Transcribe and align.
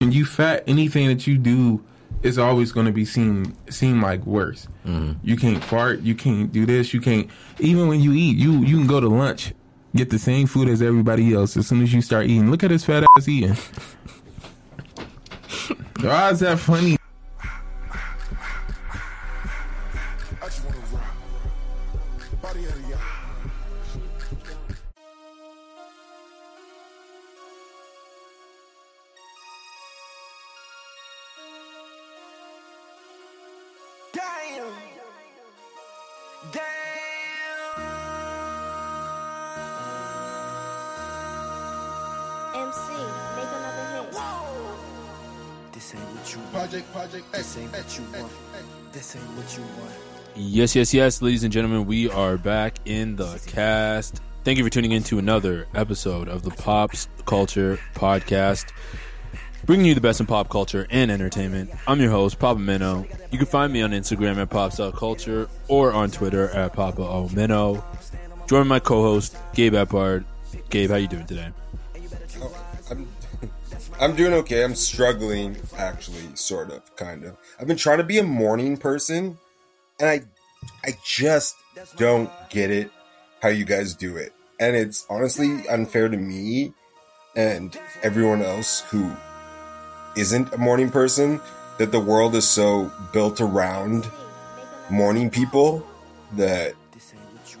When 0.00 0.12
you 0.12 0.26
fat, 0.26 0.62
anything 0.66 1.08
that 1.08 1.26
you 1.26 1.38
do 1.38 1.82
is 2.22 2.38
always 2.38 2.70
going 2.70 2.84
to 2.84 2.92
be 2.92 3.06
seen 3.06 3.56
seem 3.70 4.02
like 4.02 4.26
worse. 4.26 4.68
Mm-hmm. 4.84 5.26
You 5.26 5.38
can't 5.38 5.64
fart. 5.64 6.02
You 6.02 6.14
can't 6.14 6.52
do 6.52 6.66
this. 6.66 6.92
You 6.92 7.00
can't. 7.00 7.30
Even 7.60 7.88
when 7.88 8.02
you 8.02 8.12
eat, 8.12 8.36
you 8.36 8.58
you 8.58 8.76
can 8.76 8.86
go 8.86 9.00
to 9.00 9.08
lunch, 9.08 9.54
get 9.94 10.10
the 10.10 10.18
same 10.18 10.48
food 10.48 10.68
as 10.68 10.82
everybody 10.82 11.32
else. 11.32 11.56
As 11.56 11.66
soon 11.66 11.82
as 11.82 11.94
you 11.94 12.02
start 12.02 12.26
eating, 12.26 12.50
look 12.50 12.62
at 12.62 12.70
his 12.70 12.84
fat 12.84 13.04
ass 13.16 13.26
eating. 13.26 13.54
Why 16.02 16.30
is 16.30 16.40
that 16.40 16.58
funny? 16.58 16.95
This 47.32 47.56
ain't 47.56 47.72
what 47.72 49.56
you 49.56 49.62
want. 49.80 49.92
Yes, 50.34 50.76
yes, 50.76 50.92
yes, 50.92 51.22
ladies 51.22 51.44
and 51.44 51.52
gentlemen, 51.52 51.86
we 51.86 52.10
are 52.10 52.36
back 52.36 52.76
in 52.84 53.16
the 53.16 53.40
cast. 53.46 54.20
Thank 54.44 54.58
you 54.58 54.64
for 54.64 54.68
tuning 54.70 54.92
in 54.92 55.02
to 55.04 55.18
another 55.18 55.66
episode 55.74 56.28
of 56.28 56.42
the 56.42 56.50
Pops 56.50 57.08
Culture 57.24 57.78
Podcast, 57.94 58.66
bringing 59.64 59.86
you 59.86 59.94
the 59.94 60.00
best 60.02 60.20
in 60.20 60.26
pop 60.26 60.50
culture 60.50 60.86
and 60.90 61.10
entertainment. 61.10 61.70
I'm 61.86 62.00
your 62.00 62.10
host, 62.10 62.38
Papa 62.38 62.60
Minnow. 62.60 63.06
You 63.30 63.38
can 63.38 63.46
find 63.46 63.72
me 63.72 63.80
on 63.80 63.92
Instagram 63.92 64.36
at 64.36 64.50
Pops.culture 64.50 65.48
or 65.68 65.92
on 65.92 66.10
Twitter 66.10 66.50
at 66.50 66.74
Papa 66.74 67.00
O 67.02 67.30
Minnow. 67.30 67.82
Join 68.46 68.68
my 68.68 68.78
co-host, 68.78 69.36
Gabe 69.54 69.72
Epard. 69.72 70.24
Gabe, 70.68 70.90
how 70.90 70.96
you 70.96 71.08
doing 71.08 71.26
today? 71.26 71.48
I'm 73.98 74.14
doing 74.14 74.34
okay. 74.34 74.62
I'm 74.62 74.74
struggling 74.74 75.56
actually, 75.78 76.34
sort 76.34 76.70
of, 76.70 76.94
kind 76.96 77.24
of. 77.24 77.36
I've 77.58 77.66
been 77.66 77.78
trying 77.78 77.98
to 77.98 78.04
be 78.04 78.18
a 78.18 78.22
morning 78.22 78.76
person 78.76 79.38
and 79.98 80.08
I 80.08 80.22
I 80.84 80.98
just 81.02 81.56
don't 81.96 82.30
get 82.50 82.70
it 82.70 82.90
how 83.40 83.48
you 83.48 83.64
guys 83.64 83.94
do 83.94 84.16
it. 84.16 84.32
And 84.60 84.76
it's 84.76 85.06
honestly 85.08 85.66
unfair 85.68 86.08
to 86.08 86.16
me 86.16 86.74
and 87.34 87.78
everyone 88.02 88.42
else 88.42 88.80
who 88.90 89.12
isn't 90.16 90.52
a 90.52 90.58
morning 90.58 90.90
person 90.90 91.40
that 91.78 91.92
the 91.92 92.00
world 92.00 92.34
is 92.34 92.48
so 92.48 92.90
built 93.12 93.40
around 93.40 94.10
morning 94.90 95.30
people 95.30 95.86
that 96.32 96.74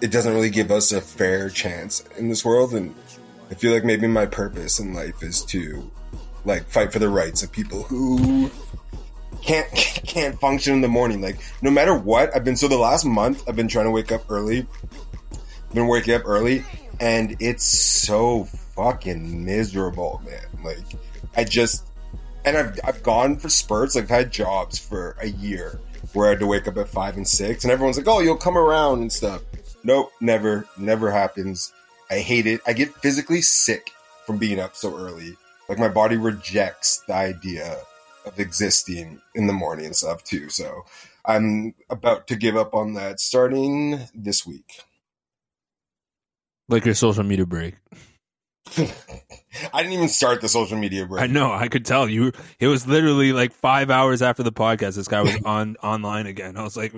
it 0.00 0.10
doesn't 0.10 0.34
really 0.34 0.50
give 0.50 0.70
us 0.70 0.92
a 0.92 1.00
fair 1.00 1.48
chance 1.48 2.04
in 2.18 2.28
this 2.28 2.44
world 2.44 2.74
and 2.74 2.94
I 3.50 3.54
feel 3.54 3.72
like 3.72 3.84
maybe 3.84 4.06
my 4.06 4.26
purpose 4.26 4.78
in 4.80 4.94
life 4.94 5.22
is 5.22 5.44
to 5.46 5.90
like 6.46 6.66
fight 6.68 6.92
for 6.92 6.98
the 6.98 7.08
rights 7.08 7.42
of 7.42 7.52
people 7.52 7.82
who 7.82 8.50
can't 9.42 9.70
can't 9.74 10.38
function 10.40 10.74
in 10.74 10.80
the 10.80 10.88
morning. 10.88 11.20
Like 11.20 11.38
no 11.62 11.70
matter 11.70 11.94
what, 11.94 12.34
I've 12.34 12.44
been 12.44 12.56
so 12.56 12.68
the 12.68 12.78
last 12.78 13.04
month 13.04 13.46
I've 13.48 13.56
been 13.56 13.68
trying 13.68 13.86
to 13.86 13.90
wake 13.90 14.12
up 14.12 14.30
early. 14.30 14.66
Been 15.74 15.88
waking 15.88 16.14
up 16.14 16.22
early 16.24 16.64
and 17.00 17.36
it's 17.40 17.64
so 17.64 18.44
fucking 18.44 19.44
miserable, 19.44 20.22
man. 20.24 20.64
Like 20.64 20.84
I 21.36 21.44
just 21.44 21.86
and 22.44 22.56
I've 22.56 22.78
I've 22.84 23.02
gone 23.02 23.36
for 23.36 23.48
spurts, 23.48 23.94
like 23.94 24.04
I've 24.04 24.10
had 24.10 24.32
jobs 24.32 24.78
for 24.78 25.16
a 25.20 25.26
year 25.26 25.80
where 26.12 26.28
I 26.28 26.30
had 26.30 26.40
to 26.40 26.46
wake 26.46 26.68
up 26.68 26.76
at 26.78 26.88
five 26.88 27.16
and 27.16 27.26
six 27.26 27.64
and 27.64 27.72
everyone's 27.72 27.98
like, 27.98 28.08
Oh, 28.08 28.20
you'll 28.20 28.36
come 28.36 28.56
around 28.56 29.00
and 29.00 29.12
stuff. 29.12 29.42
Nope, 29.84 30.12
never, 30.20 30.66
never 30.78 31.10
happens. 31.10 31.72
I 32.10 32.18
hate 32.18 32.46
it. 32.46 32.60
I 32.66 32.72
get 32.72 32.94
physically 32.94 33.42
sick 33.42 33.90
from 34.26 34.38
being 34.38 34.60
up 34.60 34.76
so 34.76 34.96
early. 34.96 35.36
Like 35.68 35.78
my 35.78 35.88
body 35.88 36.16
rejects 36.16 37.02
the 37.06 37.14
idea 37.14 37.78
of 38.24 38.38
existing 38.38 39.20
in 39.34 39.46
the 39.46 39.52
morning 39.52 39.86
and 39.86 39.96
stuff 39.96 40.24
too. 40.24 40.48
So 40.48 40.84
I'm 41.24 41.74
about 41.90 42.26
to 42.28 42.36
give 42.36 42.56
up 42.56 42.74
on 42.74 42.94
that 42.94 43.20
starting 43.20 44.08
this 44.14 44.46
week. 44.46 44.80
Like 46.68 46.84
your 46.84 46.94
social 46.94 47.24
media 47.24 47.46
break. 47.46 47.74
I 48.76 49.82
didn't 49.82 49.92
even 49.92 50.08
start 50.08 50.40
the 50.40 50.48
social 50.48 50.76
media 50.76 51.06
break. 51.06 51.22
I 51.22 51.26
know. 51.28 51.52
I 51.52 51.68
could 51.68 51.86
tell 51.86 52.08
you. 52.08 52.32
It 52.58 52.66
was 52.66 52.86
literally 52.86 53.32
like 53.32 53.52
five 53.52 53.90
hours 53.90 54.22
after 54.22 54.42
the 54.42 54.52
podcast. 54.52 54.96
This 54.96 55.08
guy 55.08 55.22
was 55.22 55.36
on 55.44 55.76
online 55.82 56.26
again. 56.26 56.56
I 56.56 56.62
was 56.62 56.76
like, 56.76 56.92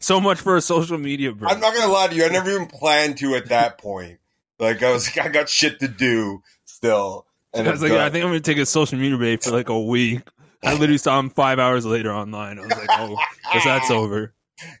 so 0.00 0.20
much 0.20 0.40
for 0.40 0.56
a 0.56 0.62
social 0.62 0.98
media 0.98 1.32
break. 1.32 1.52
I'm 1.52 1.60
not 1.60 1.74
gonna 1.74 1.92
lie 1.92 2.08
to 2.08 2.14
you. 2.14 2.24
I 2.24 2.28
never 2.28 2.50
even 2.50 2.66
planned 2.66 3.18
to 3.18 3.34
at 3.34 3.50
that 3.50 3.78
point. 3.78 4.18
Like 4.58 4.82
I 4.82 4.90
was, 4.92 5.16
I 5.22 5.28
got 5.28 5.48
shit 5.48 5.80
to 5.80 5.88
do 5.88 6.42
still. 6.64 7.26
And 7.54 7.68
I 7.68 7.70
was 7.72 7.82
like, 7.82 7.92
done. 7.92 8.00
I 8.00 8.10
think 8.10 8.24
I'm 8.24 8.30
gonna 8.30 8.40
take 8.40 8.58
a 8.58 8.66
social 8.66 8.98
media 8.98 9.16
break 9.16 9.42
for 9.42 9.50
like 9.50 9.68
a 9.68 9.80
week. 9.80 10.20
I 10.64 10.72
literally 10.74 10.98
saw 10.98 11.18
him 11.18 11.30
five 11.30 11.58
hours 11.58 11.84
later 11.84 12.12
online. 12.12 12.58
I 12.58 12.62
was 12.62 12.70
like, 12.70 12.88
oh, 12.90 13.16
guess 13.52 13.64
that's 13.64 13.90
over. 13.90 14.32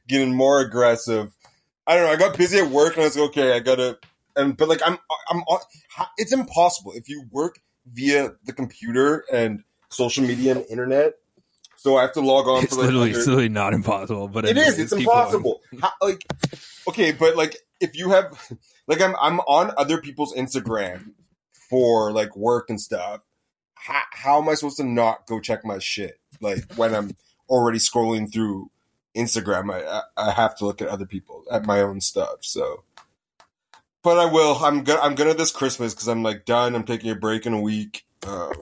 getting 0.08 0.34
more 0.34 0.60
aggressive. 0.60 1.32
I 1.86 1.96
don't 1.96 2.06
know. 2.06 2.12
I 2.12 2.16
got 2.16 2.38
busy 2.38 2.58
at 2.58 2.68
work 2.70 2.94
and 2.94 3.02
I 3.02 3.06
was 3.06 3.16
like, 3.16 3.30
okay, 3.30 3.52
I 3.54 3.60
gotta. 3.60 3.98
And 4.36 4.56
but 4.56 4.68
like 4.68 4.80
I'm, 4.86 4.96
I'm. 5.28 5.42
It's 6.16 6.32
impossible 6.32 6.92
if 6.94 7.08
you 7.08 7.24
work 7.30 7.58
via 7.92 8.32
the 8.44 8.52
computer 8.52 9.24
and 9.32 9.64
social 9.90 10.24
media 10.24 10.52
and 10.52 10.64
internet. 10.70 11.14
So 11.76 11.96
I 11.96 12.02
have 12.02 12.12
to 12.12 12.20
log 12.20 12.46
on 12.46 12.62
It's 12.62 12.74
for 12.74 12.76
like 12.82 12.84
literally, 12.86 13.08
under- 13.08 13.18
it's 13.18 13.26
literally 13.26 13.48
not 13.48 13.74
impossible, 13.74 14.28
but 14.28 14.44
it 14.44 14.56
is. 14.56 14.78
It's 14.78 14.92
going. 14.92 15.02
impossible. 15.02 15.60
How, 15.80 15.90
like, 16.00 16.24
okay, 16.88 17.10
but 17.10 17.36
like, 17.36 17.56
if 17.80 17.96
you 17.96 18.10
have, 18.10 18.40
like, 18.86 19.00
I'm 19.02 19.16
I'm 19.20 19.40
on 19.40 19.72
other 19.76 20.00
people's 20.00 20.32
Instagram 20.34 21.10
for 21.72 22.12
like 22.12 22.36
work 22.36 22.68
and 22.68 22.78
stuff. 22.78 23.22
How, 23.74 24.02
how 24.12 24.42
am 24.42 24.48
I 24.50 24.54
supposed 24.54 24.76
to 24.76 24.84
not 24.84 25.26
go 25.26 25.40
check 25.40 25.64
my 25.64 25.78
shit? 25.78 26.20
Like 26.42 26.70
when 26.74 26.94
I'm 26.94 27.16
already 27.48 27.78
scrolling 27.78 28.30
through 28.30 28.70
Instagram, 29.16 29.72
I 29.72 30.02
I, 30.18 30.32
have 30.32 30.54
to 30.58 30.66
look 30.66 30.82
at 30.82 30.88
other 30.88 31.06
people 31.06 31.44
at 31.50 31.64
my 31.64 31.80
own 31.80 32.02
stuff. 32.02 32.40
So, 32.42 32.84
but 34.02 34.18
I 34.18 34.26
will. 34.26 34.56
I'm 34.62 34.84
gonna 34.84 35.00
I'm 35.00 35.14
gonna 35.14 35.32
this 35.32 35.50
Christmas 35.50 35.94
because 35.94 36.08
I'm 36.08 36.22
like 36.22 36.44
done. 36.44 36.74
I'm 36.74 36.84
taking 36.84 37.10
a 37.10 37.16
break 37.16 37.46
in 37.46 37.54
a 37.54 37.60
week. 37.60 38.04
Uh, 38.22 38.52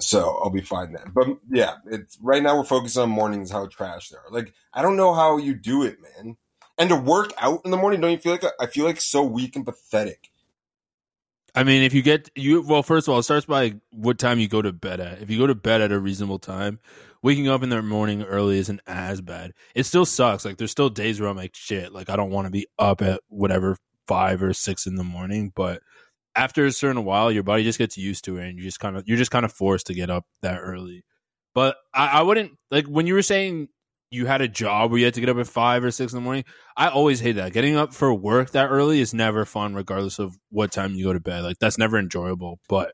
so 0.00 0.40
I'll 0.42 0.48
be 0.48 0.62
fine 0.62 0.92
then. 0.92 1.12
But 1.14 1.28
yeah, 1.50 1.74
it's 1.90 2.16
right 2.22 2.42
now 2.42 2.56
we're 2.56 2.64
focused 2.64 2.96
on 2.96 3.10
mornings, 3.10 3.50
how 3.50 3.66
trash 3.66 4.08
they 4.08 4.16
are. 4.16 4.30
Like 4.30 4.54
I 4.72 4.80
don't 4.80 4.96
know 4.96 5.12
how 5.12 5.36
you 5.36 5.52
do 5.52 5.82
it, 5.82 5.98
man. 6.00 6.38
And 6.78 6.88
to 6.88 6.96
work 6.96 7.34
out 7.38 7.60
in 7.66 7.70
the 7.70 7.76
morning, 7.76 8.00
don't 8.00 8.12
you 8.12 8.18
feel 8.18 8.32
like 8.32 8.44
I 8.58 8.64
feel 8.64 8.86
like 8.86 9.02
so 9.02 9.22
weak 9.22 9.56
and 9.56 9.66
pathetic? 9.66 10.31
I 11.54 11.64
mean, 11.64 11.82
if 11.82 11.92
you 11.92 12.02
get 12.02 12.30
you 12.34 12.62
well, 12.62 12.82
first 12.82 13.08
of 13.08 13.12
all, 13.12 13.20
it 13.20 13.24
starts 13.24 13.46
by 13.46 13.74
what 13.90 14.18
time 14.18 14.38
you 14.38 14.48
go 14.48 14.62
to 14.62 14.72
bed 14.72 15.00
at. 15.00 15.20
If 15.20 15.30
you 15.30 15.38
go 15.38 15.46
to 15.46 15.54
bed 15.54 15.82
at 15.82 15.92
a 15.92 15.98
reasonable 15.98 16.38
time, 16.38 16.78
waking 17.22 17.48
up 17.48 17.62
in 17.62 17.68
the 17.68 17.82
morning 17.82 18.22
early 18.22 18.58
isn't 18.58 18.80
as 18.86 19.20
bad. 19.20 19.52
It 19.74 19.84
still 19.84 20.06
sucks. 20.06 20.44
Like 20.44 20.56
there's 20.56 20.70
still 20.70 20.88
days 20.88 21.20
where 21.20 21.28
I'm 21.28 21.36
like, 21.36 21.54
shit, 21.54 21.92
like 21.92 22.08
I 22.08 22.16
don't 22.16 22.30
want 22.30 22.46
to 22.46 22.50
be 22.50 22.66
up 22.78 23.02
at 23.02 23.20
whatever 23.28 23.76
five 24.08 24.42
or 24.42 24.54
six 24.54 24.86
in 24.86 24.96
the 24.96 25.04
morning, 25.04 25.52
but 25.54 25.82
after 26.34 26.64
a 26.64 26.72
certain 26.72 27.04
while, 27.04 27.30
your 27.30 27.42
body 27.42 27.62
just 27.62 27.78
gets 27.78 27.98
used 27.98 28.24
to 28.24 28.38
it, 28.38 28.48
and 28.48 28.58
you 28.58 28.64
just 28.64 28.80
kind 28.80 28.96
of 28.96 29.06
you're 29.06 29.18
just 29.18 29.30
kind 29.30 29.44
of 29.44 29.52
forced 29.52 29.86
to 29.88 29.94
get 29.94 30.10
up 30.10 30.24
that 30.40 30.58
early. 30.58 31.04
But 31.54 31.76
I, 31.92 32.20
I 32.20 32.22
wouldn't 32.22 32.52
like 32.70 32.86
when 32.86 33.06
you 33.06 33.14
were 33.14 33.22
saying 33.22 33.68
you 34.12 34.26
had 34.26 34.42
a 34.42 34.48
job 34.48 34.90
where 34.90 34.98
you 34.98 35.06
had 35.06 35.14
to 35.14 35.20
get 35.20 35.30
up 35.30 35.38
at 35.38 35.46
five 35.46 35.82
or 35.82 35.90
six 35.90 36.12
in 36.12 36.18
the 36.18 36.22
morning. 36.22 36.44
I 36.76 36.88
always 36.88 37.20
hate 37.20 37.32
that. 37.32 37.52
Getting 37.52 37.76
up 37.76 37.94
for 37.94 38.12
work 38.12 38.50
that 38.50 38.68
early 38.68 39.00
is 39.00 39.14
never 39.14 39.44
fun, 39.44 39.74
regardless 39.74 40.18
of 40.18 40.36
what 40.50 40.70
time 40.70 40.94
you 40.94 41.04
go 41.04 41.14
to 41.14 41.20
bed. 41.20 41.42
Like 41.42 41.58
that's 41.58 41.78
never 41.78 41.98
enjoyable. 41.98 42.60
But 42.68 42.92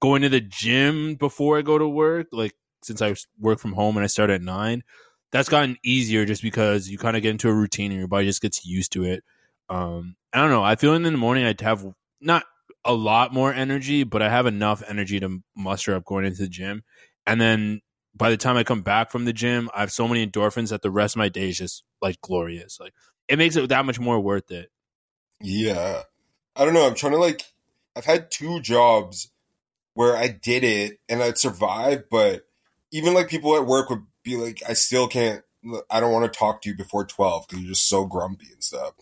going 0.00 0.22
to 0.22 0.28
the 0.28 0.40
gym 0.40 1.14
before 1.14 1.58
I 1.58 1.62
go 1.62 1.78
to 1.78 1.88
work, 1.88 2.26
like 2.32 2.54
since 2.82 3.00
I 3.00 3.14
work 3.38 3.60
from 3.60 3.72
home 3.72 3.96
and 3.96 4.02
I 4.02 4.08
start 4.08 4.30
at 4.30 4.42
nine, 4.42 4.82
that's 5.30 5.48
gotten 5.48 5.76
easier 5.84 6.24
just 6.24 6.42
because 6.42 6.88
you 6.88 6.98
kind 6.98 7.16
of 7.16 7.22
get 7.22 7.30
into 7.30 7.48
a 7.48 7.54
routine 7.54 7.92
and 7.92 7.98
your 7.98 8.08
body 8.08 8.26
just 8.26 8.42
gets 8.42 8.66
used 8.66 8.92
to 8.92 9.04
it. 9.04 9.22
Um, 9.68 10.16
I 10.32 10.40
don't 10.40 10.50
know. 10.50 10.64
I 10.64 10.74
feel 10.74 10.94
in 10.94 11.04
the 11.04 11.12
morning 11.12 11.44
I'd 11.44 11.60
have 11.60 11.86
not 12.20 12.44
a 12.84 12.92
lot 12.92 13.32
more 13.32 13.54
energy, 13.54 14.02
but 14.02 14.22
I 14.22 14.28
have 14.28 14.46
enough 14.46 14.82
energy 14.88 15.20
to 15.20 15.40
muster 15.56 15.94
up 15.94 16.04
going 16.04 16.24
into 16.24 16.42
the 16.42 16.48
gym. 16.48 16.82
And 17.26 17.40
then 17.40 17.80
by 18.14 18.30
the 18.30 18.36
time 18.36 18.56
I 18.56 18.64
come 18.64 18.82
back 18.82 19.10
from 19.10 19.24
the 19.24 19.32
gym, 19.32 19.70
I 19.74 19.80
have 19.80 19.92
so 19.92 20.06
many 20.06 20.26
endorphins 20.26 20.70
that 20.70 20.82
the 20.82 20.90
rest 20.90 21.14
of 21.14 21.18
my 21.18 21.28
day 21.28 21.48
is 21.48 21.58
just 21.58 21.84
like 22.00 22.20
glorious. 22.20 22.78
Like 22.78 22.92
it 23.28 23.38
makes 23.38 23.56
it 23.56 23.68
that 23.68 23.86
much 23.86 23.98
more 23.98 24.20
worth 24.20 24.50
it. 24.50 24.70
Yeah. 25.40 26.02
I 26.54 26.64
don't 26.64 26.74
know. 26.74 26.86
I'm 26.86 26.94
trying 26.94 27.12
to 27.12 27.18
like, 27.18 27.42
I've 27.96 28.04
had 28.04 28.30
two 28.30 28.60
jobs 28.60 29.30
where 29.94 30.16
I 30.16 30.28
did 30.28 30.64
it 30.64 30.98
and 31.08 31.22
I'd 31.22 31.38
survive, 31.38 32.04
but 32.10 32.46
even 32.90 33.14
like 33.14 33.28
people 33.28 33.56
at 33.56 33.66
work 33.66 33.90
would 33.90 34.04
be 34.22 34.36
like, 34.36 34.62
I 34.68 34.74
still 34.74 35.08
can't, 35.08 35.42
I 35.90 36.00
don't 36.00 36.12
want 36.12 36.30
to 36.30 36.38
talk 36.38 36.62
to 36.62 36.70
you 36.70 36.76
before 36.76 37.04
12 37.04 37.46
because 37.46 37.62
you're 37.62 37.72
just 37.72 37.88
so 37.88 38.04
grumpy 38.04 38.48
and 38.52 38.62
stuff. 38.62 38.92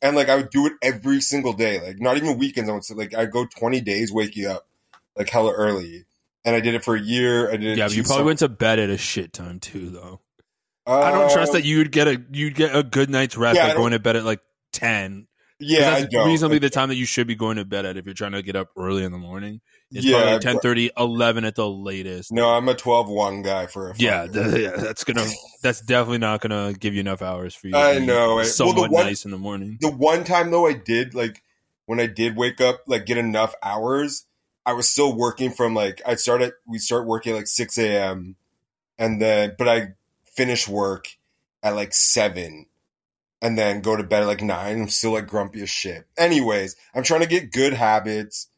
And 0.00 0.16
like 0.16 0.28
I 0.28 0.36
would 0.36 0.50
do 0.50 0.66
it 0.66 0.74
every 0.82 1.20
single 1.20 1.52
day, 1.52 1.80
like 1.80 2.00
not 2.00 2.16
even 2.16 2.38
weekends. 2.38 2.70
I 2.70 2.74
would 2.74 2.84
say, 2.84 2.94
like 2.94 3.14
I'd 3.14 3.30
go 3.30 3.46
20 3.46 3.80
days 3.80 4.12
waking 4.12 4.46
up 4.46 4.66
like 5.16 5.30
hella 5.30 5.52
early. 5.52 6.04
And 6.44 6.54
I 6.54 6.60
did 6.60 6.74
it 6.74 6.84
for 6.84 6.94
a 6.94 7.00
year. 7.00 7.50
I 7.50 7.56
did 7.56 7.78
Yeah, 7.78 7.86
but 7.86 7.96
you 7.96 8.02
probably 8.02 8.18
sum- 8.20 8.26
went 8.26 8.38
to 8.40 8.48
bed 8.48 8.78
at 8.78 8.90
a 8.90 8.98
shit 8.98 9.32
time 9.32 9.60
too, 9.60 9.90
though. 9.90 10.20
I 10.86 11.10
don't 11.10 11.30
trust 11.32 11.50
Um, 11.50 11.54
that 11.60 11.64
you'd 11.64 11.90
get 11.92 12.06
a 12.08 12.22
you'd 12.30 12.54
get 12.54 12.76
a 12.76 12.82
good 12.82 13.08
night's 13.08 13.36
rest 13.38 13.56
Yeah, 13.56 13.68
by 13.68 13.74
going 13.74 13.92
to 13.92 13.98
bed 13.98 14.16
at 14.16 14.24
like 14.24 14.40
ten. 14.72 15.26
Yeah, 15.60 16.00
that's 16.00 16.14
reasonably 16.26 16.58
the 16.58 16.68
time 16.68 16.88
that 16.90 16.96
you 16.96 17.06
should 17.06 17.26
be 17.26 17.36
going 17.36 17.56
to 17.56 17.64
bed 17.64 17.86
at 17.86 17.96
if 17.96 18.04
you're 18.04 18.12
trying 18.14 18.32
to 18.32 18.42
get 18.42 18.56
up 18.56 18.68
early 18.76 19.04
in 19.04 19.12
the 19.12 19.18
morning. 19.18 19.60
It's 19.92 20.04
Yeah, 20.04 20.16
probably 20.16 20.32
like 20.32 20.40
10, 20.42 20.58
30, 20.58 20.90
11 20.98 21.44
at 21.44 21.54
the 21.54 21.68
latest. 21.70 22.32
No, 22.32 22.50
I'm 22.50 22.68
a 22.68 22.74
12-1 22.74 23.44
guy 23.44 23.66
for 23.66 23.90
a 23.90 23.94
Yeah, 23.96 24.26
th- 24.26 24.60
yeah, 24.60 24.72
that's 24.76 25.04
gonna 25.04 25.24
that's 25.62 25.80
definitely 25.80 26.18
not 26.18 26.40
gonna 26.42 26.74
give 26.78 26.92
you 26.92 27.00
enough 27.00 27.22
hours 27.22 27.54
for 27.54 27.68
you. 27.68 27.76
I 27.76 28.00
know, 28.00 28.38
eh? 28.40 28.48
Well, 28.58 28.74
one- 28.74 28.90
nice 29.06 29.24
in 29.24 29.30
the 29.30 29.38
morning. 29.38 29.78
the 29.80 29.90
one 29.90 30.24
time 30.24 30.50
though 30.50 30.66
I 30.66 30.74
did 30.74 31.14
like 31.14 31.40
when 31.86 32.00
I 32.00 32.06
did 32.08 32.36
wake 32.36 32.60
up 32.60 32.80
like 32.86 33.06
get 33.06 33.16
enough 33.16 33.54
hours, 33.62 34.26
I 34.66 34.72
was 34.72 34.88
still 34.88 35.14
working 35.14 35.50
from 35.50 35.74
like 35.74 36.00
I 36.06 36.14
started 36.14 36.52
we 36.66 36.78
start 36.78 37.06
working 37.06 37.32
at 37.32 37.36
like 37.36 37.46
six 37.46 37.78
a.m. 37.78 38.36
and 38.98 39.20
then 39.20 39.54
but 39.58 39.68
I 39.68 39.88
finish 40.24 40.68
work 40.68 41.08
at 41.62 41.74
like 41.74 41.92
seven 41.92 42.66
and 43.42 43.58
then 43.58 43.82
go 43.82 43.96
to 43.96 44.02
bed 44.02 44.22
at 44.22 44.26
like 44.28 44.42
nine. 44.42 44.80
I'm 44.80 44.88
still 44.88 45.12
like 45.12 45.26
grumpy 45.26 45.62
as 45.62 45.70
shit. 45.70 46.06
Anyways, 46.16 46.76
I'm 46.94 47.02
trying 47.02 47.20
to 47.20 47.26
get 47.26 47.52
good 47.52 47.74
habits 47.74 48.48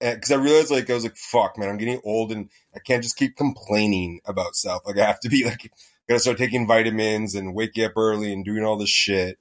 eh, 0.00 0.14
because 0.14 0.32
I 0.32 0.36
realized 0.36 0.70
like 0.70 0.90
I 0.90 0.94
was 0.94 1.04
like 1.04 1.16
fuck 1.16 1.58
man, 1.58 1.68
I'm 1.68 1.78
getting 1.78 2.00
old 2.04 2.32
and 2.32 2.50
I 2.74 2.78
can't 2.80 3.02
just 3.02 3.16
keep 3.16 3.36
complaining 3.36 4.20
about 4.26 4.56
stuff. 4.56 4.82
Like 4.86 4.98
I 4.98 5.06
have 5.06 5.20
to 5.20 5.28
be 5.28 5.44
like 5.46 5.70
gotta 6.08 6.20
start 6.20 6.38
taking 6.38 6.66
vitamins 6.66 7.34
and 7.34 7.54
waking 7.54 7.84
up 7.84 7.92
early 7.96 8.32
and 8.32 8.44
doing 8.44 8.64
all 8.64 8.76
this 8.76 8.90
shit 8.90 9.38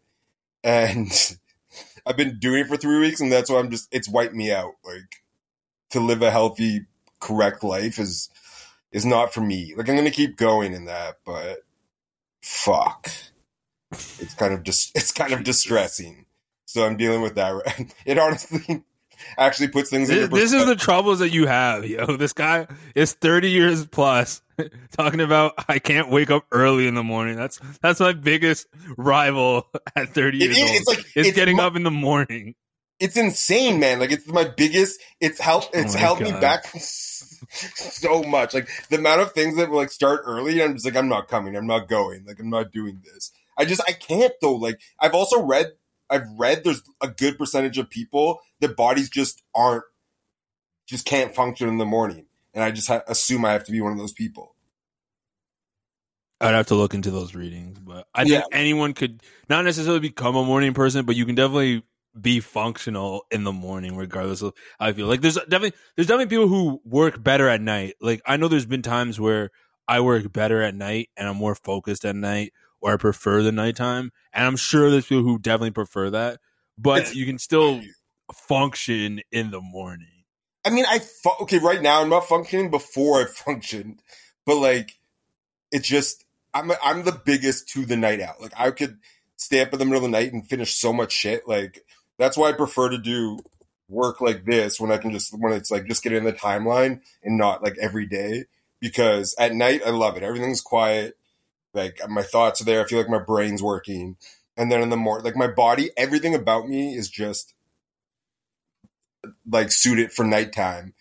and 0.63 1.11
I've 2.05 2.17
been 2.17 2.39
doing 2.39 2.61
it 2.61 2.67
for 2.67 2.77
three 2.77 2.99
weeks, 2.99 3.21
and 3.21 3.31
that's 3.31 3.49
why 3.49 3.59
I'm 3.59 3.69
just 3.69 3.87
it's 3.91 4.09
wiped 4.09 4.33
me 4.33 4.51
out. 4.51 4.73
Like 4.83 5.20
to 5.91 5.99
live 5.99 6.21
a 6.21 6.31
healthy, 6.31 6.85
correct 7.19 7.63
life 7.63 7.99
is 7.99 8.29
is 8.91 9.05
not 9.05 9.33
for 9.33 9.41
me. 9.41 9.73
Like 9.77 9.89
I'm 9.89 9.95
gonna 9.95 10.11
keep 10.11 10.37
going 10.37 10.73
in 10.73 10.85
that, 10.85 11.17
but 11.25 11.59
fuck, 12.41 13.09
it's 13.91 14.33
kind 14.35 14.53
of 14.53 14.63
just 14.63 14.91
it's 14.95 15.11
kind 15.11 15.33
of 15.33 15.43
distressing. 15.43 16.25
So 16.65 16.83
I'm 16.85 16.97
dealing 16.97 17.21
with 17.21 17.35
that. 17.35 17.53
It 18.05 18.17
honestly 18.17 18.83
actually 19.37 19.67
puts 19.67 19.89
things 19.89 20.07
This, 20.09 20.29
this 20.29 20.53
is 20.53 20.65
the 20.65 20.75
troubles 20.75 21.19
that 21.19 21.29
you 21.29 21.45
have, 21.45 21.85
yo. 21.85 22.17
This 22.17 22.33
guy 22.33 22.67
is 22.95 23.13
30 23.13 23.49
years 23.51 23.85
plus 23.85 24.41
talking 24.97 25.19
about 25.19 25.53
I 25.67 25.79
can't 25.79 26.09
wake 26.09 26.31
up 26.31 26.45
early 26.51 26.87
in 26.87 26.95
the 26.95 27.03
morning. 27.03 27.35
That's 27.35 27.59
that's 27.81 27.99
my 27.99 28.13
biggest 28.13 28.67
rival 28.97 29.67
at 29.95 30.09
30 30.09 30.37
years 30.37 30.57
is- 30.57 30.61
old. 30.63 30.69
it's 30.71 30.87
like 30.87 30.99
is 31.15 31.27
it's 31.27 31.35
getting 31.35 31.57
mu- 31.57 31.63
up 31.63 31.75
in 31.75 31.83
the 31.83 31.91
morning. 31.91 32.55
It's 33.01 33.17
insane, 33.17 33.79
man. 33.79 33.99
Like 33.99 34.11
it's 34.11 34.27
my 34.27 34.45
biggest. 34.45 35.01
It's 35.19 35.39
helped. 35.39 35.71
Oh 35.75 35.79
it's 35.79 35.91
Oh 35.91 35.93
my 35.95 35.99
held 35.99 36.21
me 36.21 36.31
back 36.39 36.65
so 36.77 38.23
much. 38.23 38.53
Like 38.53 38.69
the 38.89 38.97
amount 38.97 39.21
of 39.21 39.33
things 39.33 39.57
that 39.57 39.69
will 39.69 39.77
like 39.77 39.91
start 39.91 40.21
early. 40.25 40.61
I'm 40.61 40.73
just 40.75 40.85
like, 40.85 40.95
I'm 40.95 41.09
not 41.09 41.27
coming. 41.27 41.55
I'm 41.57 41.67
not 41.67 41.89
going. 41.89 42.25
Like 42.25 42.39
I'm 42.39 42.49
not 42.49 42.71
doing 42.71 43.01
this. 43.03 43.31
I 43.57 43.65
just 43.65 43.81
I 43.87 43.91
can't 43.91 44.33
though. 44.41 44.55
Like 44.55 44.79
I've 44.99 45.15
also 45.15 45.43
read. 45.43 45.73
I've 46.09 46.27
read 46.37 46.63
there's 46.63 46.83
a 47.01 47.07
good 47.07 47.37
percentage 47.37 47.77
of 47.77 47.89
people 47.89 48.39
that 48.59 48.75
bodies 48.75 49.09
just 49.09 49.41
aren't, 49.55 49.85
just 50.85 51.05
can't 51.05 51.33
function 51.33 51.69
in 51.69 51.77
the 51.77 51.85
morning, 51.85 52.25
and 52.53 52.63
I 52.63 52.71
just 52.71 52.89
ha- 52.89 53.03
assume 53.07 53.45
I 53.45 53.53
have 53.53 53.63
to 53.63 53.71
be 53.71 53.79
one 53.79 53.93
of 53.93 53.97
those 53.97 54.11
people. 54.11 54.55
I'd 56.41 56.53
have 56.53 56.67
to 56.67 56.75
look 56.75 56.93
into 56.93 57.11
those 57.11 57.33
readings, 57.33 57.79
but 57.79 58.07
I 58.13 58.23
Yeah. 58.23 58.41
think 58.41 58.45
anyone 58.51 58.93
could 58.93 59.21
not 59.47 59.63
necessarily 59.63 60.01
become 60.01 60.35
a 60.35 60.43
morning 60.43 60.73
person, 60.73 61.05
but 61.05 61.15
you 61.15 61.25
can 61.25 61.35
definitely 61.35 61.83
be 62.19 62.39
functional 62.39 63.25
in 63.31 63.43
the 63.43 63.51
morning, 63.53 63.95
regardless 63.95 64.41
of 64.41 64.53
how 64.79 64.87
I 64.87 64.93
feel. 64.93 65.07
Like 65.07 65.21
there's 65.21 65.35
definitely 65.35 65.73
there's 65.95 66.07
definitely 66.07 66.29
people 66.35 66.47
who 66.47 66.81
work 66.83 67.21
better 67.23 67.47
at 67.47 67.61
night. 67.61 67.95
Like 68.01 68.21
I 68.25 68.37
know 68.37 68.47
there's 68.47 68.65
been 68.65 68.81
times 68.81 69.19
where 69.19 69.51
I 69.87 69.99
work 70.01 70.31
better 70.31 70.61
at 70.61 70.75
night 70.75 71.09
and 71.17 71.27
I'm 71.27 71.37
more 71.37 71.55
focused 71.55 72.03
at 72.05 72.15
night, 72.15 72.53
or 72.81 72.93
I 72.93 72.97
prefer 72.97 73.41
the 73.43 73.51
nighttime, 73.51 74.11
and 74.33 74.45
I'm 74.45 74.57
sure 74.57 74.89
there's 74.91 75.05
people 75.07 75.23
who 75.23 75.39
definitely 75.39 75.71
prefer 75.71 76.09
that. 76.11 76.39
But 76.77 76.99
It's- 76.99 77.15
you 77.15 77.25
can 77.25 77.37
still 77.39 77.81
function 78.33 79.21
in 79.31 79.51
the 79.51 79.61
morning. 79.61 80.07
I 80.65 80.69
mean, 80.69 80.85
I 80.87 80.99
fu- 80.99 81.41
okay 81.41 81.57
right 81.57 81.81
now. 81.81 82.01
I'm 82.01 82.09
not 82.09 82.27
functioning 82.27 82.69
before 82.69 83.21
I 83.21 83.25
functioned, 83.45 84.01
but 84.45 84.55
like, 84.57 84.99
it 85.71 85.83
just 85.83 86.23
I'm 86.53 86.71
I'm 86.83 87.03
the 87.03 87.11
biggest 87.13 87.69
to 87.69 87.85
the 87.85 87.97
night 87.97 88.19
out. 88.21 88.41
Like, 88.41 88.53
I 88.57 88.71
could 88.71 88.99
stay 89.37 89.61
up 89.61 89.73
in 89.73 89.79
the 89.79 89.85
middle 89.85 90.03
of 90.05 90.11
the 90.11 90.17
night 90.17 90.33
and 90.33 90.47
finish 90.47 90.75
so 90.75 90.93
much 90.93 91.11
shit. 91.11 91.47
Like, 91.47 91.83
that's 92.21 92.37
why 92.37 92.49
I 92.49 92.53
prefer 92.53 92.89
to 92.89 92.99
do 92.99 93.39
work 93.89 94.21
like 94.21 94.45
this 94.45 94.79
when 94.79 94.91
I 94.91 94.97
can 94.97 95.11
just 95.11 95.33
when 95.37 95.53
it's 95.53 95.71
like 95.71 95.87
just 95.87 96.03
get 96.03 96.13
in 96.13 96.23
the 96.23 96.31
timeline 96.31 97.01
and 97.23 97.37
not 97.37 97.63
like 97.63 97.75
every 97.81 98.05
day. 98.05 98.45
Because 98.79 99.35
at 99.39 99.53
night 99.53 99.81
I 99.85 99.89
love 99.89 100.17
it. 100.17 100.23
Everything's 100.23 100.61
quiet. 100.61 101.17
Like 101.73 101.99
my 102.09 102.21
thoughts 102.21 102.61
are 102.61 102.65
there. 102.65 102.83
I 102.83 102.87
feel 102.87 102.99
like 102.99 103.09
my 103.09 103.19
brain's 103.19 103.63
working. 103.63 104.17
And 104.55 104.71
then 104.71 104.81
in 104.81 104.89
the 104.89 104.97
morning, 104.97 105.25
like 105.25 105.35
my 105.35 105.47
body, 105.47 105.89
everything 105.97 106.35
about 106.35 106.67
me 106.67 106.95
is 106.95 107.09
just 107.09 107.53
like 109.49 109.71
suited 109.71 110.11
for 110.11 110.23
nighttime. 110.23 110.93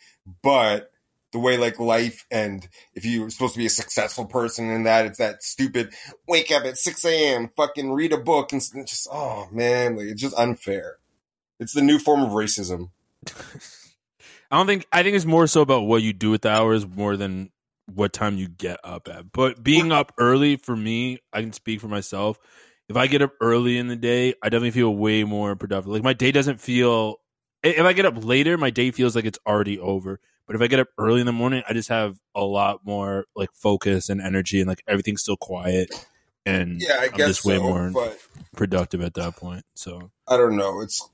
But 0.42 0.90
the 1.32 1.38
way 1.38 1.56
like 1.56 1.78
life 1.78 2.26
and 2.30 2.66
if 2.94 3.04
you're 3.04 3.30
supposed 3.30 3.54
to 3.54 3.58
be 3.58 3.66
a 3.66 3.70
successful 3.70 4.24
person 4.24 4.70
in 4.70 4.84
that, 4.84 5.06
it's 5.06 5.18
that 5.18 5.42
stupid 5.42 5.92
wake 6.26 6.50
up 6.50 6.64
at 6.64 6.78
6 6.78 7.04
a.m., 7.04 7.50
fucking 7.56 7.92
read 7.92 8.12
a 8.12 8.18
book 8.18 8.52
and 8.52 8.62
just, 8.86 9.08
oh 9.12 9.48
man, 9.52 9.96
like 9.96 10.06
it's 10.06 10.22
just 10.22 10.38
unfair. 10.38 10.99
It's 11.60 11.74
the 11.74 11.82
new 11.82 11.98
form 12.00 12.22
of 12.22 12.30
racism. 12.30 12.90
I 14.50 14.56
don't 14.56 14.66
think 14.66 14.86
I 14.92 15.02
think 15.04 15.14
it's 15.14 15.24
more 15.26 15.46
so 15.46 15.60
about 15.60 15.82
what 15.82 16.02
you 16.02 16.12
do 16.12 16.30
with 16.30 16.42
the 16.42 16.50
hours 16.50 16.86
more 16.86 17.16
than 17.16 17.52
what 17.94 18.12
time 18.12 18.36
you 18.36 18.48
get 18.48 18.80
up 18.82 19.08
at. 19.08 19.30
But 19.30 19.62
being 19.62 19.92
up 19.92 20.12
early 20.18 20.56
for 20.56 20.74
me, 20.74 21.18
I 21.32 21.40
can 21.42 21.52
speak 21.52 21.80
for 21.80 21.88
myself. 21.88 22.38
If 22.88 22.96
I 22.96 23.06
get 23.06 23.22
up 23.22 23.32
early 23.40 23.78
in 23.78 23.86
the 23.86 23.94
day, 23.94 24.34
I 24.42 24.48
definitely 24.48 24.72
feel 24.72 24.94
way 24.94 25.22
more 25.22 25.54
productive. 25.54 25.92
Like 25.92 26.02
my 26.02 26.12
day 26.14 26.32
doesn't 26.32 26.60
feel 26.60 27.20
if 27.62 27.80
I 27.80 27.92
get 27.92 28.06
up 28.06 28.24
later, 28.24 28.56
my 28.58 28.70
day 28.70 28.90
feels 28.90 29.14
like 29.14 29.24
it's 29.26 29.38
already 29.46 29.78
over. 29.78 30.18
But 30.46 30.56
if 30.56 30.62
I 30.62 30.66
get 30.66 30.80
up 30.80 30.88
early 30.98 31.20
in 31.20 31.26
the 31.26 31.32
morning, 31.32 31.62
I 31.68 31.74
just 31.74 31.90
have 31.90 32.18
a 32.34 32.42
lot 32.42 32.84
more 32.84 33.26
like 33.36 33.50
focus 33.54 34.08
and 34.08 34.20
energy 34.20 34.60
and 34.60 34.68
like 34.68 34.82
everything's 34.88 35.22
still 35.22 35.36
quiet 35.36 35.90
and 36.44 36.80
Yeah, 36.80 36.96
I 36.98 37.04
I'm 37.04 37.12
guess 37.12 37.28
just 37.28 37.44
way 37.44 37.56
so, 37.58 37.62
more 37.62 37.90
but 37.90 38.18
productive 38.56 39.02
at 39.02 39.14
that 39.14 39.36
point. 39.36 39.64
So 39.74 40.10
I 40.26 40.36
don't 40.36 40.56
know. 40.56 40.80
It's 40.80 41.08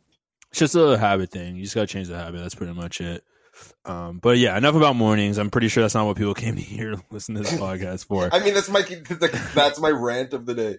it's 0.56 0.72
just 0.72 0.74
a 0.74 0.96
habit 0.96 1.30
thing. 1.30 1.56
You 1.56 1.64
just 1.64 1.74
gotta 1.74 1.86
change 1.86 2.08
the 2.08 2.16
habit. 2.16 2.40
That's 2.40 2.54
pretty 2.54 2.72
much 2.72 3.02
it. 3.02 3.22
Um, 3.84 4.18
but 4.18 4.38
yeah, 4.38 4.56
enough 4.56 4.74
about 4.74 4.96
mornings. 4.96 5.36
I'm 5.36 5.50
pretty 5.50 5.68
sure 5.68 5.82
that's 5.82 5.94
not 5.94 6.06
what 6.06 6.16
people 6.16 6.32
came 6.44 6.56
to 6.56 6.62
hear 6.62 6.94
listen 7.10 7.34
to 7.34 7.42
this 7.42 7.52
podcast 7.60 8.06
for. 8.06 8.30
I 8.32 8.42
mean 8.42 8.54
that's 8.54 8.70
my 8.70 8.82
that's 9.54 9.78
my 9.78 9.90
rant 9.90 10.32
of 10.32 10.46
the 10.46 10.54
day. 10.54 10.76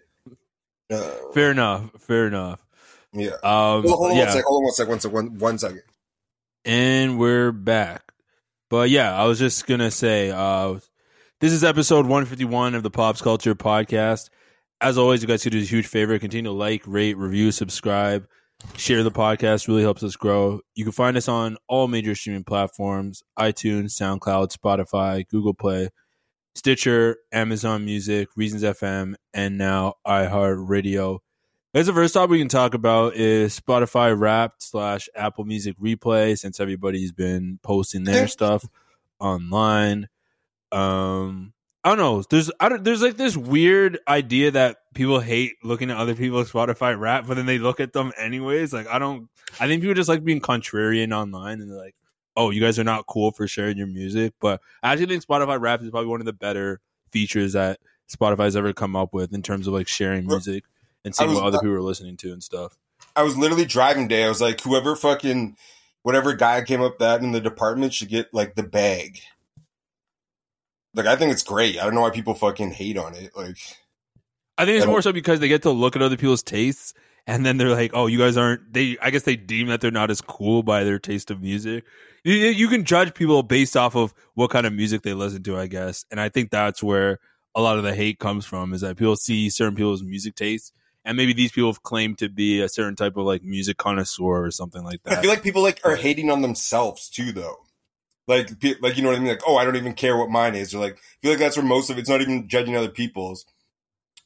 Uh, 0.92 1.12
Fair 1.34 1.52
enough. 1.52 1.92
Fair 2.00 2.26
enough. 2.26 2.66
yeah. 3.14 3.32
Um, 3.44 3.84
Hold, 3.84 3.86
hold 3.86 4.12
on 4.12 4.18
yeah, 4.18 4.24
one 4.26 4.34
sec. 4.34 4.44
Hold 4.46 4.58
on 4.58 4.64
one 4.64 4.74
sec. 4.74 4.88
One 4.88 5.00
sec. 5.00 5.12
One, 5.14 5.38
one 5.38 5.58
second. 5.60 5.82
and 6.66 7.20
we're 7.20 7.52
back. 7.52 8.02
But 8.72 8.90
yeah, 8.90 9.16
I 9.16 9.26
was 9.26 9.38
just 9.38 9.68
gonna 9.68 9.92
say, 9.92 10.32
uh, 10.32 10.80
this 11.40 11.54
is 11.54 11.64
episode 11.64 12.08
151 12.08 12.74
of 12.74 12.82
the 12.82 12.90
Pops 12.90 13.22
Culture 13.22 13.54
Podcast. 13.54 14.30
As 14.82 14.98
always, 14.98 15.22
you 15.22 15.28
guys 15.28 15.44
could 15.44 15.52
do 15.52 15.60
a 15.60 15.62
huge 15.62 15.86
favor: 15.86 16.18
continue 16.18 16.50
to 16.50 16.58
like, 16.58 16.82
rate, 16.88 17.16
review, 17.16 17.52
subscribe. 17.52 18.28
Share 18.76 19.04
the 19.04 19.12
podcast. 19.12 19.68
Really 19.68 19.82
helps 19.82 20.04
us 20.04 20.16
grow. 20.16 20.62
You 20.76 20.84
can 20.84 20.94
find 20.94 21.18
us 21.18 21.28
on 21.28 21.58
all 21.68 21.88
major 21.88 22.16
streaming 22.16 22.44
platforms: 22.44 23.24
iTunes, 23.38 23.92
SoundCloud, 23.98 24.56
Spotify, 24.56 25.28
Google 25.28 25.54
Play, 25.54 25.90
Stitcher, 26.56 27.18
Amazon 27.32 27.86
Music, 27.86 28.30
Reasons 28.36 28.64
FM, 28.64 29.16
and 29.34 29.58
now 29.58 29.96
iHeartRadio. 30.06 31.20
As 31.74 31.86
the 31.86 31.94
first 31.94 32.14
topic 32.14 32.32
we 32.32 32.40
can 32.40 32.48
talk 32.48 32.74
about 32.74 33.16
is 33.16 33.60
Spotify 33.60 34.18
Wrapped 34.18 34.64
slash 34.64 35.10
Apple 35.16 35.46
Music 35.46 35.78
Replay, 35.78 36.38
since 36.38 36.60
everybody's 36.60 37.12
been 37.12 37.60
posting 37.62 38.04
their 38.04 38.28
stuff 38.28 38.66
online. 39.20 40.08
Um, 40.72 41.54
I 41.88 41.92
don't 41.92 42.00
know. 42.00 42.22
There's 42.30 42.52
I 42.60 42.68
don't, 42.68 42.84
there's 42.84 43.02
like 43.02 43.16
this 43.16 43.38
weird 43.38 44.00
idea 44.10 44.52
that 44.52 44.80
people 44.94 45.22
hate 45.22 45.54
looking 45.64 45.90
at 45.90 45.96
other 45.96 46.16
people's 46.16 46.52
Spotify 46.52 47.00
Wrap, 47.00 47.26
but 47.26 47.36
then 47.38 47.46
they 47.46 47.60
look 47.60 47.80
at 47.80 47.94
them 47.94 48.12
anyways. 48.18 48.74
Like 48.74 48.88
I 48.88 49.00
don't. 49.00 49.30
I 49.58 49.68
think 49.68 49.82
people 49.82 49.96
just 49.96 50.10
like 50.10 50.22
being 50.22 50.42
contrarian 50.42 51.16
online, 51.16 51.62
and 51.62 51.72
they're 51.72 51.78
like, 51.78 51.96
"Oh, 52.36 52.50
you 52.50 52.60
guys 52.60 52.78
are 52.78 52.84
not 52.84 53.08
cool 53.08 53.32
for 53.32 53.48
sharing 53.48 53.78
your 53.78 53.88
music." 53.88 54.34
But 54.42 54.60
I 54.84 54.92
actually 54.92 55.06
think 55.06 55.26
Spotify 55.26 55.62
Wrap 55.62 55.82
is 55.82 55.90
probably 55.90 56.10
one 56.10 56.20
of 56.20 56.26
the 56.26 56.34
better 56.34 56.82
features 57.14 57.54
that 57.54 57.80
Spotify's 58.14 58.58
ever 58.58 58.74
come 58.74 58.98
up 58.98 59.14
with 59.14 59.34
in 59.34 59.42
terms 59.42 59.66
of 59.66 59.74
like 59.74 59.88
sharing 59.88 60.28
music 60.28 60.66
and 61.06 61.16
seeing 61.16 61.30
was- 61.30 61.40
what 61.40 61.48
other 61.48 61.60
people 61.60 61.76
are 61.76 61.82
listening 61.82 62.18
to 62.18 62.34
and 62.34 62.44
stuff. 62.44 62.78
I 63.16 63.24
was 63.24 63.38
literally 63.38 63.64
driving 63.64 64.10
day. 64.10 64.26
I 64.26 64.28
was 64.30 64.42
like, 64.42 64.60
whoever 64.60 64.94
fucking 64.94 65.56
whatever 66.04 66.34
guy 66.34 66.64
came 66.64 66.82
up 66.82 67.00
that 67.00 67.22
in 67.22 67.32
the 67.32 67.40
department 67.40 67.94
should 67.94 68.10
get 68.10 68.34
like 68.34 68.56
the 68.56 68.64
bag. 68.64 69.22
Like 70.94 71.06
I 71.06 71.16
think 71.16 71.32
it's 71.32 71.44
great. 71.44 71.78
I 71.80 71.84
don't 71.84 71.94
know 71.96 72.02
why 72.02 72.10
people 72.12 72.34
fucking 72.34 72.72
hate 72.72 72.98
on 72.98 73.14
it. 73.14 73.32
Like 73.36 73.58
I 74.58 74.66
think 74.66 74.76
it's 74.78 74.84
And- 74.84 74.92
more 74.92 75.02
so 75.02 75.12
because 75.14 75.40
they 75.40 75.48
get 75.48 75.64
to 75.64 75.72
look 75.72 75.96
at 75.96 76.02
other 76.02 76.18
people's 76.18 76.44
tastes 76.44 76.94
and 77.28 77.46
then 77.46 77.58
they're 77.58 77.70
like, 77.70 77.92
"Oh, 77.94 78.08
you 78.08 78.18
guys 78.18 78.38
aren't." 78.38 78.74
They, 78.74 78.98
I 79.02 79.10
guess, 79.10 79.24
they 79.24 79.36
deem 79.36 79.68
that 79.68 79.82
they're 79.82 79.92
not 79.92 80.10
as 80.10 80.22
cool 80.22 80.64
by 80.64 80.84
their 80.86 80.98
taste 80.98 81.30
of 81.30 81.42
music. 81.42 81.84
You, 82.24 82.34
you 82.34 82.68
can 82.70 82.86
judge 82.86 83.14
people 83.14 83.44
based 83.44 83.76
off 83.76 83.96
of 83.96 84.14
what 84.34 84.50
kind 84.50 84.66
of 84.66 84.72
music 84.74 85.02
they 85.02 85.14
listen 85.14 85.44
to, 85.44 85.58
I 85.60 85.68
guess, 85.68 86.06
and 86.10 86.20
I 86.22 86.30
think 86.30 86.52
that's 86.52 86.82
where 86.82 87.20
a 87.54 87.62
lot 87.62 87.78
of 87.78 87.84
the 87.84 87.94
hate 87.94 88.20
comes 88.20 88.46
from. 88.46 88.74
Is 88.74 88.80
that 88.82 88.96
people 88.98 89.18
see 89.18 89.50
certain 89.50 89.76
people's 89.76 90.04
music 90.04 90.36
tastes, 90.36 90.72
and 91.04 91.18
maybe 91.18 91.34
these 91.34 91.52
people 91.52 91.74
claim 91.74 92.16
to 92.16 92.30
be 92.30 92.62
a 92.62 92.70
certain 92.70 92.96
type 92.96 93.18
of 93.18 93.26
like 93.26 93.44
music 93.44 93.76
connoisseur 93.76 94.46
or 94.46 94.52
something 94.52 94.84
like 94.84 95.04
that. 95.04 95.18
I 95.18 95.22
feel 95.22 95.30
like 95.30 95.44
people 95.44 95.62
like 95.62 95.82
are 95.84 95.98
hating 95.98 96.32
on 96.32 96.42
themselves 96.42 97.10
too, 97.10 97.34
though. 97.34 97.58
Like, 98.28 98.50
like 98.82 98.98
you 98.98 99.04
know 99.04 99.10
what 99.10 99.18
I 99.18 99.20
mean? 99.20 99.30
Like, 99.30 99.42
oh, 99.48 99.56
I 99.56 99.64
don't 99.64 99.78
even 99.78 99.94
care 99.94 100.18
what 100.18 100.30
mine 100.30 100.54
is. 100.54 100.76
Or 100.76 100.80
like, 100.80 100.96
I 100.96 101.18
feel 101.22 101.32
like 101.32 101.40
that's 101.40 101.56
where 101.56 101.66
most 101.66 101.90
of 101.90 101.98
it's 101.98 102.10
not 102.10 102.22
even 102.22 102.48
judging 102.48 102.76
other 102.76 102.90
people's. 102.90 103.46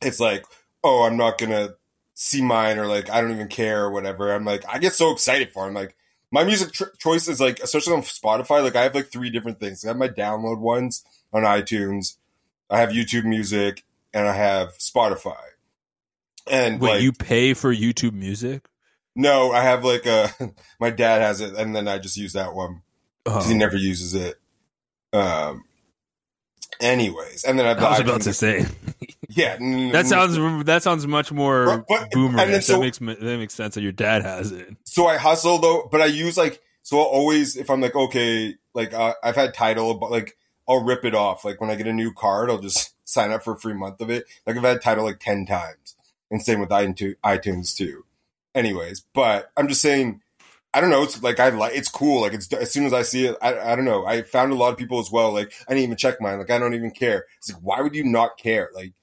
It's 0.01 0.19
like, 0.19 0.43
oh, 0.83 1.03
I'm 1.03 1.17
not 1.17 1.37
gonna 1.37 1.75
see 2.15 2.41
mine, 2.41 2.79
or 2.79 2.87
like, 2.87 3.09
I 3.11 3.21
don't 3.21 3.31
even 3.31 3.47
care, 3.47 3.83
or 3.85 3.91
whatever. 3.91 4.33
I'm 4.33 4.43
like, 4.43 4.63
I 4.67 4.79
get 4.79 4.93
so 4.93 5.11
excited 5.11 5.53
for. 5.53 5.65
It. 5.65 5.67
I'm 5.67 5.75
like, 5.75 5.95
my 6.31 6.43
music 6.43 6.71
tr- 6.71 6.95
choice 6.97 7.27
is 7.27 7.39
like, 7.39 7.59
especially 7.59 7.93
on 7.93 8.01
Spotify. 8.01 8.63
Like, 8.63 8.75
I 8.75 8.83
have 8.83 8.95
like 8.95 9.11
three 9.11 9.29
different 9.29 9.59
things. 9.59 9.85
I 9.85 9.89
have 9.89 9.97
my 9.97 10.09
download 10.09 10.57
ones 10.57 11.05
on 11.31 11.43
iTunes. 11.43 12.15
I 12.71 12.79
have 12.79 12.89
YouTube 12.89 13.25
Music, 13.25 13.83
and 14.13 14.27
I 14.27 14.33
have 14.33 14.77
Spotify. 14.79 15.37
And 16.49 16.81
Wait, 16.81 16.93
like, 16.93 17.01
you 17.03 17.11
pay 17.11 17.53
for 17.53 17.73
YouTube 17.73 18.13
Music? 18.13 18.67
no, 19.15 19.51
I 19.51 19.61
have 19.61 19.85
like 19.85 20.07
a. 20.07 20.31
my 20.79 20.89
dad 20.89 21.21
has 21.21 21.39
it, 21.39 21.53
and 21.53 21.75
then 21.75 21.87
I 21.87 21.99
just 21.99 22.17
use 22.17 22.33
that 22.33 22.55
one 22.55 22.81
because 23.25 23.47
he 23.47 23.53
Oh, 23.53 23.57
never 23.57 23.75
uses 23.77 24.13
it. 24.13 24.39
Um. 25.13 25.63
Anyways, 26.79 27.43
and 27.43 27.59
then 27.59 27.65
I, 27.67 27.79
I 27.79 27.89
was 27.91 27.99
about 27.99 28.21
to 28.21 28.33
say 28.33 28.65
yeah, 29.29 29.55
that 29.91 30.07
sounds 30.07 30.65
that 30.65 30.81
sounds 30.81 31.05
much 31.05 31.31
more 31.31 31.85
But- 31.87 32.09
boomer. 32.09 32.39
and 32.39 32.51
then 32.53 32.61
so- 32.63 32.73
that 32.73 32.79
makes 32.79 32.97
that 32.97 33.21
makes 33.37 33.53
sense 33.53 33.75
that 33.75 33.81
your 33.81 33.91
dad 33.91 34.23
has 34.23 34.51
it. 34.51 34.75
So 34.83 35.05
I 35.05 35.17
hustle 35.17 35.59
though, 35.59 35.87
but 35.91 36.01
I 36.01 36.05
use 36.05 36.37
like 36.37 36.59
so 36.81 36.97
I'll 36.97 37.05
always 37.05 37.55
if 37.55 37.69
I'm 37.69 37.81
like 37.81 37.95
okay, 37.95 38.55
like 38.73 38.93
uh, 38.93 39.13
I've 39.23 39.35
had 39.35 39.53
Tidal, 39.53 39.93
but 39.95 40.09
like 40.09 40.37
I'll 40.67 40.83
rip 40.83 41.05
it 41.05 41.13
off. 41.13 41.45
Like 41.45 41.61
when 41.61 41.69
I 41.69 41.75
get 41.75 41.85
a 41.87 41.93
new 41.93 42.11
card, 42.13 42.49
I'll 42.49 42.57
just 42.57 42.93
sign 43.07 43.31
up 43.31 43.43
for 43.43 43.53
a 43.53 43.59
free 43.59 43.73
month 43.75 44.01
of 44.01 44.09
it. 44.09 44.25
Like 44.47 44.57
I've 44.57 44.63
had 44.63 44.81
Tidal 44.81 45.03
like 45.05 45.19
ten 45.19 45.45
times, 45.45 45.95
and 46.31 46.41
same 46.41 46.59
with 46.59 46.69
iTunes 46.69 47.75
too. 47.75 48.05
Anyways, 48.55 49.03
but 49.13 49.51
I'm 49.55 49.67
just 49.67 49.81
saying. 49.81 50.21
I 50.73 50.79
don't 50.79 50.89
know. 50.89 51.03
It's 51.03 51.21
like 51.21 51.39
I 51.39 51.49
like. 51.49 51.75
It's 51.75 51.89
cool. 51.89 52.21
Like 52.21 52.33
it's 52.33 52.51
as 52.53 52.71
soon 52.71 52.85
as 52.85 52.93
I 52.93 53.01
see 53.01 53.25
it, 53.27 53.37
I, 53.41 53.73
I 53.73 53.75
don't 53.75 53.85
know. 53.85 54.05
I 54.05 54.21
found 54.21 54.51
a 54.51 54.55
lot 54.55 54.71
of 54.71 54.77
people 54.77 54.99
as 54.99 55.11
well. 55.11 55.33
Like 55.33 55.53
I 55.67 55.73
didn't 55.73 55.83
even 55.83 55.97
check 55.97 56.21
mine. 56.21 56.37
Like 56.37 56.49
I 56.49 56.59
don't 56.59 56.73
even 56.73 56.91
care. 56.91 57.25
It's 57.37 57.51
like 57.51 57.61
why 57.61 57.81
would 57.81 57.93
you 57.95 58.05
not 58.05 58.37
care? 58.37 58.69
Like 58.73 58.93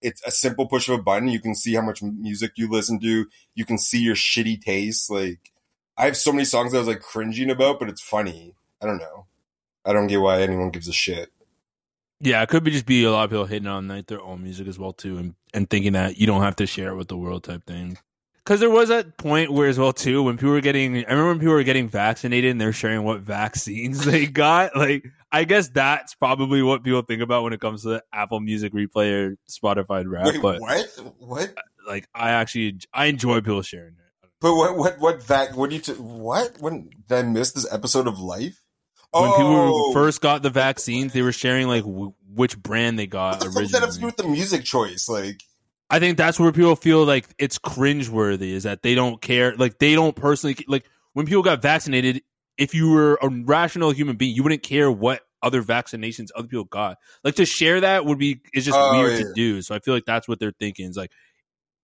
it's 0.00 0.22
a 0.26 0.30
simple 0.30 0.66
push 0.66 0.88
of 0.88 0.98
a 0.98 1.02
button. 1.02 1.28
You 1.28 1.40
can 1.40 1.54
see 1.54 1.74
how 1.74 1.82
much 1.82 2.02
music 2.02 2.52
you 2.56 2.70
listen 2.70 2.98
to. 3.00 3.26
You 3.54 3.64
can 3.64 3.78
see 3.78 4.00
your 4.00 4.14
shitty 4.14 4.62
taste. 4.62 5.10
Like 5.10 5.52
I 5.96 6.06
have 6.06 6.16
so 6.16 6.32
many 6.32 6.44
songs 6.44 6.72
that 6.72 6.78
I 6.78 6.80
was 6.80 6.88
like 6.88 7.00
cringing 7.00 7.50
about, 7.50 7.78
but 7.78 7.88
it's 7.88 8.02
funny. 8.02 8.54
I 8.80 8.86
don't 8.86 8.98
know. 8.98 9.26
I 9.84 9.92
don't 9.92 10.06
get 10.06 10.20
why 10.20 10.40
anyone 10.40 10.70
gives 10.70 10.88
a 10.88 10.92
shit. 10.92 11.30
Yeah, 12.20 12.42
it 12.42 12.48
could 12.48 12.64
be 12.64 12.70
just 12.70 12.86
be 12.86 13.04
a 13.04 13.12
lot 13.12 13.24
of 13.24 13.30
people 13.30 13.46
hitting 13.46 13.68
on 13.68 13.86
like 13.86 14.06
their 14.06 14.20
own 14.20 14.42
music 14.42 14.66
as 14.66 14.78
well 14.78 14.92
too, 14.92 15.18
and 15.18 15.34
and 15.54 15.68
thinking 15.68 15.92
that 15.92 16.18
you 16.18 16.26
don't 16.26 16.42
have 16.42 16.56
to 16.56 16.66
share 16.66 16.90
it 16.90 16.96
with 16.96 17.08
the 17.08 17.16
world 17.16 17.44
type 17.44 17.64
thing. 17.66 17.98
Because 18.48 18.60
there 18.60 18.70
was 18.70 18.88
that 18.88 19.18
point 19.18 19.52
where 19.52 19.68
as 19.68 19.78
well 19.78 19.92
too 19.92 20.22
when 20.22 20.38
people 20.38 20.52
were 20.52 20.62
getting, 20.62 20.96
I 20.96 21.10
remember 21.10 21.26
when 21.26 21.38
people 21.38 21.52
were 21.52 21.64
getting 21.64 21.86
vaccinated 21.86 22.50
and 22.50 22.58
they're 22.58 22.72
sharing 22.72 23.02
what 23.02 23.20
vaccines 23.20 24.02
they 24.06 24.24
got. 24.24 24.74
Like, 24.74 25.04
I 25.30 25.44
guess 25.44 25.68
that's 25.68 26.14
probably 26.14 26.62
what 26.62 26.82
people 26.82 27.02
think 27.02 27.20
about 27.20 27.42
when 27.42 27.52
it 27.52 27.60
comes 27.60 27.82
to 27.82 27.88
the 27.88 28.04
Apple 28.10 28.40
Music 28.40 28.72
Replay 28.72 29.12
or 29.12 29.36
Spotify 29.50 30.02
Wrap. 30.06 30.28
Wait, 30.28 30.40
but 30.40 30.62
what? 30.62 30.86
What? 31.18 31.54
like, 31.86 32.08
I 32.14 32.30
actually 32.30 32.78
I 32.94 33.04
enjoy 33.06 33.42
people 33.42 33.60
sharing 33.60 33.92
it. 33.92 34.28
But 34.40 34.54
what? 34.54 34.78
What? 34.78 34.98
What? 34.98 35.22
Vac? 35.22 35.54
What 35.54 35.68
do 35.68 35.76
you? 35.76 35.82
T- 35.82 35.92
what? 35.92 36.56
When 36.58 36.88
did 37.06 37.18
I 37.18 37.22
miss 37.28 37.52
this 37.52 37.70
episode 37.70 38.06
of 38.06 38.18
Life? 38.18 38.64
When 39.10 39.24
oh, 39.26 39.36
people 39.36 39.92
first 39.92 40.22
got 40.22 40.40
the 40.40 40.48
vaccines, 40.48 41.12
they 41.12 41.20
were 41.20 41.32
sharing 41.32 41.68
like 41.68 41.84
w- 41.84 42.14
which 42.34 42.56
brand 42.56 42.98
they 42.98 43.06
got 43.06 43.32
what 43.32 43.40
the 43.40 43.50
fuck 43.50 43.62
does 43.64 43.72
that 43.72 43.82
have 43.82 43.92
to 43.92 44.00
do 44.00 44.06
with 44.06 44.16
the 44.16 44.26
music 44.26 44.64
choice? 44.64 45.06
Like, 45.06 45.42
I 45.90 45.98
think 46.00 46.18
that's 46.18 46.38
where 46.38 46.52
people 46.52 46.76
feel 46.76 47.04
like 47.04 47.26
it's 47.38 47.58
cringeworthy 47.58 48.50
is 48.52 48.64
that 48.64 48.82
they 48.82 48.94
don't 48.94 49.20
care. 49.20 49.54
Like 49.56 49.78
they 49.78 49.94
don't 49.94 50.14
personally 50.14 50.56
like 50.68 50.84
when 51.14 51.26
people 51.26 51.42
got 51.42 51.62
vaccinated. 51.62 52.22
If 52.58 52.74
you 52.74 52.90
were 52.90 53.18
a 53.22 53.28
rational 53.28 53.90
human 53.92 54.16
being, 54.16 54.34
you 54.34 54.42
wouldn't 54.42 54.64
care 54.64 54.90
what 54.90 55.22
other 55.42 55.62
vaccinations 55.62 56.28
other 56.34 56.48
people 56.48 56.64
got. 56.64 56.98
Like 57.22 57.36
to 57.36 57.46
share 57.46 57.80
that 57.82 58.04
would 58.04 58.18
be 58.18 58.40
is 58.52 58.64
just 58.64 58.76
Oh, 58.76 58.98
weird 58.98 59.12
yeah. 59.20 59.26
to 59.26 59.32
do. 59.32 59.62
So 59.62 59.74
I 59.76 59.78
feel 59.78 59.94
like 59.94 60.04
that's 60.04 60.26
what 60.26 60.40
they're 60.40 60.52
thinking. 60.58 60.90
Is 60.90 60.96
like 60.96 61.12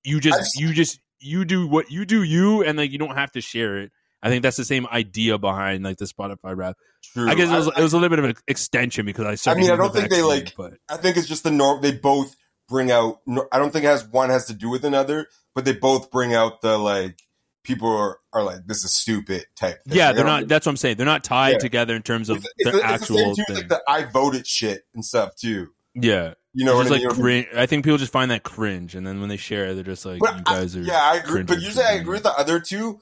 you 0.02 0.18
just 0.20 0.38
I've- 0.38 0.48
you 0.66 0.72
just 0.74 0.98
you 1.20 1.44
do 1.44 1.66
what 1.66 1.90
you 1.90 2.04
do 2.04 2.22
you, 2.22 2.62
and 2.64 2.76
like 2.76 2.90
you 2.90 2.98
don't 2.98 3.14
have 3.16 3.30
to 3.32 3.40
share 3.40 3.78
it. 3.78 3.92
I 4.22 4.28
think 4.30 4.42
that's 4.42 4.56
the 4.56 4.64
same 4.64 4.86
idea 4.88 5.38
behind 5.38 5.84
like 5.84 5.98
the 5.98 6.06
Spotify 6.06 6.56
Wrap. 6.56 6.76
true. 7.12 7.28
I 7.28 7.34
guess 7.34 7.48
it 7.50 7.54
was, 7.54 7.68
I, 7.68 7.78
it 7.80 7.82
was 7.82 7.92
a 7.92 7.96
little 7.98 8.08
bit 8.10 8.18
of 8.18 8.24
an 8.24 8.34
extension 8.48 9.06
because 9.06 9.46
I 9.46 9.50
I 9.52 9.54
mean, 9.54 9.70
I 9.70 9.76
don't 9.76 9.92
the 9.92 10.00
think 10.00 10.10
they, 10.10 10.22
like- 10.22 10.54
but 10.56 10.74
I 10.88 10.96
think 10.96 11.16
it's 11.16 11.28
just 11.28 11.44
the 11.44 11.50
norm. 11.50 11.80
They 11.82 11.92
both 11.92 12.34
bring 12.68 12.90
out. 12.90 13.20
I 13.52 13.58
don't 13.58 13.72
think 13.72 13.84
it 13.84 13.88
has 13.88 14.06
one 14.06 14.30
has 14.30 14.46
to 14.46 14.54
do 14.54 14.68
with 14.70 14.84
another, 14.84 15.28
but 15.54 15.64
they 15.64 15.72
both 15.72 16.10
bring 16.10 16.34
out 16.34 16.60
the 16.60 16.78
like 16.78 17.18
people 17.64 17.88
are, 17.88 18.18
are 18.32 18.42
like 18.42 18.66
this 18.66 18.84
is 18.84 18.94
stupid 18.94 19.46
type. 19.56 19.82
Thing. 19.84 19.96
yeah, 19.96 20.08
Like, 20.08 20.16
they're 20.16 20.24
not. 20.24 20.48
That's 20.48 20.66
what 20.66 20.70
I'm 20.72 20.76
saying. 20.76 20.96
They're 20.96 21.06
not 21.06 21.24
tied 21.24 21.52
Yeah. 21.54 21.58
together 21.58 21.94
in 21.96 22.02
terms 22.02 22.28
of 22.28 22.38
It's, 22.38 22.46
it's, 22.58 22.70
the, 22.70 22.76
it's 22.78 22.86
the 22.86 22.92
actual 22.92 23.16
same 23.18 23.34
too, 23.34 23.44
thing. 23.48 23.56
like 23.56 23.68
the 23.68 23.82
I 23.88 24.04
voted 24.04 24.46
shit 24.46 24.82
and 24.94 25.04
stuff 25.04 25.34
too. 25.36 25.68
yeah, 25.94 26.34
You 26.52 26.64
know 26.64 26.80
it's 26.80 26.90
what 26.90 26.96
just 27.00 27.04
I 27.04 27.08
like 27.08 27.16
mean? 27.16 27.24
cringe. 27.24 27.46
I 27.56 27.66
think 27.66 27.84
people 27.84 27.98
just 27.98 28.12
find 28.12 28.30
that 28.30 28.42
cringe, 28.42 28.94
and 28.94 29.06
then 29.06 29.20
when 29.20 29.28
they 29.28 29.36
share, 29.36 29.66
it, 29.66 29.74
they're 29.74 29.84
just 29.84 30.04
like, 30.04 30.20
But 30.20 30.34
"You 30.36 30.42
I- 30.46 30.54
guys 30.60 30.76
are." 30.76 30.82
yeah, 30.82 31.00
I 31.00 31.16
agree. 31.16 31.42
But 31.42 31.60
usually, 31.62 31.84
I 31.84 31.92
agree 31.92 32.14
with 32.14 32.22
the 32.24 32.32
other 32.38 32.60
two. 32.60 33.00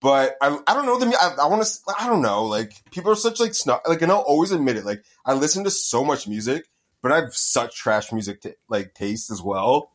But 0.00 0.34
I, 0.40 0.58
I 0.66 0.74
don't 0.74 0.84
know 0.86 0.98
them. 0.98 1.12
I, 1.20 1.36
I 1.42 1.46
want 1.46 1.64
to. 1.64 1.70
I 1.96 2.08
don't 2.08 2.22
know. 2.22 2.44
Like 2.46 2.72
people 2.90 3.12
are 3.12 3.16
such 3.16 3.38
like 3.38 3.54
snob. 3.54 3.82
Like, 3.86 4.02
and 4.02 4.10
I'll 4.10 4.18
always 4.18 4.50
admit 4.50 4.76
it. 4.76 4.84
Like 4.84 5.04
I 5.24 5.34
listen 5.34 5.62
to 5.64 5.70
so 5.70 6.04
much 6.04 6.26
music, 6.26 6.64
but 7.02 7.12
I 7.12 7.16
have 7.16 7.34
such 7.34 7.76
trash 7.76 8.12
music 8.12 8.40
t- 8.40 8.54
like 8.68 8.94
taste 8.94 9.30
as 9.30 9.42
well. 9.42 9.90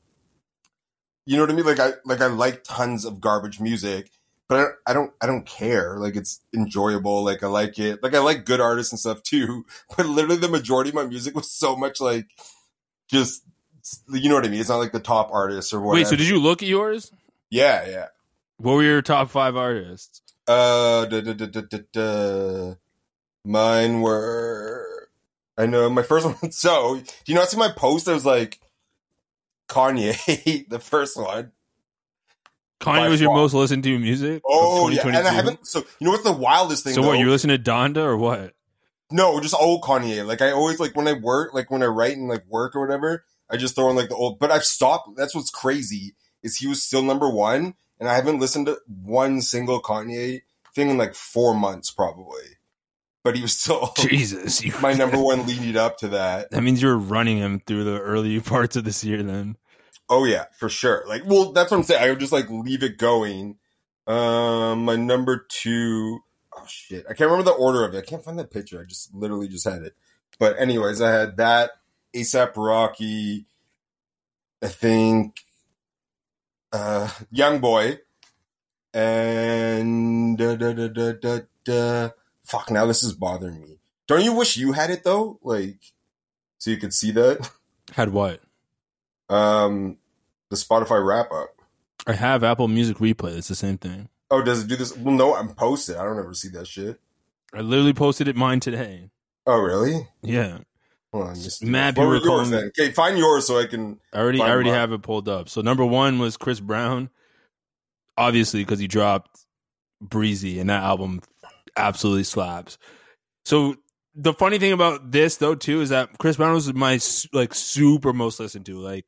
You 1.26 1.38
know 1.38 1.44
what 1.44 1.52
I 1.52 1.56
mean? 1.56 1.66
Like 1.66 1.80
I 1.80 1.94
like 2.06 2.22
I 2.22 2.28
like 2.28 2.64
tons 2.64 3.06
of 3.06 3.20
garbage 3.20 3.60
music, 3.60 4.12
but 4.48 4.60
I, 4.60 4.92
I 4.92 4.94
don't 4.94 5.12
I 5.22 5.26
don't 5.26 5.46
care. 5.46 5.98
Like 5.98 6.16
it's 6.16 6.42
enjoyable. 6.54 7.24
Like 7.24 7.44
I 7.44 7.48
like 7.48 7.80
it. 7.80 8.04
Like 8.04 8.14
I 8.14 8.20
like 8.20 8.46
good 8.46 8.62
artists 8.62 8.92
and 8.94 9.00
stuff 9.00 9.24
too. 9.24 9.66
But 9.98 10.06
literally, 10.06 10.38
the 10.38 10.50
majority 10.50 10.90
of 10.90 10.96
my 10.96 11.06
music 11.06 11.36
was 11.36 11.52
so 11.52 11.76
much 11.76 12.00
like 12.00 12.28
just 13.08 13.44
you 14.10 14.30
know 14.30 14.36
what 14.36 14.46
I 14.46 14.50
mean. 14.50 14.60
It's 14.60 14.70
not 14.70 14.78
like 14.78 14.92
the 14.92 15.00
top 15.00 15.30
artists 15.32 15.74
or 15.74 15.80
whatever. 15.80 16.02
Wait, 16.02 16.08
so 16.08 16.16
did 16.16 16.28
you 16.28 16.40
look 16.40 16.62
at 16.62 16.68
yours? 16.68 17.12
Yeah, 17.50 17.88
yeah. 17.88 18.06
What 18.58 18.74
were 18.74 18.84
your 18.84 19.02
top 19.02 19.30
five 19.30 19.56
artists? 19.56 20.22
Uh, 20.48 21.06
da, 21.06 21.22
da, 21.22 21.34
da, 21.34 21.46
da, 21.46 21.62
da, 21.62 21.80
da. 21.92 22.76
mine 23.44 24.02
were. 24.02 24.87
I 25.58 25.66
know 25.66 25.90
my 25.90 26.04
first 26.04 26.26
one. 26.26 26.36
So, 26.52 26.98
do 26.98 27.32
you 27.32 27.36
not 27.36 27.50
see 27.50 27.58
my 27.58 27.72
post? 27.76 28.08
I 28.08 28.14
was 28.14 28.26
like, 28.26 28.60
Kanye, 29.68 30.68
the 30.70 30.80
first 30.80 31.18
one. 31.18 31.52
Kanye 32.80 33.06
By 33.06 33.10
was 33.10 33.20
your 33.20 33.30
far. 33.30 33.38
most 33.38 33.54
listened 33.54 33.84
to 33.84 34.00
music. 34.00 34.42
Oh 34.46 34.90
yeah, 34.90 35.08
and 35.08 35.18
I 35.28 35.34
haven't. 35.34 35.66
So, 35.66 35.80
you 36.00 36.06
know 36.06 36.12
what's 36.12 36.24
the 36.24 36.32
wildest 36.32 36.84
thing? 36.84 36.94
So 36.94 37.02
what? 37.02 37.18
You 37.18 37.30
listen 37.30 37.50
to 37.50 37.58
Donda 37.58 37.98
or 37.98 38.18
what? 38.18 38.54
No, 39.10 39.40
just 39.40 39.56
old 39.56 39.82
Kanye. 39.82 40.26
Like 40.26 40.42
I 40.42 40.52
always 40.52 40.80
like 40.80 40.96
when 40.96 41.08
I 41.08 41.14
work, 41.14 41.54
like 41.54 41.72
when 41.72 41.82
I 41.82 41.88
write 41.88 42.18
and 42.18 42.28
like 42.28 42.46
work 42.48 42.76
or 42.76 42.82
whatever, 42.82 43.26
I 43.50 43.58
just 43.58 43.76
throw 43.76 43.90
in 43.90 43.96
like 43.96 44.10
the 44.10 44.16
old. 44.16 44.38
But 44.38 44.52
I've 44.52 44.64
stopped. 44.64 45.16
That's 45.16 45.34
what's 45.34 45.50
crazy 45.50 46.16
is 46.44 46.58
he 46.58 46.68
was 46.68 46.84
still 46.84 47.02
number 47.02 47.30
one, 47.30 47.74
and 48.00 48.08
I 48.08 48.16
haven't 48.16 48.40
listened 48.40 48.68
to 48.68 48.78
one 48.86 49.42
single 49.42 49.82
Kanye 49.82 50.42
thing 50.76 50.90
in 50.90 50.98
like 50.98 51.16
four 51.16 51.56
months, 51.56 51.90
probably. 51.90 52.57
But 53.28 53.36
he 53.36 53.42
was 53.42 53.60
still 53.60 53.92
Jesus, 53.98 54.64
my 54.82 54.94
number 55.02 55.20
one 55.20 55.46
leading 55.46 55.76
up 55.76 55.98
to 55.98 56.08
that. 56.08 56.50
That 56.50 56.62
means 56.62 56.82
you're 56.82 56.98
running 56.98 57.38
him 57.38 57.60
through 57.60 57.84
the 57.84 58.00
early 58.00 58.40
parts 58.40 58.78
of 58.78 58.86
this 58.86 59.04
year. 59.04 59.22
Then 59.22 59.58
Oh 60.08 60.24
yeah, 60.24 60.46
for 60.58 60.70
sure. 60.70 61.04
Like, 61.10 61.24
well, 61.26 61.52
that's 61.52 61.70
what 61.70 61.76
I'm 61.76 61.84
saying. 61.84 62.02
I 62.02 62.10
would 62.10 62.22
just 62.22 62.32
like 62.32 62.50
leave 62.50 62.84
it 62.84 62.98
going. 62.98 63.58
Um, 64.08 64.86
my 64.86 64.96
number 64.96 65.46
two, 65.50 66.20
oh 66.56 66.64
shit, 66.70 67.04
I 67.10 67.16
can't 67.16 67.30
remember 67.30 67.52
the 67.52 67.58
order 67.58 67.84
of 67.84 67.94
it. 67.94 67.98
I 67.98 68.02
can't 68.10 68.24
find 68.24 68.40
that 68.40 68.50
picture. 68.50 68.80
I 68.80 68.86
just 68.86 69.14
literally 69.14 69.50
just 69.50 69.68
had 69.68 69.82
it. 69.82 69.98
But 70.40 70.58
anyways, 70.58 71.02
I 71.02 71.12
had 71.12 71.36
that 71.36 71.72
ASAP 72.16 72.54
Rocky. 72.56 73.46
I 74.64 74.68
think, 74.70 75.42
uh, 76.72 77.10
YoungBoy, 77.36 78.00
and 78.94 80.38
da, 80.38 80.56
da, 80.56 80.72
da, 80.72 80.88
da, 80.88 81.12
da, 81.12 81.40
da. 81.66 82.10
Fuck. 82.48 82.72
Now 82.72 82.86
this 82.86 83.04
is 83.04 83.14
bothering 83.14 83.62
me. 83.62 83.78
Don't 84.08 84.24
you 84.24 84.34
wish 84.34 84.58
you 84.58 84.72
had 84.74 84.90
it 84.90 85.04
though? 85.04 85.40
Like, 85.44 85.80
so 86.60 86.72
you 86.72 86.78
could 86.78 86.94
see 86.94 87.12
that. 87.12 87.50
had 87.94 88.10
what? 88.10 88.42
Um, 89.30 89.98
the 90.50 90.56
Spotify 90.56 91.06
wrap 91.06 91.32
up. 91.32 91.50
I 92.06 92.14
have 92.14 92.44
Apple 92.44 92.68
Music 92.68 92.98
Replay. 92.98 93.38
It's 93.38 93.50
the 93.50 93.56
same 93.56 93.78
thing. 93.78 94.08
Oh, 94.32 94.42
does 94.42 94.64
it 94.64 94.68
do 94.68 94.76
this? 94.76 94.96
Well, 94.96 95.14
no, 95.14 95.36
I'm 95.36 95.50
posted. 95.54 95.98
I 95.98 96.04
don't 96.04 96.20
ever 96.20 96.34
see 96.34 96.50
that 96.50 96.68
shit. 96.68 97.00
I 97.54 97.62
literally 97.62 97.94
posted 97.94 98.28
it 98.28 98.36
mine 98.36 98.60
today. 98.60 99.10
Oh, 99.46 99.60
really? 99.60 100.08
Yeah, 100.22 100.60
Hold 101.14 101.28
on, 101.30 101.36
just 101.36 101.64
Mad 101.64 101.96
people 101.96 102.08
were 102.10 102.16
are 102.16 102.22
yours 102.24 102.50
calling- 102.50 102.66
Okay, 102.78 102.92
find 102.92 103.18
yours 103.18 103.48
so 103.48 103.58
I 103.60 103.66
can. 103.66 103.98
I 104.14 104.20
already, 104.20 104.42
I 104.42 104.50
already 104.50 104.70
mine. 104.70 104.80
have 104.80 104.92
it 104.92 105.02
pulled 105.02 105.30
up. 105.30 105.48
So 105.48 105.62
number 105.62 105.86
one 105.86 106.20
was 106.20 106.36
Chris 106.36 106.60
Brown, 106.60 107.10
obviously 108.18 108.62
because 108.62 108.80
he 108.80 108.88
dropped 108.88 109.40
Breezy, 110.02 110.60
and 110.60 110.70
that 110.70 110.84
album 110.84 111.22
absolutely 111.78 112.24
slaps. 112.24 112.78
So 113.46 113.76
the 114.16 114.34
funny 114.34 114.58
thing 114.58 114.74
about 114.74 115.12
this 115.12 115.38
though 115.38 115.56
too 115.56 115.82
is 115.82 115.90
that 115.90 116.18
Chris 116.18 116.38
Brown 116.38 116.54
was 116.54 116.74
my 116.74 117.00
like 117.34 117.54
super 117.54 118.14
most 118.14 118.40
listened 118.40 118.66
to. 118.66 118.80
Like, 118.80 119.06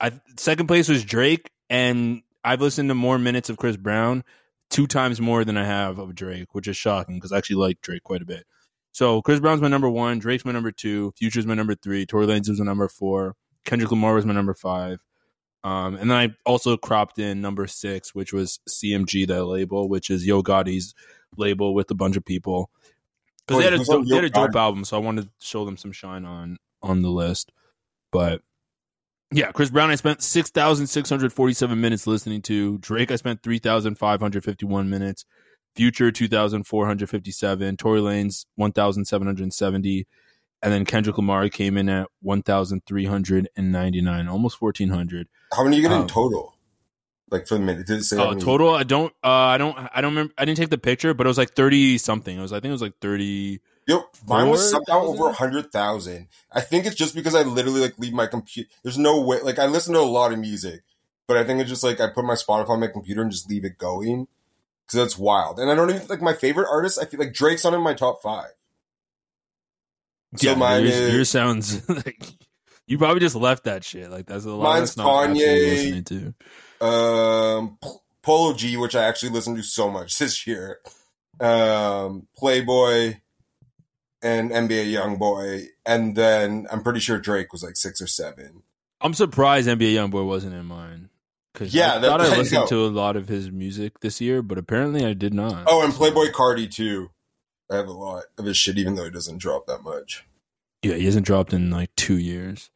I 0.00 0.12
second 0.36 0.66
place 0.66 0.88
was 0.88 1.04
Drake, 1.04 1.50
and 1.68 2.22
I've 2.42 2.60
listened 2.60 2.88
to 2.90 2.94
more 2.94 3.18
minutes 3.18 3.48
of 3.48 3.56
Chris 3.56 3.76
Brown 3.76 4.24
two 4.70 4.86
times 4.86 5.20
more 5.20 5.44
than 5.44 5.56
I 5.56 5.64
have 5.64 5.98
of 5.98 6.14
Drake, 6.14 6.54
which 6.54 6.68
is 6.68 6.76
shocking 6.76 7.16
because 7.16 7.32
I 7.32 7.38
actually 7.38 7.56
like 7.56 7.80
Drake 7.80 8.02
quite 8.02 8.22
a 8.22 8.26
bit. 8.26 8.44
So 8.92 9.22
Chris 9.22 9.40
Brown's 9.40 9.60
my 9.60 9.68
number 9.68 9.88
one, 9.88 10.18
Drake's 10.18 10.44
my 10.44 10.52
number 10.52 10.72
two, 10.72 11.12
Future's 11.16 11.46
my 11.46 11.54
number 11.54 11.74
three, 11.74 12.06
Tory 12.06 12.26
Lanez 12.26 12.48
was 12.48 12.58
my 12.58 12.66
number 12.66 12.88
four, 12.88 13.36
Kendrick 13.64 13.90
Lamar 13.90 14.14
was 14.14 14.26
my 14.26 14.34
number 14.34 14.54
five. 14.54 14.98
Um, 15.62 15.96
and 15.96 16.10
then 16.10 16.16
I 16.16 16.34
also 16.46 16.76
cropped 16.76 17.18
in 17.18 17.40
number 17.40 17.66
six, 17.66 18.14
which 18.14 18.32
was 18.32 18.60
CMG, 18.68 19.26
that 19.28 19.44
label, 19.44 19.88
which 19.88 20.08
is 20.08 20.26
Yo 20.26 20.42
Gotti's 20.42 20.94
label 21.36 21.74
with 21.74 21.90
a 21.90 21.94
bunch 21.94 22.16
of 22.16 22.24
people. 22.24 22.70
Because 23.46 23.58
they 23.64 23.70
had 23.70 23.80
a 23.80 23.84
dope, 23.84 24.06
they 24.06 24.14
had 24.14 24.24
a 24.24 24.30
dope 24.30 24.54
album, 24.54 24.84
so 24.84 24.96
I 24.96 25.00
wanted 25.00 25.24
to 25.24 25.30
show 25.40 25.64
them 25.64 25.76
some 25.76 25.92
shine 25.92 26.24
on 26.24 26.56
on 26.82 27.02
the 27.02 27.10
list. 27.10 27.52
But 28.12 28.42
yeah, 29.32 29.52
Chris 29.52 29.70
Brown, 29.70 29.90
I 29.90 29.94
spent 29.96 30.22
six 30.22 30.50
thousand 30.50 30.86
six 30.88 31.08
hundred 31.08 31.32
forty-seven 31.32 31.80
minutes 31.80 32.06
listening 32.06 32.42
to. 32.42 32.78
Drake, 32.78 33.10
I 33.10 33.16
spent 33.16 33.42
three 33.42 33.58
thousand 33.58 33.96
five 33.96 34.20
hundred 34.20 34.44
fifty-one 34.44 34.90
minutes. 34.90 35.24
Future, 35.76 36.10
two 36.10 36.28
thousand 36.28 36.64
four 36.64 36.86
hundred 36.86 37.10
fifty-seven. 37.10 37.76
Tory 37.76 38.00
Lanez, 38.00 38.44
one 38.56 38.72
thousand 38.72 39.06
seven 39.06 39.26
hundred 39.26 39.52
seventy. 39.52 40.06
And 40.62 40.72
then 40.72 40.84
Kendrick 40.84 41.16
Lamar 41.16 41.48
came 41.48 41.78
in 41.78 41.88
at 41.88 42.08
one 42.20 42.42
thousand 42.42 42.82
three 42.86 43.06
hundred 43.06 43.48
and 43.56 43.72
ninety-nine, 43.72 44.28
almost 44.28 44.58
fourteen 44.58 44.90
hundred. 44.90 45.28
How 45.54 45.64
many 45.64 45.76
you 45.76 45.82
get 45.82 45.92
Um, 45.92 46.02
in 46.02 46.08
total? 46.08 46.54
Like 47.30 47.46
for 47.46 47.54
the 47.54 47.60
minute? 47.60 47.86
Did 47.86 47.98
it 48.00 48.04
say? 48.04 48.16
Oh, 48.18 48.34
total. 48.34 48.74
I 48.74 48.82
don't. 48.82 49.12
Uh, 49.22 49.28
I 49.28 49.58
don't. 49.58 49.76
I 49.94 50.00
don't 50.00 50.10
remember. 50.12 50.34
I 50.36 50.44
didn't 50.44 50.58
take 50.58 50.70
the 50.70 50.78
picture, 50.78 51.14
but 51.14 51.26
it 51.26 51.28
was 51.28 51.38
like 51.38 51.52
thirty 51.54 51.96
something. 51.96 52.36
It 52.36 52.40
was. 52.40 52.52
I 52.52 52.56
think 52.56 52.70
it 52.70 52.72
was 52.72 52.82
like 52.82 52.98
thirty. 53.00 53.60
Yep, 53.86 54.02
mine 54.26 54.48
was 54.48 54.70
somehow 54.70 55.00
thousand? 55.00 55.20
over 55.20 55.30
a 55.30 55.32
hundred 55.32 55.72
thousand. 55.72 56.28
I 56.52 56.60
think 56.60 56.86
it's 56.86 56.96
just 56.96 57.14
because 57.14 57.34
I 57.34 57.42
literally 57.42 57.80
like 57.80 57.98
leave 57.98 58.12
my 58.12 58.26
computer. 58.26 58.68
There's 58.82 58.98
no 58.98 59.20
way. 59.20 59.40
Like 59.42 59.58
I 59.58 59.66
listen 59.66 59.94
to 59.94 60.00
a 60.00 60.02
lot 60.02 60.32
of 60.32 60.38
music, 60.38 60.82
but 61.28 61.36
I 61.36 61.44
think 61.44 61.60
it's 61.60 61.68
just 61.70 61.84
like 61.84 62.00
I 62.00 62.08
put 62.08 62.24
my 62.24 62.34
Spotify 62.34 62.70
on 62.70 62.80
my 62.80 62.88
computer 62.88 63.22
and 63.22 63.30
just 63.30 63.48
leave 63.48 63.64
it 63.64 63.78
going 63.78 64.26
because 64.86 64.98
that's 64.98 65.18
wild. 65.18 65.58
And 65.58 65.70
I 65.70 65.74
don't 65.74 65.90
even 65.90 66.06
like 66.08 66.20
my 66.20 66.34
favorite 66.34 66.68
artist. 66.70 66.98
I 67.00 67.04
feel 67.04 67.20
like 67.20 67.32
Drake's 67.32 67.64
not 67.64 67.74
in 67.74 67.82
my 67.82 67.94
top 67.94 68.22
five. 68.22 68.50
So 70.36 70.50
yeah, 70.50 70.56
mine 70.56 70.82
yours, 70.82 70.94
is- 70.94 71.14
yours 71.14 71.28
sounds 71.28 71.88
like 71.88 72.26
you 72.86 72.98
probably 72.98 73.20
just 73.20 73.36
left 73.36 73.64
that 73.64 73.84
shit. 73.84 74.10
Like 74.10 74.26
that's 74.26 74.44
a 74.44 74.50
lot. 74.50 74.74
Mine's 74.74 74.94
that's 74.94 75.08
Kanye. 75.08 76.34
Um, 76.80 77.78
Polo 78.22 78.54
G, 78.54 78.76
which 78.76 78.94
I 78.94 79.04
actually 79.04 79.30
listened 79.30 79.56
to 79.56 79.62
so 79.62 79.90
much 79.90 80.18
this 80.18 80.46
year. 80.46 80.78
Um, 81.40 82.26
Playboy 82.36 83.16
and 84.22 84.50
NBA 84.50 84.92
YoungBoy, 84.92 85.66
and 85.86 86.14
then 86.16 86.66
I'm 86.70 86.82
pretty 86.82 87.00
sure 87.00 87.18
Drake 87.18 87.52
was 87.52 87.62
like 87.62 87.76
six 87.76 88.00
or 88.00 88.06
seven. 88.06 88.62
I'm 89.00 89.14
surprised 89.14 89.66
NBA 89.68 89.94
YoungBoy 89.94 90.26
wasn't 90.26 90.54
in 90.54 90.66
mine. 90.66 91.08
Cause 91.54 91.72
Yeah, 91.74 91.94
I 91.94 91.98
that- 91.98 92.06
thought 92.08 92.20
I 92.20 92.24
I 92.34 92.36
listened 92.38 92.68
to 92.68 92.84
a 92.86 92.88
lot 92.88 93.16
of 93.16 93.28
his 93.28 93.50
music 93.50 94.00
this 94.00 94.20
year, 94.20 94.42
but 94.42 94.58
apparently 94.58 95.04
I 95.04 95.14
did 95.14 95.32
not. 95.34 95.64
Oh, 95.66 95.82
and 95.82 95.92
Playboi 95.92 96.30
Carti 96.32 96.70
too. 96.70 97.10
I 97.70 97.76
have 97.76 97.88
a 97.88 97.92
lot 97.92 98.24
of 98.36 98.44
his 98.44 98.56
shit, 98.56 98.78
even 98.78 98.94
though 98.96 99.04
he 99.04 99.10
doesn't 99.10 99.38
drop 99.38 99.66
that 99.66 99.82
much. 99.82 100.24
Yeah, 100.82 100.94
he 100.94 101.04
hasn't 101.06 101.26
dropped 101.26 101.52
in 101.52 101.70
like 101.70 101.94
two 101.96 102.18
years. 102.18 102.70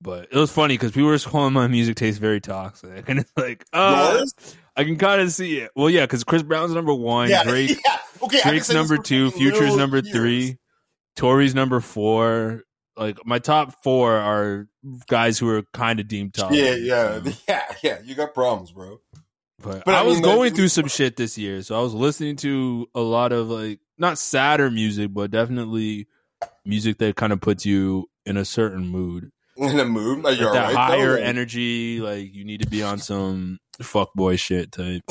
But 0.00 0.28
it 0.30 0.36
was 0.36 0.52
funny 0.52 0.74
because 0.74 0.92
people 0.92 1.08
were 1.08 1.14
just 1.14 1.26
calling 1.26 1.52
my 1.52 1.66
music 1.68 1.96
taste 1.96 2.20
very 2.20 2.40
toxic, 2.40 3.04
and 3.08 3.20
it's 3.20 3.32
like, 3.36 3.64
uh, 3.72 4.10
oh, 4.12 4.16
Yours? 4.18 4.34
I 4.76 4.84
can 4.84 4.96
kind 4.96 5.22
of 5.22 5.32
see 5.32 5.58
it. 5.58 5.70
Well, 5.74 5.88
yeah, 5.88 6.02
because 6.02 6.22
Chris 6.24 6.42
Brown's 6.42 6.72
number 6.72 6.92
one, 6.94 7.30
Drake, 7.44 7.80
yeah. 7.84 7.98
Okay, 8.22 8.40
Drake's 8.42 8.70
number 8.70 8.98
two, 8.98 9.30
Future's 9.30 9.74
number 9.74 9.98
years. 9.98 10.10
three, 10.10 10.58
Tory's 11.16 11.54
number 11.54 11.80
four. 11.80 12.62
Like 12.96 13.18
my 13.26 13.38
top 13.38 13.82
four 13.82 14.12
are 14.12 14.68
guys 15.06 15.38
who 15.38 15.48
are 15.50 15.62
kind 15.74 16.00
of 16.00 16.08
deemed 16.08 16.34
top. 16.34 16.52
Yeah, 16.52 16.74
yeah, 16.74 17.22
So, 17.22 17.32
yeah, 17.48 17.64
yeah. 17.82 17.98
You 18.02 18.14
got 18.14 18.32
problems, 18.32 18.72
bro. 18.72 19.00
but, 19.62 19.84
But 19.84 19.94
I, 19.94 20.00
I 20.00 20.02
was 20.02 20.20
going 20.20 20.54
through 20.54 20.68
some 20.68 20.88
shit 20.88 21.16
this 21.16 21.36
year, 21.36 21.62
so 21.62 21.78
I 21.78 21.82
was 21.82 21.92
listening 21.92 22.36
to 22.36 22.86
a 22.94 23.00
lot 23.00 23.32
of 23.32 23.48
like 23.48 23.80
not 23.98 24.18
sadder 24.18 24.70
music, 24.70 25.12
but 25.12 25.30
definitely 25.30 26.06
music 26.64 26.98
that 26.98 27.16
kind 27.16 27.32
of 27.32 27.40
puts 27.40 27.66
you 27.66 28.08
in 28.24 28.36
a 28.36 28.44
certain 28.44 28.86
mood. 28.86 29.30
In 29.70 29.80
a 29.80 29.84
mood, 29.86 30.22
like, 30.22 30.38
you're 30.38 30.52
that 30.52 30.74
right, 30.74 30.76
higher 30.76 31.16
though, 31.16 31.22
energy, 31.22 32.00
like 32.00 32.34
you 32.34 32.44
need 32.44 32.60
to 32.60 32.68
be 32.68 32.82
on 32.82 32.98
some 32.98 33.58
fuck 33.80 34.12
boy 34.14 34.36
shit 34.36 34.70
type 34.72 35.02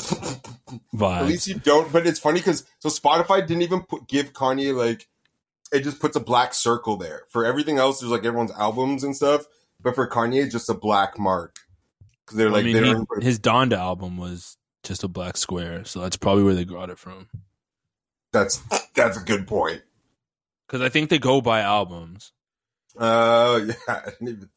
vibe. 0.94 1.16
At 1.20 1.26
least 1.26 1.48
you 1.48 1.54
don't. 1.54 1.92
But 1.92 2.06
it's 2.06 2.20
funny 2.20 2.38
because 2.38 2.64
so 2.78 2.88
Spotify 2.88 3.46
didn't 3.46 3.62
even 3.62 3.82
put, 3.82 4.06
give 4.06 4.32
Kanye 4.32 4.74
like 4.74 5.08
it 5.72 5.80
just 5.80 5.98
puts 5.98 6.14
a 6.14 6.20
black 6.20 6.54
circle 6.54 6.96
there. 6.96 7.22
For 7.28 7.44
everything 7.44 7.78
else, 7.78 8.00
there's 8.00 8.12
like 8.12 8.24
everyone's 8.24 8.52
albums 8.52 9.02
and 9.02 9.16
stuff. 9.16 9.46
But 9.82 9.94
for 9.94 10.08
Kanye, 10.08 10.44
it's 10.44 10.52
just 10.52 10.70
a 10.70 10.74
black 10.74 11.18
mark 11.18 11.58
because 12.24 12.38
they're 12.38 12.50
like 12.50 12.62
I 12.62 12.66
mean, 12.66 12.82
they 12.82 12.88
he- 13.18 13.24
his 13.24 13.38
Donda 13.40 13.76
album 13.78 14.16
was 14.16 14.56
just 14.84 15.02
a 15.02 15.08
black 15.08 15.36
square, 15.36 15.84
so 15.84 16.00
that's 16.00 16.16
probably 16.16 16.44
where 16.44 16.54
they 16.54 16.64
got 16.64 16.90
it 16.90 16.98
from. 16.98 17.28
that's 18.32 18.62
that's 18.94 19.16
a 19.16 19.24
good 19.24 19.46
point. 19.46 19.82
Because 20.66 20.82
I 20.82 20.88
think 20.88 21.10
they 21.10 21.18
go 21.18 21.40
by 21.40 21.60
albums. 21.60 22.32
Uh, 22.98 23.60
yeah. 23.66 23.74
I 23.88 24.10
didn't 24.10 24.28
even- 24.28 24.48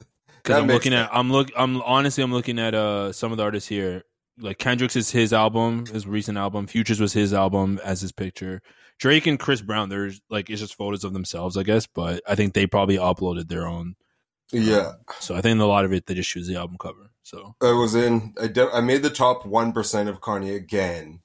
Because 0.44 0.58
I'm 0.58 0.68
looking 0.68 0.94
at, 0.94 1.10
I'm 1.12 1.32
look, 1.32 1.52
I'm 1.58 1.82
honestly, 1.82 2.24
I'm 2.24 2.32
looking 2.34 2.60
at 2.60 2.74
uh 2.74 3.12
some 3.12 3.32
of 3.32 3.38
the 3.38 3.44
artists 3.44 3.68
here. 3.70 4.04
Like 4.42 4.58
Kendrick's 4.58 4.96
is 4.96 5.12
his 5.12 5.34
album, 5.34 5.86
his 5.88 6.08
recent 6.08 6.38
album. 6.38 6.66
Futures 6.68 7.00
was 7.02 7.12
his 7.12 7.34
album 7.34 7.80
as 7.84 8.00
his 8.02 8.12
picture. 8.14 8.62
Drake 8.98 9.28
and 9.28 9.38
Chris 9.40 9.62
Brown, 9.62 9.90
there's 9.90 10.22
like 10.30 10.50
it's 10.50 10.62
just 10.62 10.76
photos 10.76 11.04
of 11.04 11.12
themselves, 11.14 11.58
I 11.58 11.64
guess. 11.64 11.88
But 11.88 12.22
I 12.28 12.36
think 12.36 12.54
they 12.54 12.66
probably 12.68 12.98
uploaded 12.98 13.50
their 13.50 13.68
own. 13.68 13.96
yeah. 14.52 14.94
So 15.20 15.36
I 15.36 15.42
think 15.42 15.60
a 15.60 15.66
lot 15.66 15.84
of 15.86 15.92
it 15.94 16.06
they 16.06 16.14
just 16.14 16.30
choose 16.30 16.48
the 16.48 16.56
album 16.56 16.78
cover. 16.80 17.12
So 17.24 17.56
I 17.62 17.74
was 17.74 17.94
in. 17.96 18.34
I, 18.42 18.48
de- 18.48 18.72
I 18.74 18.80
made 18.82 19.04
the 19.04 19.10
top 19.10 19.46
one 19.46 19.74
percent 19.74 20.08
of 20.10 20.22
Kanye 20.22 20.56
again, 20.56 21.20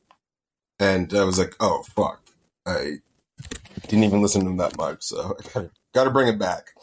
and 0.80 1.14
I 1.14 1.22
was 1.24 1.38
like, 1.38 1.54
"Oh 1.60 1.82
fuck!" 1.84 2.20
I 2.66 2.96
didn't 3.88 4.04
even 4.04 4.22
listen 4.22 4.42
to 4.44 4.50
him 4.50 4.56
that 4.58 4.76
much, 4.76 5.04
so 5.04 5.36
I 5.40 5.42
gotta 5.52 5.70
got 5.94 6.04
to 6.04 6.10
bring 6.10 6.28
it 6.28 6.38
back. 6.38 6.74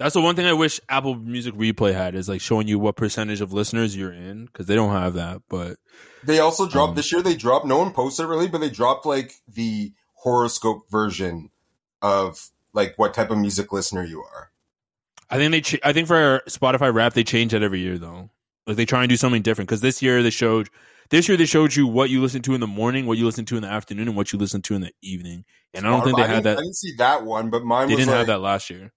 That's 0.00 0.14
the 0.14 0.22
one 0.22 0.34
thing 0.34 0.46
I 0.46 0.54
wish 0.54 0.80
Apple 0.88 1.14
Music 1.14 1.54
Replay 1.54 1.92
had 1.92 2.14
is 2.14 2.26
like 2.26 2.40
showing 2.40 2.66
you 2.66 2.78
what 2.78 2.96
percentage 2.96 3.42
of 3.42 3.52
listeners 3.52 3.94
you're 3.94 4.14
in 4.14 4.46
because 4.46 4.66
they 4.66 4.74
don't 4.74 4.92
have 4.92 5.12
that. 5.12 5.42
But 5.46 5.76
They 6.24 6.38
also 6.38 6.66
dropped 6.66 6.90
Um, 6.90 6.96
this 6.96 7.12
year. 7.12 7.20
They 7.20 7.36
dropped. 7.36 7.66
No 7.66 7.76
one 7.76 7.92
posted 7.92 8.24
really, 8.24 8.48
but 8.48 8.62
they 8.62 8.70
dropped 8.70 9.04
like 9.04 9.34
the 9.46 9.92
horoscope 10.14 10.90
version 10.90 11.50
of 12.00 12.48
like 12.72 12.94
what 12.96 13.12
type 13.12 13.30
of 13.30 13.36
music 13.36 13.74
listener 13.74 14.02
you 14.02 14.22
are. 14.22 14.50
I 15.28 15.36
think 15.36 15.52
they, 15.52 15.60
ch- 15.60 15.80
I 15.84 15.92
think 15.92 16.08
for 16.08 16.40
Spotify 16.48 16.92
Wrap, 16.94 17.12
they 17.12 17.22
change 17.22 17.52
that 17.52 17.62
every 17.62 17.80
year 17.80 17.98
though. 17.98 18.30
Like 18.66 18.78
they 18.78 18.86
try 18.86 19.02
and 19.02 19.10
do 19.10 19.18
something 19.18 19.42
different 19.42 19.68
because 19.68 19.82
this 19.82 20.00
year 20.00 20.22
they 20.22 20.30
showed, 20.30 20.70
this 21.10 21.28
year 21.28 21.36
they 21.36 21.44
showed 21.44 21.76
you 21.76 21.86
what 21.86 22.08
you 22.08 22.22
listen 22.22 22.40
to 22.42 22.54
in 22.54 22.60
the 22.60 22.66
morning, 22.66 23.04
what 23.04 23.18
you 23.18 23.26
listen 23.26 23.44
to 23.44 23.56
in 23.56 23.62
the 23.62 23.68
afternoon, 23.68 24.08
and 24.08 24.16
what 24.16 24.32
you 24.32 24.38
listen 24.38 24.62
to 24.62 24.74
in 24.74 24.80
the 24.80 24.92
evening. 25.02 25.44
And 25.74 25.86
I 25.86 25.90
don't 25.90 26.04
think 26.04 26.16
they 26.16 26.22
I 26.22 26.26
had 26.26 26.44
that. 26.44 26.56
I 26.56 26.62
didn't 26.62 26.76
see 26.76 26.94
that 26.96 27.26
one, 27.26 27.50
but 27.50 27.64
mine 27.64 27.88
They 27.88 27.96
was 27.96 28.00
didn't 28.06 28.12
like, 28.12 28.18
have 28.18 28.26
that 28.28 28.40
last 28.40 28.70
year. 28.70 28.92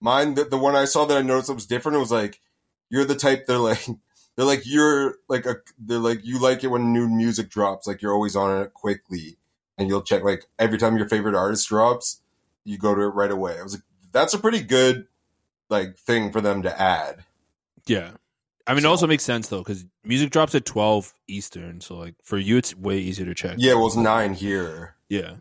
Mine, 0.00 0.34
the, 0.34 0.44
the 0.44 0.58
one 0.58 0.76
I 0.76 0.84
saw 0.84 1.04
that 1.06 1.18
I 1.18 1.22
noticed 1.22 1.48
that 1.48 1.54
was 1.54 1.66
different. 1.66 1.96
It 1.96 2.00
was 2.00 2.12
like 2.12 2.40
you're 2.90 3.04
the 3.04 3.14
type 3.14 3.46
they're 3.46 3.58
like 3.58 3.84
they're 4.36 4.46
like 4.46 4.62
you're 4.64 5.16
like 5.28 5.46
a 5.46 5.56
they're 5.78 5.98
like 5.98 6.24
you 6.24 6.40
like 6.40 6.64
it 6.64 6.68
when 6.68 6.92
new 6.92 7.08
music 7.08 7.50
drops, 7.50 7.86
like 7.86 8.02
you're 8.02 8.14
always 8.14 8.36
on 8.36 8.62
it 8.62 8.74
quickly, 8.74 9.36
and 9.76 9.88
you'll 9.88 10.02
check 10.02 10.22
like 10.22 10.46
every 10.58 10.78
time 10.78 10.96
your 10.96 11.08
favorite 11.08 11.34
artist 11.34 11.68
drops, 11.68 12.20
you 12.64 12.78
go 12.78 12.94
to 12.94 13.02
it 13.02 13.14
right 13.14 13.30
away. 13.30 13.58
I 13.58 13.62
was 13.62 13.74
like, 13.74 13.82
that's 14.12 14.34
a 14.34 14.38
pretty 14.38 14.60
good 14.60 15.06
like 15.68 15.96
thing 15.96 16.32
for 16.32 16.40
them 16.40 16.62
to 16.62 16.80
add. 16.80 17.24
Yeah. 17.86 18.12
I 18.66 18.74
mean, 18.74 18.84
it 18.84 18.88
also 18.88 19.06
makes 19.06 19.24
sense 19.24 19.48
though 19.48 19.58
because 19.58 19.86
music 20.04 20.30
drops 20.30 20.54
at 20.54 20.66
twelve 20.66 21.14
Eastern, 21.26 21.80
so 21.80 21.96
like 21.96 22.14
for 22.22 22.36
you, 22.38 22.58
it's 22.58 22.76
way 22.76 22.98
easier 22.98 23.24
to 23.24 23.34
check. 23.34 23.54
Yeah, 23.56 23.74
well, 23.74 23.86
it's 23.86 23.96
nine 23.96 24.34
here, 24.34 24.94
yeah. 25.08 25.36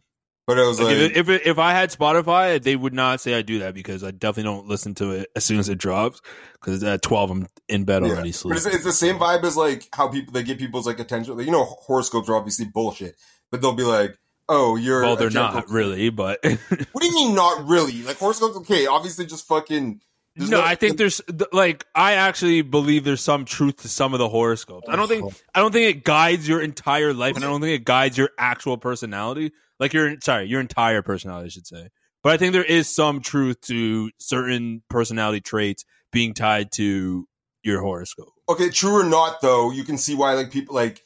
But 0.48 0.58
it 0.58 0.66
was 0.66 0.80
Like, 0.80 0.98
like, 0.98 1.12
if 1.16 1.30
if, 1.30 1.46
if 1.46 1.60
I 1.60 1.74
had 1.74 1.92
Spotify, 1.92 2.62
they 2.62 2.76
would 2.76 2.94
not 2.94 3.22
say 3.22 3.36
I 3.36 3.42
do 3.42 3.60
that 3.60 3.74
because 3.76 4.04
I 4.04 4.12
definitely 4.12 4.44
don't 4.52 4.68
listen 4.68 4.96
to 4.96 5.12
it 5.12 5.30
as 5.36 5.44
soon 5.46 5.60
as 5.60 5.70
it 5.70 5.78
drops 5.78 6.22
because 6.54 6.84
at 6.84 7.02
twelve 7.02 7.30
I'm 7.30 7.48
in 7.68 7.84
bed 7.84 8.02
Yeah. 8.04 8.10
already 8.14 8.30
But 8.32 8.36
sleeping. 8.36 8.58
it's, 8.58 8.66
it's 8.78 8.84
the 8.86 8.94
same 8.94 9.20
vibe 9.20 9.44
as 9.44 9.56
like 9.58 9.88
how 9.94 10.08
people 10.08 10.32
they 10.34 10.44
get 10.44 10.58
people's 10.58 10.88
like 10.88 11.00
attention. 11.00 11.38
Like, 11.38 11.46
you 11.46 11.52
know, 11.52 11.66
horoscopes 11.66 12.30
are 12.30 12.36
obviously 12.36 12.66
bullshit, 12.66 13.16
but 13.52 13.62
they'll 13.62 13.74
be 13.74 13.84
like, 13.84 14.18
"Oh, 14.50 14.76
you're 14.78 15.02
well, 15.04 15.16
they're 15.18 15.30
not 15.30 15.70
really, 15.70 16.10
but 16.10 16.40
What 16.44 17.02
do 17.02 17.06
you 17.08 17.14
mean 17.14 17.36
not 17.36 17.68
really? 17.68 18.02
Like 18.04 18.18
horoscopes, 18.18 18.58
okay, 18.58 18.88
obviously 18.88 19.26
just 19.26 19.46
fucking. 19.48 20.02
There's 20.38 20.52
no, 20.52 20.62
I 20.62 20.76
think 20.76 20.98
there's 20.98 21.22
like 21.52 21.86
I 21.96 22.14
actually 22.14 22.62
believe 22.62 23.04
there's 23.04 23.22
some 23.22 23.46
truth 23.46 23.78
to 23.78 23.90
some 23.90 24.14
of 24.14 24.20
the 24.20 24.30
horoscopes. 24.30 24.88
I 24.88 24.96
don't 24.96 25.08
think 25.08 25.34
I 25.54 25.60
don't 25.60 25.72
think 25.72 25.96
it 25.96 26.04
guides 26.04 26.48
your 26.48 26.62
entire 26.62 27.14
life, 27.14 27.36
and 27.36 27.44
I 27.44 27.48
don't 27.48 27.62
think 27.62 27.80
it 27.80 27.86
guides 27.86 28.18
your 28.18 28.30
actual 28.38 28.78
personality. 28.78 29.52
Like 29.80 29.94
your 29.94 30.16
sorry, 30.22 30.46
your 30.48 30.62
entire 30.62 31.02
personality, 31.02 31.48
I 31.48 31.50
should 31.50 31.68
say. 31.68 31.90
But 32.24 32.34
I 32.34 32.38
think 32.38 32.54
there 32.54 32.64
is 32.64 32.88
some 32.94 33.22
truth 33.22 33.62
to 33.62 34.12
certain 34.20 34.84
personality 34.90 35.42
traits 35.42 35.86
being 36.12 36.34
tied 36.34 36.72
to 36.74 37.28
your 37.64 37.82
horoscope. 37.82 38.32
okay, 38.48 38.70
true 38.70 39.00
or 39.00 39.04
not 39.04 39.42
though, 39.42 39.72
you 39.72 39.84
can 39.84 39.98
see 39.98 40.16
why 40.16 40.34
like 40.34 40.52
people 40.52 40.76
like 40.76 41.04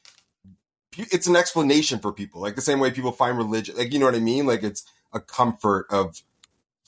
it's 0.98 1.28
an 1.28 1.36
explanation 1.36 2.00
for 2.00 2.12
people. 2.12 2.42
Like 2.42 2.56
the 2.56 2.62
same 2.62 2.80
way 2.80 2.92
people 2.92 3.12
find 3.12 3.38
religion, 3.38 3.78
like 3.78 3.94
you 3.94 4.00
know 4.00 4.06
what 4.06 4.16
I 4.16 4.20
mean. 4.20 4.46
Like 4.46 4.64
it's 4.64 4.84
a 5.14 5.20
comfort 5.20 5.88
of 5.90 6.22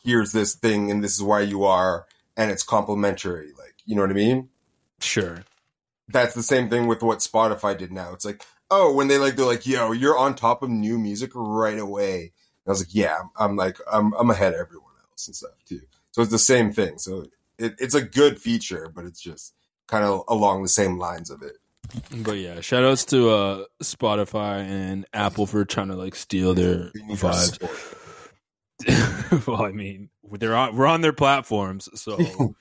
here's 0.04 0.32
this 0.34 0.56
thing 0.56 0.92
and 0.92 1.04
this 1.04 1.16
is 1.16 1.24
why 1.24 1.42
you 1.42 1.64
are, 1.64 2.06
and 2.38 2.52
it's 2.52 2.64
complementary. 2.64 3.52
Like 3.58 3.76
you 3.86 3.96
know 3.96 4.02
what 4.02 4.12
I 4.12 4.16
mean. 4.16 4.50
Sure. 5.00 5.44
that's 6.08 6.34
the 6.34 6.44
same 6.44 6.70
thing 6.70 6.88
with 6.88 7.02
what 7.02 7.20
Spotify 7.20 7.78
did 7.78 7.92
now. 7.92 8.14
It's 8.14 8.26
like, 8.26 8.44
oh, 8.72 8.94
when 8.94 9.08
they 9.08 9.18
like, 9.18 9.36
they're 9.36 9.46
like, 9.46 9.66
yo, 9.66 9.92
you're 9.92 10.18
on 10.18 10.36
top 10.36 10.64
of 10.64 10.70
new 10.70 10.98
music 10.98 11.32
right 11.34 11.80
away. 11.80 12.22
And 12.22 12.68
I 12.68 12.72
was 12.72 12.82
like, 12.82 12.96
yeah, 12.96 13.18
I'm, 13.20 13.30
I'm 13.38 13.56
like, 13.56 13.78
I'm, 13.92 14.14
I'm 14.14 14.30
ahead 14.30 14.54
of 14.54 14.60
everyone 14.60 14.94
else 15.10 15.28
and 15.28 15.36
stuff 15.36 15.52
too. 15.68 15.82
So 16.12 16.22
it's 16.22 16.32
the 16.32 16.40
same 16.40 16.72
thing. 16.72 16.98
So 16.98 17.26
it, 17.58 17.76
it's 17.80 17.96
a 17.96 18.02
good 18.02 18.40
feature, 18.40 18.92
but 18.94 19.06
it's 19.06 19.22
just 19.22 19.54
kind 19.88 20.04
of 20.04 20.24
along 20.28 20.64
the 20.64 20.70
same 20.70 20.98
lines 20.98 21.30
of 21.30 21.42
it. 21.42 21.54
But 22.24 22.38
yeah, 22.38 22.62
shout 22.62 22.84
outs 22.84 23.06
to 23.06 23.30
uh, 23.30 23.66
Spotify 23.82 24.60
and 24.60 25.06
Apple 25.14 25.46
for 25.46 25.66
trying 25.66 25.90
to 25.90 25.96
like 25.96 26.16
steal 26.16 26.54
their 26.54 26.92
vibes. 27.10 28.00
well, 29.48 29.64
I 29.64 29.72
mean, 29.72 30.10
they're 30.32 30.56
on, 30.56 30.76
we're 30.76 30.88
on 30.88 31.02
their 31.02 31.14
platforms, 31.14 31.90
so 31.96 32.18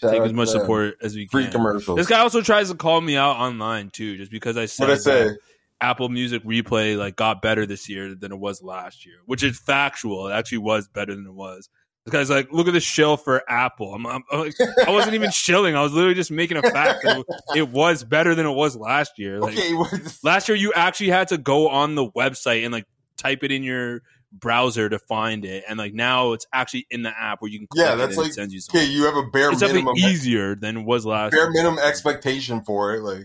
take 0.00 0.20
as 0.20 0.32
much 0.32 0.48
support 0.48 0.96
as 1.02 1.14
we 1.14 1.26
Free 1.26 1.44
can. 1.44 1.52
Free 1.52 1.58
commercials. 1.58 1.96
This 1.96 2.06
guy 2.06 2.20
also 2.20 2.42
tries 2.42 2.70
to 2.70 2.76
call 2.76 3.00
me 3.00 3.16
out 3.16 3.36
online 3.36 3.90
too, 3.90 4.16
just 4.16 4.30
because 4.30 4.56
I 4.56 4.66
said 4.66 4.90
I 4.90 4.96
say? 4.96 5.36
Apple 5.80 6.08
Music 6.08 6.42
Replay 6.44 6.96
like 6.96 7.16
got 7.16 7.42
better 7.42 7.66
this 7.66 7.88
year 7.88 8.14
than 8.14 8.32
it 8.32 8.38
was 8.38 8.62
last 8.62 9.04
year, 9.04 9.16
which 9.26 9.42
is 9.42 9.58
factual. 9.58 10.28
It 10.28 10.32
actually 10.32 10.58
was 10.58 10.88
better 10.88 11.14
than 11.14 11.26
it 11.26 11.34
was. 11.34 11.68
This 12.06 12.12
guy's 12.12 12.30
like, 12.30 12.52
look 12.52 12.68
at 12.68 12.72
the 12.72 12.80
shill 12.80 13.16
for 13.16 13.42
Apple. 13.50 13.92
I'm, 13.92 14.06
I'm, 14.06 14.22
I'm 14.30 14.38
like, 14.38 14.54
I 14.86 14.92
wasn't 14.92 15.14
even 15.14 15.30
shilling. 15.32 15.74
I 15.74 15.82
was 15.82 15.92
literally 15.92 16.14
just 16.14 16.30
making 16.30 16.56
a 16.56 16.62
fact 16.62 17.02
that 17.02 17.18
it, 17.18 17.26
it 17.56 17.68
was 17.68 18.04
better 18.04 18.36
than 18.36 18.46
it 18.46 18.52
was 18.52 18.76
last 18.76 19.18
year. 19.18 19.40
Like, 19.40 19.58
okay, 19.58 19.74
well, 19.74 19.90
Last 20.22 20.48
year, 20.48 20.56
you 20.56 20.72
actually 20.72 21.08
had 21.08 21.28
to 21.28 21.38
go 21.38 21.68
on 21.68 21.96
the 21.96 22.08
website 22.12 22.62
and 22.64 22.72
like 22.72 22.86
type 23.16 23.42
it 23.42 23.50
in 23.50 23.64
your 23.64 24.02
browser 24.32 24.88
to 24.88 24.98
find 24.98 25.44
it, 25.44 25.64
and 25.68 25.78
like 25.78 25.94
now 25.94 26.32
it's 26.32 26.46
actually 26.52 26.86
in 26.90 27.02
the 27.02 27.10
app 27.10 27.40
where 27.42 27.50
you 27.50 27.60
can. 27.60 27.68
Yeah, 27.74 27.94
that's 27.94 28.16
like- 28.16 28.32
sends 28.32 28.52
you 28.52 28.60
something. 28.60 28.80
okay, 28.82 28.90
you 28.90 29.04
have 29.04 29.16
a 29.16 29.22
bare 29.24 29.50
it's 29.52 29.60
minimum, 29.62 29.96
easier 29.96 30.54
than 30.54 30.78
it 30.78 30.84
was 30.84 31.06
last. 31.06 31.32
bare 31.32 31.42
year. 31.44 31.50
minimum 31.52 31.78
expectation 31.78 32.62
for 32.62 32.94
it. 32.94 33.02
Like, 33.02 33.24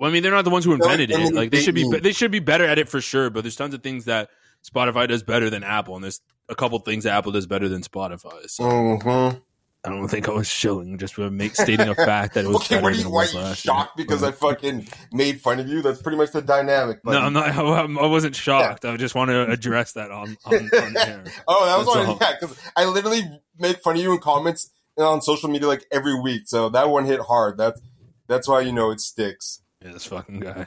Well, 0.00 0.10
I 0.10 0.12
mean, 0.12 0.22
they're 0.22 0.32
not 0.32 0.44
the 0.44 0.50
ones 0.50 0.64
who 0.64 0.70
They're 0.76 0.88
like 0.88 1.00
invented 1.00 1.10
it. 1.10 1.34
Like 1.34 1.50
they 1.50 1.62
should 1.62 1.74
be, 1.74 1.88
they 1.98 2.12
should 2.12 2.30
be 2.30 2.40
better 2.40 2.64
at 2.64 2.78
it 2.78 2.88
for 2.88 3.00
sure. 3.00 3.30
But 3.30 3.42
there's 3.42 3.56
tons 3.56 3.74
of 3.74 3.82
things 3.82 4.06
that 4.06 4.30
Spotify 4.68 5.06
does 5.08 5.22
better 5.22 5.50
than 5.50 5.62
Apple, 5.62 5.94
and 5.94 6.02
there's 6.04 6.20
a 6.48 6.54
couple 6.54 6.78
things 6.80 7.04
that 7.04 7.12
Apple 7.16 7.32
does 7.32 7.46
better 7.46 7.68
than 7.68 7.82
Spotify. 7.82 8.48
So 8.48 8.64
mhm. 8.64 9.40
I 9.84 9.90
don't 9.90 10.08
think 10.08 10.28
I 10.28 10.32
was 10.32 10.48
shilling 10.48 10.96
just 10.96 11.14
for 11.14 11.30
make, 11.30 11.54
stating 11.54 11.88
a 11.88 11.94
fact 11.94 12.34
that 12.34 12.46
it 12.46 12.48
was 12.48 12.56
okay, 12.62 12.76
better 12.76 12.82
what 12.84 12.96
you, 12.96 13.10
why 13.10 13.20
are 13.20 13.22
was 13.24 13.34
you 13.34 13.40
last 13.40 13.64
year. 13.66 13.74
shocked 13.74 13.96
because 13.98 14.22
I 14.22 14.32
fucking 14.32 14.88
made 15.12 15.40
fun 15.42 15.60
of 15.60 15.68
you? 15.68 15.82
That's 15.82 16.00
pretty 16.00 16.16
much 16.16 16.32
the 16.32 16.40
dynamic. 16.40 17.04
No. 17.04 17.12
I'm 17.18 17.32
not. 17.34 17.48
I'm- 17.56 17.98
I 17.98 18.06
wasn't 18.06 18.34
shocked. 18.34 18.84
I 18.86 18.96
just 18.96 19.14
want 19.14 19.30
to 19.30 19.50
address 19.50 19.92
that 19.92 20.10
on 20.10 20.36
on, 20.46 20.54
on 20.54 20.96
air. 20.96 21.24
Oh, 21.46 21.66
that 21.66 21.76
was 21.78 21.94
That's 21.94 22.08
one. 22.08 22.18
Yeah, 22.20 22.36
because 22.40 22.58
I 22.76 22.84
literally 22.86 23.22
make 23.58 23.80
fun 23.82 23.96
of 23.96 24.02
you 24.02 24.12
in 24.12 24.20
comments 24.20 24.70
on 24.96 25.20
social 25.20 25.50
media 25.50 25.68
like 25.68 25.84
every 25.92 26.18
week. 26.18 26.42
So 26.46 26.70
that 26.70 26.88
one 26.88 27.04
hit 27.04 27.20
hard. 27.20 27.58
That's 27.58 27.80
that's 28.26 28.48
why 28.48 28.60
you 28.62 28.72
know 28.72 28.90
it 28.90 29.00
sticks. 29.00 29.60
Yeah, 29.84 29.92
this 29.92 30.06
fucking 30.06 30.40
guy. 30.40 30.66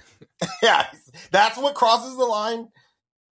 yeah, 0.61 0.85
that's 1.31 1.57
what 1.57 1.73
crosses 1.73 2.15
the 2.17 2.25
line. 2.25 2.67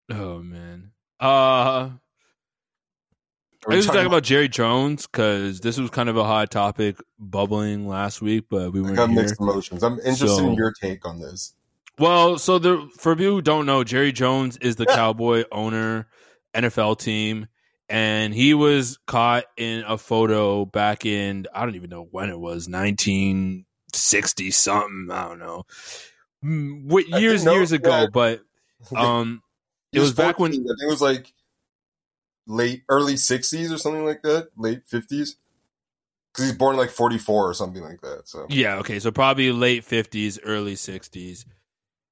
Oh 0.10 0.40
man. 0.40 0.92
Uh 1.20 1.90
I 3.72 3.76
was 3.76 3.86
talking 3.86 3.98
talking 4.00 4.08
about 4.08 4.24
Jerry 4.24 4.50
Jones 4.50 5.08
because 5.08 5.60
this 5.62 5.78
was 5.78 5.90
kind 5.90 6.10
of 6.10 6.18
a 6.18 6.24
hot 6.24 6.52
topic 6.52 6.98
bubbling 7.20 7.88
last 7.88 8.22
week, 8.22 8.46
but 8.50 8.72
we 8.74 8.80
I 8.80 8.84
weren't 8.84 8.96
got 8.96 9.10
here. 9.10 9.22
mixed 9.22 9.40
emotions. 9.40 9.84
I'm 9.84 9.94
interested 10.00 10.28
So- 10.28 10.48
in 10.48 10.54
your 10.56 10.72
take 10.82 11.06
on 11.08 11.20
this. 11.20 11.54
Well, 12.00 12.40
so 12.40 12.58
the 12.58 12.90
for 12.98 13.16
people 13.16 13.34
who 13.34 13.42
don't 13.44 13.68
know, 13.68 13.84
Jerry 13.84 14.12
Jones 14.12 14.58
is 14.58 14.78
the 14.78 14.86
Cowboy 14.88 15.44
owner, 15.52 16.08
NFL 16.56 16.98
team, 16.98 17.46
and 17.88 18.34
he 18.34 18.56
was 18.56 18.98
caught 19.06 19.46
in 19.58 19.84
a 19.88 19.98
photo 20.00 20.66
back 20.66 21.06
in 21.06 21.46
I 21.54 21.64
don't 21.66 21.76
even 21.76 21.92
know 21.92 22.08
when 22.10 22.30
it 22.30 22.40
was, 22.40 22.68
nineteen 22.68 23.66
sixty 23.94 24.50
something. 24.50 25.10
I 25.12 25.28
don't 25.28 25.38
know, 25.40 25.66
Mm, 26.44 26.86
what, 26.88 27.08
years 27.08 27.44
think 27.44 27.56
years 27.56 27.72
ago, 27.72 27.90
yeah. 28.02 28.08
but 28.12 28.42
um, 28.96 29.44
He 29.92 30.00
it 30.00 30.02
was 30.02 30.14
back 30.14 30.40
when 30.40 30.52
I 30.52 30.56
think 30.56 30.66
it 30.82 30.88
was 30.90 31.02
like 31.02 31.32
late 32.48 32.84
early 32.90 33.14
60s 33.14 33.74
or 33.74 33.78
something 33.78 34.06
like 34.06 34.22
that, 34.24 34.50
late 34.58 34.86
50s. 34.88 35.36
Because 36.32 36.50
he's 36.50 36.58
born 36.58 36.76
like 36.78 36.90
44 36.90 37.50
or 37.50 37.54
something 37.54 37.84
like 37.84 38.02
that. 38.02 38.28
So 38.28 38.48
Yeah, 38.50 38.78
okay, 38.78 39.00
so 39.00 39.12
probably 39.12 39.52
late 39.52 39.84
fifties, 39.84 40.40
early 40.44 40.76
sixties, 40.76 41.46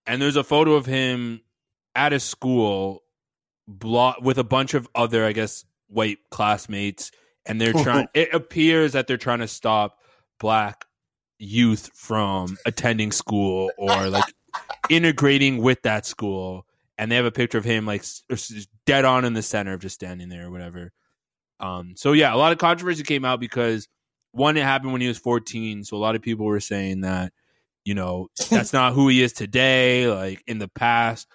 and 0.06 0.22
there's 0.22 0.36
a 0.36 0.44
photo 0.44 0.74
of 0.74 0.86
him 0.86 1.42
at 1.96 2.14
a 2.14 2.20
school, 2.20 3.02
blo- 3.68 4.14
with 4.22 4.38
a 4.38 4.44
bunch 4.44 4.76
of 4.76 4.88
other, 4.94 5.26
I 5.26 5.32
guess, 5.32 5.66
white 5.88 6.20
classmates, 6.30 7.12
and 7.48 7.60
they're 7.60 7.74
trying. 7.84 8.08
it 8.14 8.32
appears 8.32 8.94
that 8.94 9.08
they're 9.08 9.18
trying 9.18 9.40
to 9.40 9.48
stop 9.48 9.98
black 10.40 10.86
youth 11.40 11.90
from 11.96 12.60
attending 12.68 13.12
school 13.12 13.72
or 13.76 14.08
like 14.08 14.32
integrating 14.90 15.58
with 15.64 15.82
that 15.82 16.06
school, 16.06 16.68
and 17.02 17.12
they 17.12 17.16
have 17.16 17.26
a 17.26 17.32
picture 17.32 17.58
of 17.58 17.66
him 17.66 17.88
like 17.88 18.06
dead 18.86 19.06
on 19.06 19.26
in 19.26 19.34
the 19.34 19.42
center, 19.42 19.74
of 19.74 19.82
just 19.82 19.96
standing 19.96 20.30
there 20.30 20.46
or 20.46 20.52
whatever. 20.52 20.92
Um, 21.60 21.96
so 21.98 22.12
yeah, 22.12 22.32
a 22.32 22.38
lot 22.38 22.52
of 22.52 22.60
controversy 22.60 23.02
came 23.02 23.26
out 23.26 23.40
because 23.40 23.88
one, 24.34 24.56
it 24.56 24.62
happened 24.62 24.92
when 24.92 25.02
he 25.02 25.08
was 25.08 25.18
14. 25.18 25.84
So 25.84 25.98
a 25.98 26.00
lot 26.00 26.16
of 26.16 26.22
people 26.22 26.46
were 26.46 26.60
saying 26.60 27.02
that, 27.02 27.34
you 27.84 27.96
know, 27.96 28.28
that's 28.52 28.72
not 28.72 28.94
who 28.94 29.08
he 29.08 29.24
is 29.24 29.34
today. 29.34 30.08
Like 30.08 30.44
in 30.46 30.60
the 30.60 30.68
past, 30.68 31.28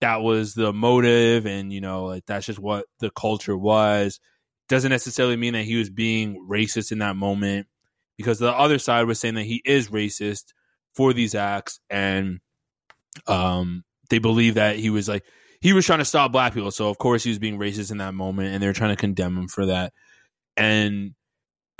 that 0.00 0.22
was 0.22 0.54
the 0.54 0.72
motive. 0.72 1.44
And, 1.44 1.70
you 1.70 1.82
know, 1.82 2.06
like 2.06 2.24
that's 2.24 2.46
just 2.46 2.58
what 2.58 2.86
the 3.00 3.10
culture 3.10 3.58
was. 3.58 4.20
Doesn't 4.70 4.90
necessarily 4.90 5.36
mean 5.36 5.52
that 5.52 5.64
he 5.64 5.76
was 5.76 5.90
being 5.90 6.46
racist 6.48 6.92
in 6.92 7.00
that 7.00 7.16
moment 7.16 7.66
because 8.16 8.38
the 8.38 8.52
other 8.52 8.78
side 8.78 9.04
was 9.04 9.20
saying 9.20 9.34
that 9.34 9.42
he 9.42 9.60
is 9.66 9.88
racist 9.90 10.54
for 10.94 11.12
these 11.12 11.34
acts. 11.34 11.78
And, 11.90 12.40
um, 13.26 13.84
they 14.10 14.18
believe 14.18 14.54
that 14.54 14.76
he 14.76 14.90
was 14.90 15.08
like, 15.08 15.24
he 15.60 15.72
was 15.72 15.86
trying 15.86 16.00
to 16.00 16.04
stop 16.04 16.32
black 16.32 16.52
people. 16.54 16.70
So 16.70 16.88
of 16.88 16.98
course 16.98 17.24
he 17.24 17.30
was 17.30 17.38
being 17.38 17.58
racist 17.58 17.90
in 17.90 17.98
that 17.98 18.14
moment 18.14 18.52
and 18.52 18.62
they're 18.62 18.72
trying 18.72 18.90
to 18.90 19.00
condemn 19.00 19.36
him 19.38 19.48
for 19.48 19.66
that. 19.66 19.92
And, 20.56 21.14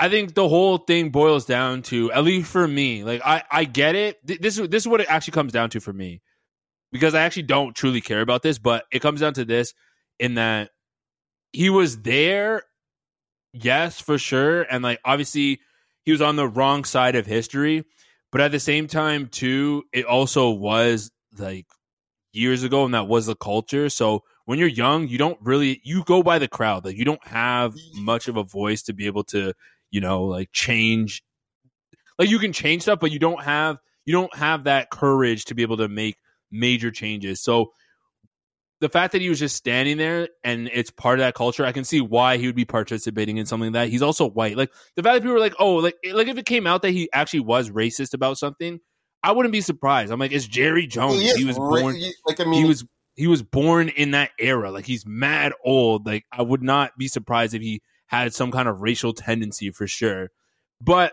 I 0.02 0.08
think 0.08 0.32
the 0.32 0.48
whole 0.48 0.78
thing 0.78 1.10
boils 1.10 1.44
down 1.44 1.82
to, 1.82 2.10
at 2.10 2.24
least 2.24 2.50
for 2.50 2.66
me, 2.66 3.04
like 3.04 3.20
I, 3.22 3.42
I 3.50 3.64
get 3.64 3.94
it. 3.94 4.26
Th- 4.26 4.40
This 4.40 4.58
is 4.58 4.66
this 4.70 4.84
is 4.84 4.88
what 4.88 5.02
it 5.02 5.10
actually 5.10 5.32
comes 5.32 5.52
down 5.52 5.68
to 5.68 5.80
for 5.80 5.92
me, 5.92 6.22
because 6.90 7.14
I 7.14 7.20
actually 7.20 7.42
don't 7.42 7.76
truly 7.76 8.00
care 8.00 8.22
about 8.22 8.42
this, 8.42 8.58
but 8.58 8.86
it 8.90 9.02
comes 9.02 9.20
down 9.20 9.34
to 9.34 9.44
this 9.44 9.74
in 10.18 10.36
that 10.36 10.70
he 11.52 11.68
was 11.68 12.00
there, 12.00 12.62
yes, 13.52 14.00
for 14.00 14.16
sure, 14.16 14.62
and 14.62 14.82
like 14.82 15.00
obviously 15.04 15.60
he 16.06 16.12
was 16.12 16.22
on 16.22 16.36
the 16.36 16.48
wrong 16.48 16.84
side 16.84 17.14
of 17.14 17.26
history, 17.26 17.84
but 18.32 18.40
at 18.40 18.52
the 18.52 18.60
same 18.60 18.86
time 18.86 19.26
too, 19.26 19.84
it 19.92 20.06
also 20.06 20.48
was 20.48 21.10
like 21.36 21.66
years 22.32 22.62
ago, 22.62 22.84
and 22.84 22.94
that 22.94 23.08
was 23.08 23.26
the 23.26 23.36
culture. 23.36 23.88
So 23.88 24.24
when 24.44 24.58
you're 24.58 24.68
young, 24.68 25.08
you 25.08 25.18
don't 25.18 25.38
really 25.42 25.80
you 25.84 26.04
go 26.04 26.22
by 26.22 26.38
the 26.38 26.48
crowd, 26.48 26.84
like 26.84 26.96
you 26.96 27.04
don't 27.04 27.26
have 27.26 27.74
much 27.94 28.28
of 28.28 28.36
a 28.36 28.44
voice 28.44 28.82
to 28.84 28.92
be 28.92 29.06
able 29.06 29.24
to 29.24 29.54
you 29.90 30.00
know, 30.00 30.24
like 30.24 30.50
change. 30.52 31.22
like 32.18 32.30
you 32.30 32.38
can 32.38 32.52
change 32.52 32.82
stuff, 32.82 33.00
but 33.00 33.10
you 33.10 33.18
don't 33.18 33.42
have 33.42 33.78
you 34.06 34.12
don't 34.12 34.34
have 34.34 34.64
that 34.64 34.90
courage 34.90 35.46
to 35.46 35.54
be 35.54 35.62
able 35.62 35.76
to 35.76 35.88
make 35.88 36.16
major 36.50 36.90
changes. 36.90 37.40
So 37.40 37.72
the 38.80 38.88
fact 38.88 39.12
that 39.12 39.20
he 39.20 39.28
was 39.28 39.38
just 39.38 39.56
standing 39.56 39.98
there 39.98 40.28
and 40.42 40.70
it's 40.72 40.90
part 40.90 41.18
of 41.18 41.24
that 41.24 41.34
culture, 41.34 41.66
I 41.66 41.72
can 41.72 41.84
see 41.84 42.00
why 42.00 42.38
he 42.38 42.46
would 42.46 42.56
be 42.56 42.64
participating 42.64 43.36
in 43.36 43.44
something 43.44 43.72
like 43.72 43.88
that. 43.88 43.88
He's 43.90 44.00
also 44.02 44.30
white. 44.30 44.56
Like 44.56 44.72
the 44.96 45.02
fact 45.02 45.14
that 45.14 45.20
people 45.20 45.34
were 45.34 45.40
like, 45.40 45.54
oh, 45.58 45.76
like 45.76 45.96
like 46.12 46.28
if 46.28 46.38
it 46.38 46.46
came 46.46 46.66
out 46.66 46.82
that 46.82 46.90
he 46.90 47.10
actually 47.12 47.40
was 47.40 47.70
racist 47.70 48.14
about 48.14 48.38
something, 48.38 48.80
I 49.22 49.32
wouldn't 49.32 49.52
be 49.52 49.60
surprised. 49.60 50.12
I'm 50.12 50.18
like, 50.18 50.32
it's 50.32 50.46
Jerry 50.46 50.86
Jones. 50.86 51.20
is 51.20 51.36
He 51.36 51.44
was 51.44 51.58
ra- 51.58 51.68
born. 51.80 51.94
he- 51.96 52.14
like 52.26 52.40
I 52.40 52.44
mean, 52.44 52.62
He 52.62 52.64
was 52.68 52.84
he 53.16 53.26
was 53.26 53.42
born 53.42 53.88
in 53.90 54.12
that 54.12 54.30
era. 54.38 54.70
Like 54.70 54.86
he's 54.86 55.04
mad 55.06 55.52
old. 55.64 56.06
Like 56.06 56.24
I 56.32 56.42
would 56.42 56.62
not 56.62 56.96
be 56.96 57.06
surprised 57.08 57.54
if 57.54 57.60
he 57.62 57.82
had 58.06 58.32
some 58.34 58.50
kind 58.50 58.68
of 58.68 58.80
racial 58.80 59.12
tendency 59.12 59.70
for 59.70 59.86
sure. 59.86 60.30
But 60.80 61.12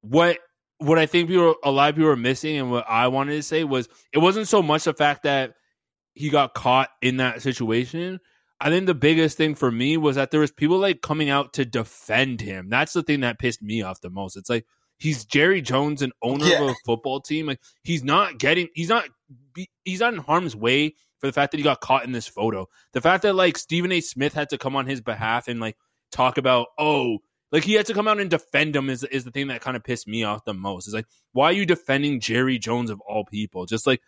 what 0.00 0.38
what 0.78 0.98
I 0.98 1.06
think 1.06 1.28
people 1.28 1.54
a 1.62 1.70
lot 1.70 1.90
of 1.90 1.94
people 1.96 2.10
are 2.10 2.16
missing 2.16 2.56
and 2.56 2.70
what 2.70 2.84
I 2.88 3.08
wanted 3.08 3.34
to 3.36 3.42
say 3.42 3.64
was 3.64 3.88
it 4.12 4.18
wasn't 4.18 4.48
so 4.48 4.62
much 4.62 4.84
the 4.84 4.92
fact 4.94 5.22
that 5.22 5.54
he 6.14 6.30
got 6.30 6.54
caught 6.54 6.90
in 7.00 7.18
that 7.18 7.42
situation. 7.42 8.20
I 8.60 8.70
think 8.70 8.86
the 8.86 8.94
biggest 8.94 9.36
thing 9.36 9.54
for 9.54 9.70
me 9.70 9.96
was 9.96 10.16
that 10.16 10.30
there 10.30 10.40
was 10.40 10.52
people 10.52 10.78
like 10.78 11.00
coming 11.00 11.28
out 11.28 11.54
to 11.54 11.64
defend 11.64 12.40
him. 12.40 12.68
That's 12.70 12.92
the 12.92 13.02
thing 13.02 13.20
that 13.20 13.38
pissed 13.38 13.62
me 13.62 13.82
off 13.82 14.00
the 14.00 14.10
most. 14.10 14.36
It's 14.36 14.50
like 14.50 14.64
he's 14.98 15.24
Jerry 15.24 15.60
Jones, 15.62 16.02
an 16.02 16.12
owner 16.22 16.46
Yeah. 16.46 16.62
of 16.62 16.70
a 16.70 16.74
football 16.84 17.20
team. 17.20 17.46
Like 17.46 17.60
he's 17.82 18.04
not 18.04 18.38
getting, 18.38 18.68
he's 18.74 18.88
not, 18.88 19.04
he's 19.84 20.00
not 20.00 20.14
in 20.14 20.20
harm's 20.20 20.54
way 20.56 20.94
for 21.18 21.26
the 21.26 21.32
fact 21.32 21.52
that 21.52 21.58
he 21.58 21.64
got 21.64 21.80
caught 21.80 22.04
in 22.04 22.12
this 22.12 22.26
photo. 22.26 22.68
The 22.92 23.00
fact 23.00 23.22
that 23.22 23.34
like 23.34 23.56
Stephen 23.58 23.92
A. 23.92 24.00
Smith 24.00 24.34
had 24.34 24.50
to 24.50 24.58
come 24.58 24.76
on 24.76 24.86
his 24.86 25.00
behalf 25.00 25.48
and 25.48 25.60
like 25.60 25.76
talk 26.12 26.38
about, 26.38 26.68
oh, 26.78 27.18
like 27.52 27.64
he 27.64 27.74
had 27.74 27.86
to 27.86 27.94
come 27.94 28.08
out 28.08 28.18
and 28.20 28.28
defend 28.30 28.74
him 28.74 28.90
is 28.90 29.04
is 29.04 29.24
the 29.24 29.30
thing 29.30 29.46
that 29.48 29.60
kind 29.60 29.76
of 29.76 29.84
pissed 29.84 30.08
me 30.08 30.24
off 30.24 30.44
the 30.44 30.54
most. 30.54 30.86
It's 30.88 30.94
like, 30.94 31.06
why 31.32 31.46
are 31.46 31.52
you 31.52 31.66
defending 31.66 32.18
Jerry 32.20 32.58
Jones 32.58 32.90
of 32.90 33.00
all 33.00 33.24
people? 33.24 33.64
Just 33.66 33.86
like 33.86 34.00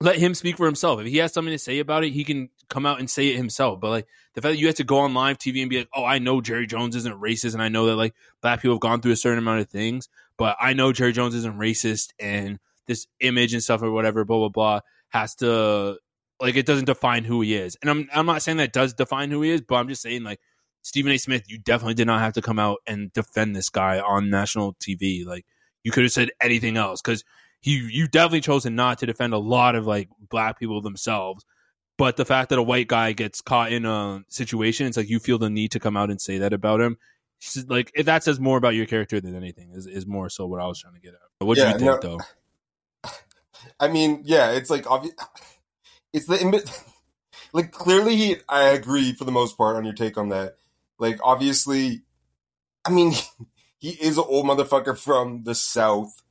let 0.00 0.16
him 0.16 0.34
speak 0.34 0.56
for 0.56 0.66
himself. 0.66 1.00
If 1.00 1.06
he 1.06 1.18
has 1.18 1.32
something 1.32 1.52
to 1.52 1.58
say 1.58 1.78
about 1.78 2.04
it, 2.04 2.12
he 2.12 2.24
can 2.24 2.50
come 2.68 2.84
out 2.84 2.98
and 2.98 3.08
say 3.08 3.28
it 3.28 3.36
himself. 3.36 3.80
But 3.80 3.90
like 3.90 4.06
the 4.34 4.42
fact 4.42 4.54
that 4.54 4.58
you 4.58 4.66
have 4.66 4.76
to 4.76 4.84
go 4.84 4.98
on 4.98 5.14
live 5.14 5.38
TV 5.38 5.62
and 5.62 5.70
be 5.70 5.78
like, 5.78 5.88
"Oh, 5.94 6.04
I 6.04 6.18
know 6.18 6.40
Jerry 6.40 6.66
Jones 6.66 6.94
isn't 6.96 7.20
racist, 7.20 7.54
and 7.54 7.62
I 7.62 7.68
know 7.68 7.86
that 7.86 7.96
like 7.96 8.14
black 8.42 8.60
people 8.60 8.74
have 8.74 8.80
gone 8.80 9.00
through 9.00 9.12
a 9.12 9.16
certain 9.16 9.38
amount 9.38 9.60
of 9.60 9.70
things, 9.70 10.08
but 10.36 10.56
I 10.60 10.74
know 10.74 10.92
Jerry 10.92 11.12
Jones 11.12 11.34
isn't 11.34 11.58
racist, 11.58 12.10
and 12.18 12.58
this 12.86 13.06
image 13.20 13.54
and 13.54 13.62
stuff 13.62 13.82
or 13.82 13.90
whatever, 13.90 14.24
blah 14.24 14.38
blah 14.38 14.48
blah, 14.48 14.80
has 15.08 15.34
to 15.36 15.98
like 16.40 16.56
it 16.56 16.66
doesn't 16.66 16.84
define 16.84 17.24
who 17.24 17.40
he 17.40 17.54
is." 17.54 17.76
And 17.80 17.90
I'm 17.90 18.08
I'm 18.14 18.26
not 18.26 18.42
saying 18.42 18.58
that 18.58 18.72
does 18.74 18.92
define 18.92 19.30
who 19.30 19.42
he 19.42 19.50
is, 19.50 19.62
but 19.62 19.76
I'm 19.76 19.88
just 19.88 20.02
saying 20.02 20.24
like 20.24 20.40
Stephen 20.82 21.12
A. 21.12 21.18
Smith, 21.18 21.44
you 21.48 21.58
definitely 21.58 21.94
did 21.94 22.06
not 22.06 22.20
have 22.20 22.34
to 22.34 22.42
come 22.42 22.58
out 22.58 22.78
and 22.86 23.12
defend 23.12 23.56
this 23.56 23.70
guy 23.70 23.98
on 23.98 24.28
national 24.28 24.74
TV. 24.74 25.24
Like 25.24 25.46
you 25.84 25.90
could 25.90 26.04
have 26.04 26.12
said 26.12 26.30
anything 26.40 26.76
else 26.76 27.00
because 27.00 27.24
he 27.60 27.88
you 27.90 28.08
definitely 28.08 28.40
chosen 28.42 28.74
not 28.76 28.98
to 28.98 29.06
defend 29.06 29.32
a 29.34 29.38
lot 29.38 29.74
of 29.74 29.86
like 29.86 30.08
black 30.30 30.58
people 30.58 30.80
themselves. 30.80 31.44
But 31.98 32.16
the 32.16 32.26
fact 32.26 32.50
that 32.50 32.58
a 32.58 32.62
white 32.62 32.88
guy 32.88 33.12
gets 33.12 33.40
caught 33.40 33.72
in 33.72 33.86
a 33.86 34.22
situation, 34.28 34.86
it's 34.86 34.98
like 34.98 35.08
you 35.08 35.18
feel 35.18 35.38
the 35.38 35.48
need 35.48 35.72
to 35.72 35.80
come 35.80 35.96
out 35.96 36.10
and 36.10 36.20
say 36.20 36.38
that 36.38 36.52
about 36.52 36.80
him. 36.80 36.98
Like 37.68 37.90
if 37.94 38.06
that 38.06 38.22
says 38.22 38.38
more 38.38 38.58
about 38.58 38.74
your 38.74 38.86
character 38.86 39.20
than 39.20 39.34
anything, 39.34 39.70
is, 39.72 39.86
is 39.86 40.06
more 40.06 40.28
so 40.28 40.46
what 40.46 40.60
I 40.60 40.66
was 40.66 40.78
trying 40.80 40.94
to 40.94 41.00
get 41.00 41.14
at. 41.14 41.46
What 41.46 41.54
do 41.56 41.62
Yeah, 41.62 41.72
you 41.72 41.78
think 41.78 42.02
no- 42.02 42.18
though? 43.04 43.10
I 43.80 43.88
mean, 43.88 44.22
yeah, 44.24 44.52
it's 44.52 44.70
like 44.70 44.90
obvious. 44.90 45.14
It's 46.12 46.26
the 46.26 46.40
in- 46.40 46.60
like 47.52 47.72
clearly 47.72 48.16
he. 48.16 48.36
I 48.48 48.68
agree 48.68 49.12
for 49.12 49.24
the 49.24 49.32
most 49.32 49.56
part 49.56 49.76
on 49.76 49.84
your 49.84 49.94
take 49.94 50.16
on 50.18 50.28
that. 50.30 50.56
Like 50.98 51.18
obviously, 51.24 52.02
I 52.84 52.90
mean, 52.90 53.12
he 53.78 53.90
is 53.90 54.18
an 54.18 54.24
old 54.28 54.46
motherfucker 54.46 54.98
from 54.98 55.44
the 55.44 55.54
south, 55.54 56.22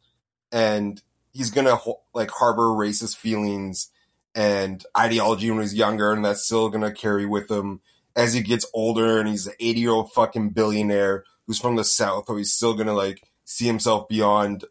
and 0.52 1.02
he's 1.36 1.52
gonna 1.52 1.78
like 2.14 2.32
harbor 2.32 2.68
racist 2.70 3.18
feelings 3.18 3.92
and 4.34 4.84
ideology 4.98 5.52
when 5.52 5.62
he's 5.62 5.74
younger, 5.74 6.14
and 6.14 6.24
that's 6.24 6.46
still 6.46 6.70
gonna 6.70 6.94
carry 6.94 7.26
with 7.26 7.52
him 7.52 7.82
as 8.16 8.34
he 8.34 8.42
gets 8.42 8.66
older, 8.74 9.20
and 9.20 9.28
he's 9.28 9.46
an 9.46 9.54
eighty 9.60 9.82
year 9.82 9.92
old 9.92 10.12
fucking 10.14 10.50
billionaire 10.50 11.26
who's 11.46 11.60
from 11.60 11.76
the 11.76 11.84
south, 11.84 12.26
so 12.28 12.38
he's 12.38 12.54
still 12.54 12.74
gonna 12.74 12.94
like 12.94 13.22
see 13.44 13.66
himself 13.66 14.08
beyond 14.08 14.64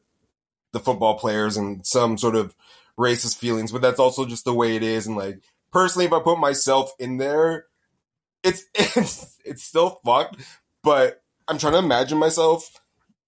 the 0.72 0.80
football 0.80 1.18
players 1.18 1.56
and 1.56 1.86
some 1.86 2.16
sort 2.16 2.34
of 2.34 2.54
racist 2.98 3.38
feelings, 3.38 3.70
but 3.70 3.82
that's 3.82 4.00
also 4.00 4.24
just 4.24 4.44
the 4.44 4.54
way 4.54 4.74
it 4.74 4.82
is. 4.82 5.06
And 5.06 5.16
like 5.16 5.40
personally, 5.70 6.06
if 6.06 6.12
I 6.12 6.20
put 6.20 6.38
myself 6.38 6.92
in 6.98 7.18
there, 7.18 7.66
it's 8.42 8.64
it's 8.74 9.38
it's 9.44 9.62
still 9.62 10.00
fucked. 10.04 10.40
But 10.82 11.22
I'm 11.46 11.58
trying 11.58 11.74
to 11.74 11.78
imagine 11.80 12.18
myself 12.18 12.80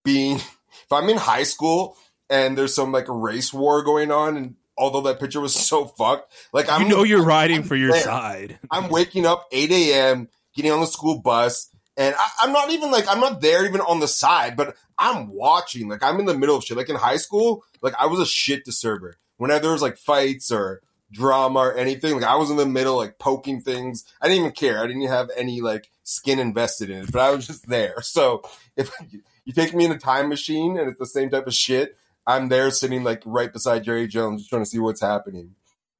being 0.05 0.37
if 0.37 0.93
I'm 0.93 1.09
in 1.11 1.19
high 1.19 1.43
school 1.43 1.97
and 2.31 2.57
there's 2.57 2.75
some 2.75 2.93
like 2.93 3.07
race 3.09 3.53
war 3.53 3.83
going 3.83 4.11
on, 4.11 4.37
and 4.37 4.55
although 4.77 5.03
that 5.03 5.21
picture 5.21 5.41
was 5.41 5.55
so 5.67 5.87
fucked, 5.87 6.33
like 6.53 6.69
I'm 6.69 6.83
you 6.83 6.89
know 6.89 7.03
you're 7.03 7.25
riding 7.25 7.63
for 7.63 7.77
your 7.77 7.93
there. 7.93 8.03
side. 8.03 8.59
I'm 8.71 8.89
waking 8.89 9.27
up 9.27 9.47
8 9.53 9.71
a.m., 9.71 10.29
getting 10.55 10.73
on 10.73 10.81
the 10.81 10.87
school 10.87 11.21
bus, 11.21 11.71
and 11.97 12.15
I, 12.19 12.29
I'm 12.43 12.53
not 12.53 12.71
even 12.71 12.91
like, 12.91 13.07
I'm 13.09 13.21
not 13.21 13.41
there 13.41 13.65
even 13.65 13.81
on 13.81 14.01
the 14.01 14.09
side, 14.09 14.57
but 14.57 14.77
I'm 14.99 15.29
watching. 15.29 15.89
Like, 15.89 16.03
I'm 16.03 16.21
in 16.21 16.27
the 16.27 16.37
middle 16.37 16.57
of 16.57 16.65
shit. 16.65 16.77
Like, 16.77 16.89
in 16.89 16.97
high 16.97 17.17
school, 17.17 17.65
like, 17.83 17.95
I 17.99 18.07
was 18.07 18.21
a 18.21 18.27
shit 18.27 18.65
disturber. 18.65 19.17
Whenever 19.39 19.63
there 19.63 19.73
was 19.73 19.83
like 19.83 19.99
fights 19.99 20.51
or 20.51 20.81
drama 21.13 21.61
or 21.61 21.75
anything, 21.75 22.15
like, 22.15 22.25
I 22.25 22.37
was 22.37 22.51
in 22.51 22.57
the 22.57 22.67
middle, 22.67 22.97
like, 22.97 23.19
poking 23.19 23.61
things. 23.61 24.05
I 24.21 24.29
didn't 24.29 24.41
even 24.41 24.53
care. 24.53 24.79
I 24.79 24.87
didn't 24.87 25.03
even 25.03 25.15
have 25.15 25.31
any, 25.37 25.61
like, 25.61 25.91
skin 26.05 26.39
invested 26.39 26.91
in 26.91 27.05
it, 27.05 27.13
but 27.13 27.21
I 27.21 27.31
was 27.35 27.47
just 27.47 27.69
there. 27.69 27.97
So, 28.03 28.43
if 28.77 28.91
you 29.45 29.53
take 29.53 29.75
me 29.75 29.85
in 29.85 29.93
a 29.93 29.99
time 29.99 30.29
machine 30.29 30.79
and 30.79 30.89
it's 30.89 30.99
the 30.99 31.07
same 31.07 31.31
type 31.31 31.47
of 31.47 31.55
shit, 31.55 31.97
I'm 32.27 32.49
there 32.49 32.71
sitting, 32.71 33.05
like, 33.05 33.23
right 33.25 33.53
beside 33.53 33.85
Jerry 33.85 34.07
Jones, 34.09 34.43
just 34.43 34.51
trying 34.51 34.63
to 34.63 34.69
see 34.69 34.79
what's 34.79 35.01
happening. 35.01 35.55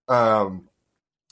Um, 0.09 0.69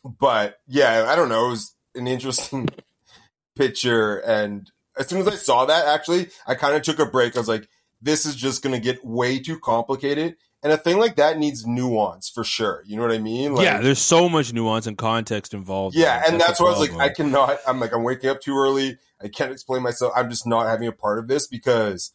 but 0.05 0.61
yeah, 0.67 1.07
I 1.09 1.17
don't 1.17 1.29
know. 1.29 1.47
It 1.47 1.51
was 1.51 1.75
an 1.95 2.07
interesting 2.07 2.69
picture, 3.57 4.19
and 4.19 4.71
as 4.99 5.09
soon 5.09 5.21
as 5.21 5.29
I 5.29 5.35
saw 5.37 5.65
that, 5.65 5.87
actually, 5.87 6.29
I 6.47 6.55
kind 6.55 6.77
of 6.77 6.83
took 6.83 6.99
a 6.99 7.07
break. 7.07 7.37
I 7.37 7.41
was 7.41 7.49
like, 7.49 7.69
"This 8.03 8.27
is 8.27 8.37
just 8.37 8.63
going 8.63 8.75
to 8.75 8.81
get 8.81 9.05
way 9.05 9.39
too 9.39 9.59
complicated." 9.59 10.37
And 10.63 10.73
a 10.73 10.77
thing 10.79 10.99
like 10.99 11.17
that 11.17 11.39
needs 11.39 11.67
nuance 11.67 12.31
for 12.31 12.43
sure. 12.43 12.83
You 12.87 12.97
know 12.97 13.03
what 13.03 13.13
I 13.13 13.19
mean? 13.19 13.55
Like, 13.55 13.65
yeah, 13.65 13.81
there's 13.81 13.99
so 13.99 14.29
much 14.31 14.53
nuance 14.53 14.87
and 14.87 14.97
context 14.97 15.53
involved. 15.53 15.95
yeah, 15.95 16.23
and 16.27 16.41
that's 16.41 16.59
the 16.59 16.65
why 16.65 16.71
I 16.73 16.79
was 16.79 16.91
like. 16.91 16.99
I 16.99 17.13
cannot. 17.13 17.59
I'm 17.67 17.81
like, 17.81 17.95
I'm 17.95 18.03
waking 18.03 18.31
up 18.31 18.41
too 18.41 18.57
early. 18.57 18.99
I 19.23 19.29
can't 19.29 19.53
explain 19.53 19.83
myself. 19.83 20.13
I'm 20.17 20.31
just 20.31 20.47
not 20.47 20.67
having 20.67 20.89
a 20.89 20.93
part 20.93 21.19
of 21.19 21.29
this 21.29 21.47
because, 21.47 22.13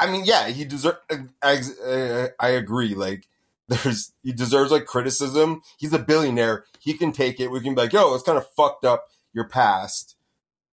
I 0.00 0.10
mean, 0.10 0.24
yeah, 0.24 0.48
he 0.48 0.64
deserves. 0.64 0.98
Uh, 1.10 1.18
I, 1.42 1.60
I, 1.86 1.92
uh, 1.92 2.28
I 2.40 2.48
agree. 2.50 2.94
Like, 2.94 3.28
there's 3.68 4.12
he 4.22 4.32
deserves 4.32 4.72
like 4.72 4.86
criticism. 4.86 5.62
He's 5.78 5.92
a 5.92 5.98
billionaire. 5.98 6.64
He 6.80 6.94
can 6.94 7.12
take 7.12 7.38
it. 7.38 7.50
We 7.50 7.60
can 7.60 7.74
be 7.74 7.82
like, 7.82 7.92
yo, 7.92 8.14
it's 8.14 8.24
kind 8.24 8.38
of 8.38 8.48
fucked 8.56 8.84
up 8.84 9.04
your 9.32 9.48
past. 9.48 10.16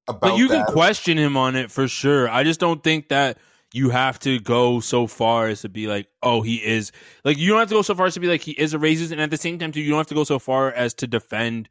About 0.08 0.22
But 0.22 0.38
you 0.38 0.48
that. 0.48 0.66
can 0.66 0.74
question 0.74 1.18
him 1.18 1.36
on 1.36 1.56
it 1.56 1.70
for 1.70 1.88
sure. 1.88 2.30
I 2.30 2.44
just 2.46 2.62
don't 2.62 2.82
think 2.82 3.10
that 3.10 3.38
you 3.74 3.90
have 3.90 4.18
to 4.20 4.40
go 4.40 4.80
so 4.80 5.06
far 5.06 5.48
as 5.48 5.62
to 5.62 5.70
be 5.70 5.88
like, 5.88 6.08
oh, 6.24 6.42
he 6.42 6.56
is 6.56 6.94
like 7.26 7.38
you 7.38 7.50
don't 7.50 7.60
have 7.60 7.70
to 7.70 7.76
go 7.76 7.82
so 7.82 7.94
far 7.94 8.06
as 8.06 8.14
to 8.14 8.22
be 8.22 8.28
like 8.28 8.42
he 8.42 8.54
is 8.54 8.74
a 8.74 8.78
racist, 8.78 9.12
and 9.12 9.20
at 9.20 9.30
the 9.30 9.38
same 9.38 9.60
time, 9.60 9.74
too, 9.74 9.82
you 9.82 9.90
don't 9.90 10.00
have 10.00 10.08
to 10.08 10.16
go 10.16 10.24
so 10.24 10.40
far 10.40 10.72
as 10.72 10.94
to 10.96 11.08
defend 11.08 11.68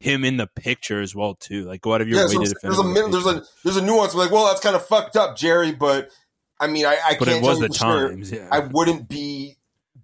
him 0.00 0.24
in 0.24 0.38
the 0.38 0.46
picture 0.46 1.00
as 1.00 1.14
well, 1.14 1.34
too. 1.34 1.64
Like 1.64 1.82
go 1.82 1.94
out 1.94 2.00
of 2.00 2.08
your 2.08 2.18
yeah, 2.18 2.26
way 2.26 2.32
so 2.34 2.42
to 2.42 2.48
defend. 2.48 2.72
there's 2.72 2.78
a 2.78 2.82
the 2.82 3.08
there's 3.10 3.26
a 3.26 3.42
there's 3.62 3.76
a 3.76 3.82
nuance. 3.84 4.14
Like, 4.14 4.30
well, 4.30 4.46
that's 4.46 4.60
kind 4.60 4.74
of 4.74 4.86
fucked 4.86 5.16
up, 5.16 5.36
Jerry. 5.36 5.72
But 5.72 6.10
I 6.64 6.66
mean, 6.68 6.86
I, 6.86 6.96
I 7.06 7.16
but 7.18 7.28
can't 7.28 7.42
it 7.42 7.46
was 7.46 7.58
tell 7.58 7.62
you 7.62 7.68
the 7.68 7.74
for 7.74 7.78
sure. 7.78 8.08
times. 8.08 8.32
Yeah, 8.32 8.48
I 8.50 8.58
wouldn't 8.60 9.08
be 9.08 9.56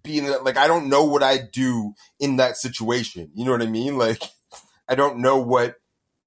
being 0.03 0.27
that 0.27 0.45
like 0.45 0.57
I 0.57 0.67
don't 0.67 0.89
know 0.89 1.05
what 1.05 1.23
I'd 1.23 1.51
do 1.53 1.95
in 2.19 2.37
that 2.37 2.57
situation. 2.57 3.31
You 3.35 3.45
know 3.45 3.53
what 3.53 3.63
I 3.63 3.67
mean? 3.67 3.99
Like 3.99 4.23
I 4.89 4.95
don't 4.95 5.19
know 5.19 5.39
what 5.39 5.77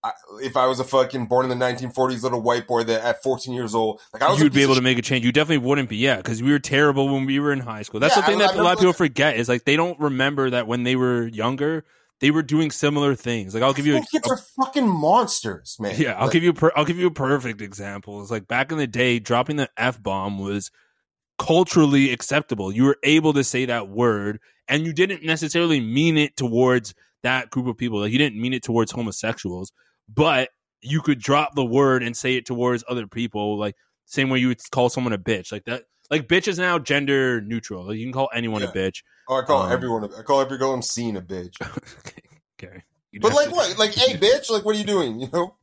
I, 0.03 0.11
if 0.41 0.57
I 0.57 0.67
was 0.67 0.79
a 0.79 0.83
fucking 0.83 1.27
born 1.27 1.49
in 1.49 1.57
the 1.57 1.65
1940s 1.65 2.23
little 2.23 2.41
white 2.41 2.67
boy 2.67 2.83
that 2.83 3.03
at 3.03 3.23
14 3.23 3.53
years 3.53 3.73
old, 3.73 4.01
like 4.13 4.21
I 4.21 4.29
was 4.31 4.41
you'd 4.41 4.51
be 4.53 4.61
able 4.63 4.75
to 4.75 4.81
make 4.81 4.97
a 4.97 5.01
change. 5.01 5.23
You 5.23 5.31
definitely 5.31 5.65
wouldn't 5.65 5.87
be, 5.89 5.95
yeah, 5.97 6.17
because 6.17 6.43
we 6.43 6.51
were 6.51 6.59
terrible 6.59 7.11
when 7.13 7.25
we 7.25 7.39
were 7.39 7.53
in 7.53 7.59
high 7.61 7.83
school. 7.83 7.99
That's 8.01 8.15
Yeah, 8.15 8.21
the 8.21 8.27
thing 8.27 8.41
I- 8.41 8.47
that 8.47 8.55
I 8.55 8.59
a 8.59 8.63
lot 8.63 8.73
of 8.73 8.79
people 8.79 8.93
forget 8.93 9.37
is 9.37 9.47
like 9.47 9.63
they 9.63 9.75
don't 9.77 9.97
remember 9.99 10.49
that 10.49 10.67
when 10.67 10.83
they 10.83 10.95
were 10.97 11.27
younger, 11.27 11.85
they 12.23 12.31
were 12.31 12.41
doing 12.41 12.71
similar 12.71 13.15
things. 13.15 13.53
Like 13.53 13.63
I'll 13.63 13.73
give 13.73 13.85
you 13.85 13.97
a, 13.97 14.01
kids 14.01 14.31
are 14.31 14.37
fucking 14.37 14.87
monsters, 14.87 15.75
man. 15.77 15.95
Yeah, 15.97 16.13
I'll 16.13 16.27
Like, 16.27 16.31
give 16.31 16.43
you. 16.43 16.53
Per- 16.53 16.71
I'll 16.73 16.85
give 16.85 16.97
you 16.97 17.07
a 17.07 17.11
perfect 17.11 17.59
example. 17.59 18.21
It's 18.21 18.31
like 18.31 18.47
back 18.47 18.71
in 18.71 18.77
the 18.77 18.87
day, 18.87 19.19
dropping 19.19 19.57
the 19.57 19.69
f 19.75 20.01
bomb 20.01 20.39
was 20.39 20.71
culturally 21.37 22.13
acceptable. 22.13 22.71
You 22.71 22.85
were 22.85 22.95
able 23.03 23.33
to 23.33 23.43
say 23.43 23.65
that 23.65 23.89
word, 23.89 24.39
and 24.69 24.85
you 24.85 24.93
didn't 24.93 25.25
necessarily 25.25 25.81
mean 25.81 26.17
it 26.17 26.37
towards 26.37 26.95
that 27.23 27.49
group 27.49 27.67
of 27.67 27.77
people. 27.77 27.99
Like 27.99 28.13
you 28.13 28.19
didn't 28.19 28.39
mean 28.39 28.53
it 28.53 28.63
towards 28.63 28.93
homosexuals, 28.93 29.73
but 30.07 30.47
you 30.81 31.01
could 31.01 31.19
drop 31.19 31.55
the 31.55 31.65
word 31.65 32.03
and 32.03 32.15
say 32.15 32.35
it 32.35 32.45
towards 32.45 32.85
other 32.87 33.05
people. 33.05 33.59
Like 33.59 33.75
same 34.05 34.29
way 34.29 34.39
you 34.39 34.47
would 34.47 34.61
call 34.71 34.87
someone 34.87 35.11
a 35.11 35.17
bitch. 35.17 35.51
Like 35.51 35.65
that. 35.65 35.83
Like 36.09 36.29
bitch 36.29 36.47
is 36.47 36.57
now 36.57 36.79
gender 36.79 37.41
neutral. 37.41 37.87
Like 37.87 37.97
you 37.97 38.05
can 38.05 38.13
call 38.13 38.29
anyone 38.33 38.63
a 38.63 38.67
bitch. 38.67 39.01
Oh, 39.29 39.35
I 39.39 39.43
call 39.43 39.63
um, 39.63 39.71
everyone. 39.71 40.09
I 40.17 40.21
call 40.21 40.41
every 40.41 40.57
girl 40.57 40.73
I'm 40.73 40.81
seeing 40.81 41.15
a 41.15 41.21
bitch. 41.21 41.55
okay. 42.61 42.83
You 43.11 43.19
But 43.19 43.33
like 43.33 43.49
to- 43.49 43.55
what? 43.55 43.77
Like, 43.77 43.93
hey, 43.93 44.17
bitch! 44.17 44.49
Like, 44.49 44.65
what 44.65 44.75
are 44.75 44.79
you 44.79 44.85
doing? 44.85 45.19
You 45.19 45.29
know? 45.31 45.55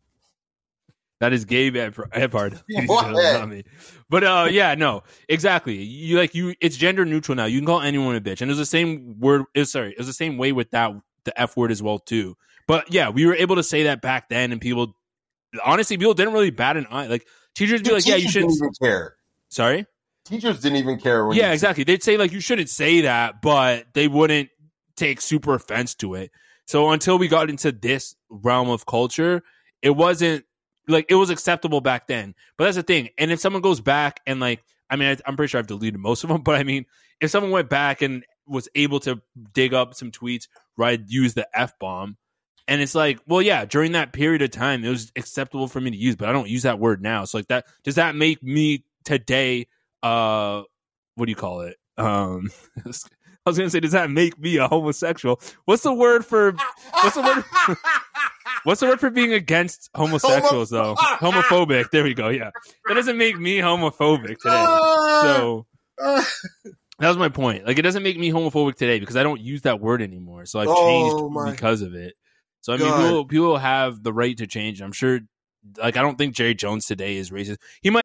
That 1.20 1.34
is 1.34 1.44
gay 1.44 1.68
Ed 1.68 1.94
Epard. 1.94 2.62
What? 2.86 3.10
Not. 3.12 3.64
But 4.08 4.24
uh, 4.24 4.48
yeah, 4.50 4.74
no, 4.74 5.02
exactly. 5.28 5.76
You 5.82 6.16
like 6.16 6.34
you. 6.34 6.54
It's 6.60 6.76
gender 6.76 7.04
neutral 7.04 7.36
now. 7.36 7.44
You 7.44 7.58
can 7.58 7.66
call 7.66 7.82
anyone 7.82 8.16
a 8.16 8.20
bitch, 8.22 8.40
and 8.40 8.50
it 8.50 8.52
was 8.52 8.58
the 8.58 8.64
same 8.66 9.20
word. 9.20 9.42
It 9.54 9.60
was, 9.60 9.72
sorry, 9.72 9.90
it 9.92 9.98
was 9.98 10.06
the 10.06 10.14
same 10.14 10.38
way 10.38 10.52
with 10.52 10.70
that 10.70 10.92
the 11.24 11.38
f 11.38 11.56
word 11.58 11.70
as 11.70 11.82
well 11.82 11.98
too. 11.98 12.36
But 12.66 12.90
yeah, 12.92 13.10
we 13.10 13.26
were 13.26 13.34
able 13.34 13.56
to 13.56 13.62
say 13.62 13.82
that 13.84 14.00
back 14.00 14.30
then, 14.30 14.50
and 14.50 14.60
people, 14.60 14.94
honestly, 15.62 15.98
people 15.98 16.14
didn't 16.14 16.32
really 16.32 16.50
bat 16.50 16.78
an 16.78 16.86
eye. 16.90 17.06
Like 17.08 17.26
teachers 17.54 17.82
be 17.82 17.92
like, 17.92 18.06
yeah, 18.06 18.16
you 18.16 18.28
shouldn't. 18.28 18.58
care. 18.80 19.16
Sorry. 19.50 19.84
Teachers 20.24 20.61
didn't 20.61 20.78
even 20.78 20.98
care. 20.98 21.26
When 21.26 21.37
Yeah, 21.37 21.52
exactly. 21.52 21.85
They'd 21.85 22.02
say 22.02 22.16
like 22.16 22.33
you 22.33 22.40
shouldn't 22.40 22.68
say 22.68 23.02
that, 23.02 23.42
but 23.42 23.87
they 23.94 24.09
wouldn't 24.09 24.50
take 24.96 25.20
super 25.20 25.54
offense 25.54 25.94
to 25.96 26.14
it. 26.14 26.30
So 26.66 26.90
until 26.90 27.18
we 27.18 27.26
got 27.26 27.50
into 27.50 27.72
this 27.72 28.14
realm 28.28 28.70
of 28.70 28.87
culture, 28.87 29.42
it 29.83 29.90
wasn't 29.90 30.44
like 30.87 31.06
it 31.09 31.14
was 31.14 31.30
acceptable 31.30 31.80
back 31.80 32.06
then. 32.06 32.35
But 32.56 32.64
that's 32.64 32.76
the 32.76 32.83
thing. 32.83 33.09
And 33.18 33.30
if 33.30 33.40
someone 33.40 33.62
goes 33.62 33.80
back 33.80 34.20
and 34.26 34.40
like, 34.40 34.62
I 34.88 34.96
mean, 34.96 35.09
I, 35.09 35.16
I'm 35.26 35.37
pretty 35.37 35.50
sure 35.50 35.59
I've 35.59 35.66
deleted 35.66 35.98
most 35.98 36.22
of 36.22 36.28
them, 36.28 36.42
but 36.44 36.56
I 36.56 36.64
mean, 36.64 36.87
if 37.20 37.30
someone 37.30 37.50
went 37.52 37.68
back 37.68 38.02
and 38.02 38.24
was 38.46 38.68
able 38.74 39.00
to 39.00 39.20
dig 39.52 39.74
up 39.74 39.94
some 39.94 40.11
tweets 40.11 40.48
where 40.74 40.88
I'd 40.88 41.11
use 41.11 41.35
the 41.35 41.48
f 41.54 41.78
bomb, 41.78 42.16
and 42.68 42.80
it's 42.80 42.94
like, 42.94 43.18
well, 43.26 43.42
yeah, 43.42 43.64
during 43.64 43.92
that 43.92 44.12
period 44.12 44.42
of 44.42 44.50
time, 44.50 44.85
it 44.85 44.90
was 44.90 45.11
acceptable 45.16 45.66
for 45.66 45.80
me 45.80 45.90
to 45.90 45.96
use, 45.96 46.14
but 46.14 46.28
I 46.28 46.33
don't 46.33 46.48
use 46.48 46.62
that 46.62 46.78
word 46.78 47.02
now. 47.02 47.24
So 47.24 47.38
like 47.38 47.48
that, 47.48 47.66
does 47.83 47.96
that 47.96 48.14
make 48.14 48.42
me 48.42 48.85
today? 49.04 49.66
Uh, 50.02 50.62
what 51.14 51.26
do 51.26 51.30
you 51.30 51.36
call 51.36 51.62
it? 51.62 51.76
Um, 51.96 52.50
I 52.86 52.88
was 53.50 53.58
gonna 53.58 53.70
say, 53.70 53.80
does 53.80 53.92
that 53.92 54.10
make 54.10 54.38
me 54.38 54.56
a 54.56 54.68
homosexual? 54.68 55.40
What's 55.64 55.82
the 55.82 55.92
word 55.94 56.24
for? 56.24 56.52
What's 57.02 57.14
the 57.16 57.22
word? 57.22 57.44
what's 58.64 58.80
the 58.80 58.86
word 58.86 59.00
for 59.00 59.10
being 59.10 59.32
against 59.32 59.90
homosexuals 59.94 60.70
though? 60.70 60.94
Homophobic. 60.94 61.90
There 61.90 62.04
we 62.04 62.14
go. 62.14 62.28
Yeah, 62.28 62.50
that 62.86 62.94
doesn't 62.94 63.16
make 63.16 63.38
me 63.38 63.58
homophobic 63.58 64.38
today. 64.38 64.64
So 65.20 65.66
that 65.98 67.08
was 67.08 67.16
my 67.16 67.30
point. 67.30 67.66
Like, 67.66 67.78
it 67.78 67.82
doesn't 67.82 68.02
make 68.02 68.18
me 68.18 68.30
homophobic 68.30 68.76
today 68.76 69.00
because 69.00 69.16
I 69.16 69.22
don't 69.22 69.40
use 69.40 69.62
that 69.62 69.80
word 69.80 70.02
anymore. 70.02 70.44
So 70.44 70.60
I've 70.60 70.68
Oh, 70.68 70.84
changed 70.84 71.16
because 71.56 71.82
of 71.82 71.94
it. 71.94 72.14
So 72.60 72.74
I 72.74 72.76
mean, 72.76 72.92
people 72.92 73.24
people 73.24 73.56
have 73.58 74.02
the 74.02 74.12
right 74.12 74.36
to 74.36 74.46
change. 74.46 74.82
I'm 74.82 74.92
sure. 74.92 75.20
Like, 75.78 75.96
I 75.96 76.02
don't 76.02 76.16
think 76.16 76.34
Jerry 76.34 76.54
Jones 76.54 76.86
today 76.86 77.16
is 77.16 77.30
racist. 77.30 77.56
He 77.82 77.90
might. 77.90 78.04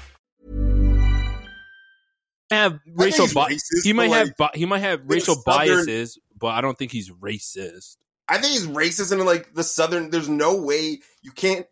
Have 2.51 2.79
racial 2.87 3.25
he's 3.25 3.33
bi- 3.33 3.51
racist, 3.51 3.83
he 3.83 3.93
might 3.93 4.11
have 4.11 4.31
like, 4.39 4.55
he 4.55 4.65
might 4.65 4.79
have 4.79 5.01
racial 5.05 5.35
Southern- 5.35 5.67
biases, 5.67 6.19
but 6.37 6.47
I 6.47 6.61
don't 6.61 6.77
think 6.77 6.91
he's 6.91 7.09
racist. 7.09 7.97
I 8.27 8.37
think 8.37 8.53
he's 8.53 8.67
racist 8.67 9.11
and 9.11 9.21
like 9.25 9.53
the 9.53 9.63
southern. 9.63 10.09
There's 10.09 10.29
no 10.29 10.55
way 10.61 10.99
you 11.21 11.31
can't 11.31 11.65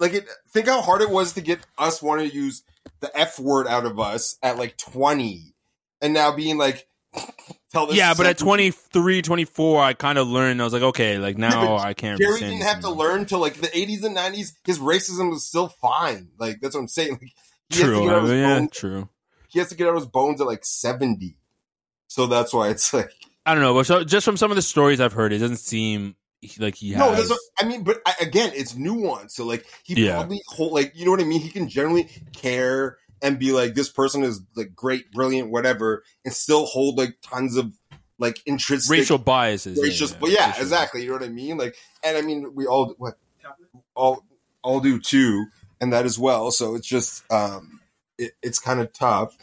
like 0.00 0.14
it. 0.14 0.26
Think 0.50 0.68
how 0.68 0.80
hard 0.80 1.02
it 1.02 1.10
was 1.10 1.34
to 1.34 1.40
get 1.40 1.60
us 1.76 2.02
wanting 2.02 2.30
to 2.30 2.34
use 2.34 2.62
the 3.00 3.16
f 3.16 3.38
word 3.38 3.66
out 3.66 3.84
of 3.84 4.00
us 4.00 4.38
at 4.42 4.56
like 4.56 4.76
20, 4.78 5.54
and 6.00 6.14
now 6.14 6.32
being 6.32 6.56
like, 6.56 6.88
tell 7.72 7.86
this. 7.86 7.96
yeah, 7.96 8.14
but 8.14 8.26
at 8.26 8.38
23, 8.38 9.22
24, 9.22 9.82
I 9.82 9.92
kind 9.92 10.18
of 10.18 10.28
learned. 10.28 10.60
I 10.60 10.64
was 10.64 10.72
like, 10.72 10.82
okay, 10.82 11.18
like 11.18 11.36
now 11.36 11.76
but 11.76 11.76
I 11.84 11.94
can't. 11.94 12.18
Jerry 12.18 12.40
didn't 12.40 12.62
have 12.62 12.80
to 12.80 12.90
learn 12.90 13.26
till 13.26 13.40
like 13.40 13.54
the 13.54 13.68
80s 13.68 14.04
and 14.04 14.16
90s. 14.16 14.52
His 14.64 14.78
racism 14.78 15.30
was 15.30 15.44
still 15.44 15.68
fine. 15.68 16.30
Like 16.38 16.60
that's 16.60 16.74
what 16.74 16.82
I'm 16.82 16.88
saying. 16.88 17.12
Like 17.12 17.32
he 17.68 17.76
has 17.76 17.80
to 17.80 17.86
True, 17.86 18.34
yeah, 18.34 18.66
true. 18.70 19.08
He 19.56 19.60
has 19.60 19.70
to 19.70 19.74
get 19.74 19.86
out 19.86 19.94
of 19.94 20.02
his 20.02 20.06
bones 20.06 20.38
at 20.42 20.46
like 20.46 20.66
70. 20.66 21.34
So 22.08 22.26
that's 22.26 22.52
why 22.52 22.68
it's 22.68 22.92
like 22.92 23.10
I 23.46 23.54
don't 23.54 23.62
know, 23.62 23.72
but 23.72 23.86
so, 23.86 24.04
just 24.04 24.26
from 24.26 24.36
some 24.36 24.50
of 24.50 24.56
the 24.56 24.60
stories 24.62 25.00
I've 25.00 25.14
heard, 25.14 25.32
it 25.32 25.38
doesn't 25.38 25.56
seem 25.56 26.14
like 26.58 26.74
he 26.74 26.94
No, 26.94 27.08
has. 27.14 27.28
that's 27.28 27.30
what, 27.30 27.40
I 27.58 27.64
mean, 27.64 27.82
but 27.84 28.02
I, 28.04 28.14
again, 28.20 28.50
it's 28.54 28.74
nuanced. 28.74 29.30
So 29.30 29.46
like 29.46 29.64
he 29.82 30.04
Yeah. 30.04 30.12
probably 30.16 30.42
hold 30.48 30.72
like 30.72 30.92
you 30.94 31.06
know 31.06 31.10
what 31.12 31.20
I 31.20 31.24
mean. 31.24 31.40
He 31.40 31.48
can 31.48 31.68
generally 31.70 32.10
care 32.34 32.98
and 33.22 33.38
be 33.38 33.52
like, 33.52 33.74
this 33.74 33.88
person 33.88 34.24
is 34.24 34.42
like 34.56 34.74
great, 34.76 35.10
brilliant, 35.10 35.50
whatever, 35.50 36.04
and 36.26 36.34
still 36.34 36.66
hold 36.66 36.98
like 36.98 37.16
tons 37.22 37.56
of 37.56 37.72
like 38.18 38.42
intrinsic 38.44 38.90
racial 38.90 39.16
biases. 39.16 39.78
yeah, 39.78 39.84
racist. 39.90 40.12
yeah, 40.12 40.18
but 40.20 40.30
yeah, 40.30 40.52
sure. 40.52 40.62
exactly. 40.62 41.00
You 41.02 41.08
know 41.08 41.14
what 41.14 41.22
I 41.24 41.28
mean? 41.30 41.56
Like, 41.56 41.76
and 42.04 42.18
I 42.18 42.20
mean, 42.20 42.54
we 42.54 42.66
all 42.66 42.94
what 42.98 43.16
all 43.94 44.22
all 44.62 44.80
do 44.80 45.00
too, 45.00 45.46
and 45.80 45.92
that 45.92 46.04
as 46.04 46.18
well. 46.18 46.50
So 46.50 46.74
it's 46.74 46.86
just 46.86 47.24
um, 47.32 47.80
it, 48.18 48.32
it's 48.42 48.58
kind 48.58 48.80
of 48.80 48.92
tough. 48.92 49.36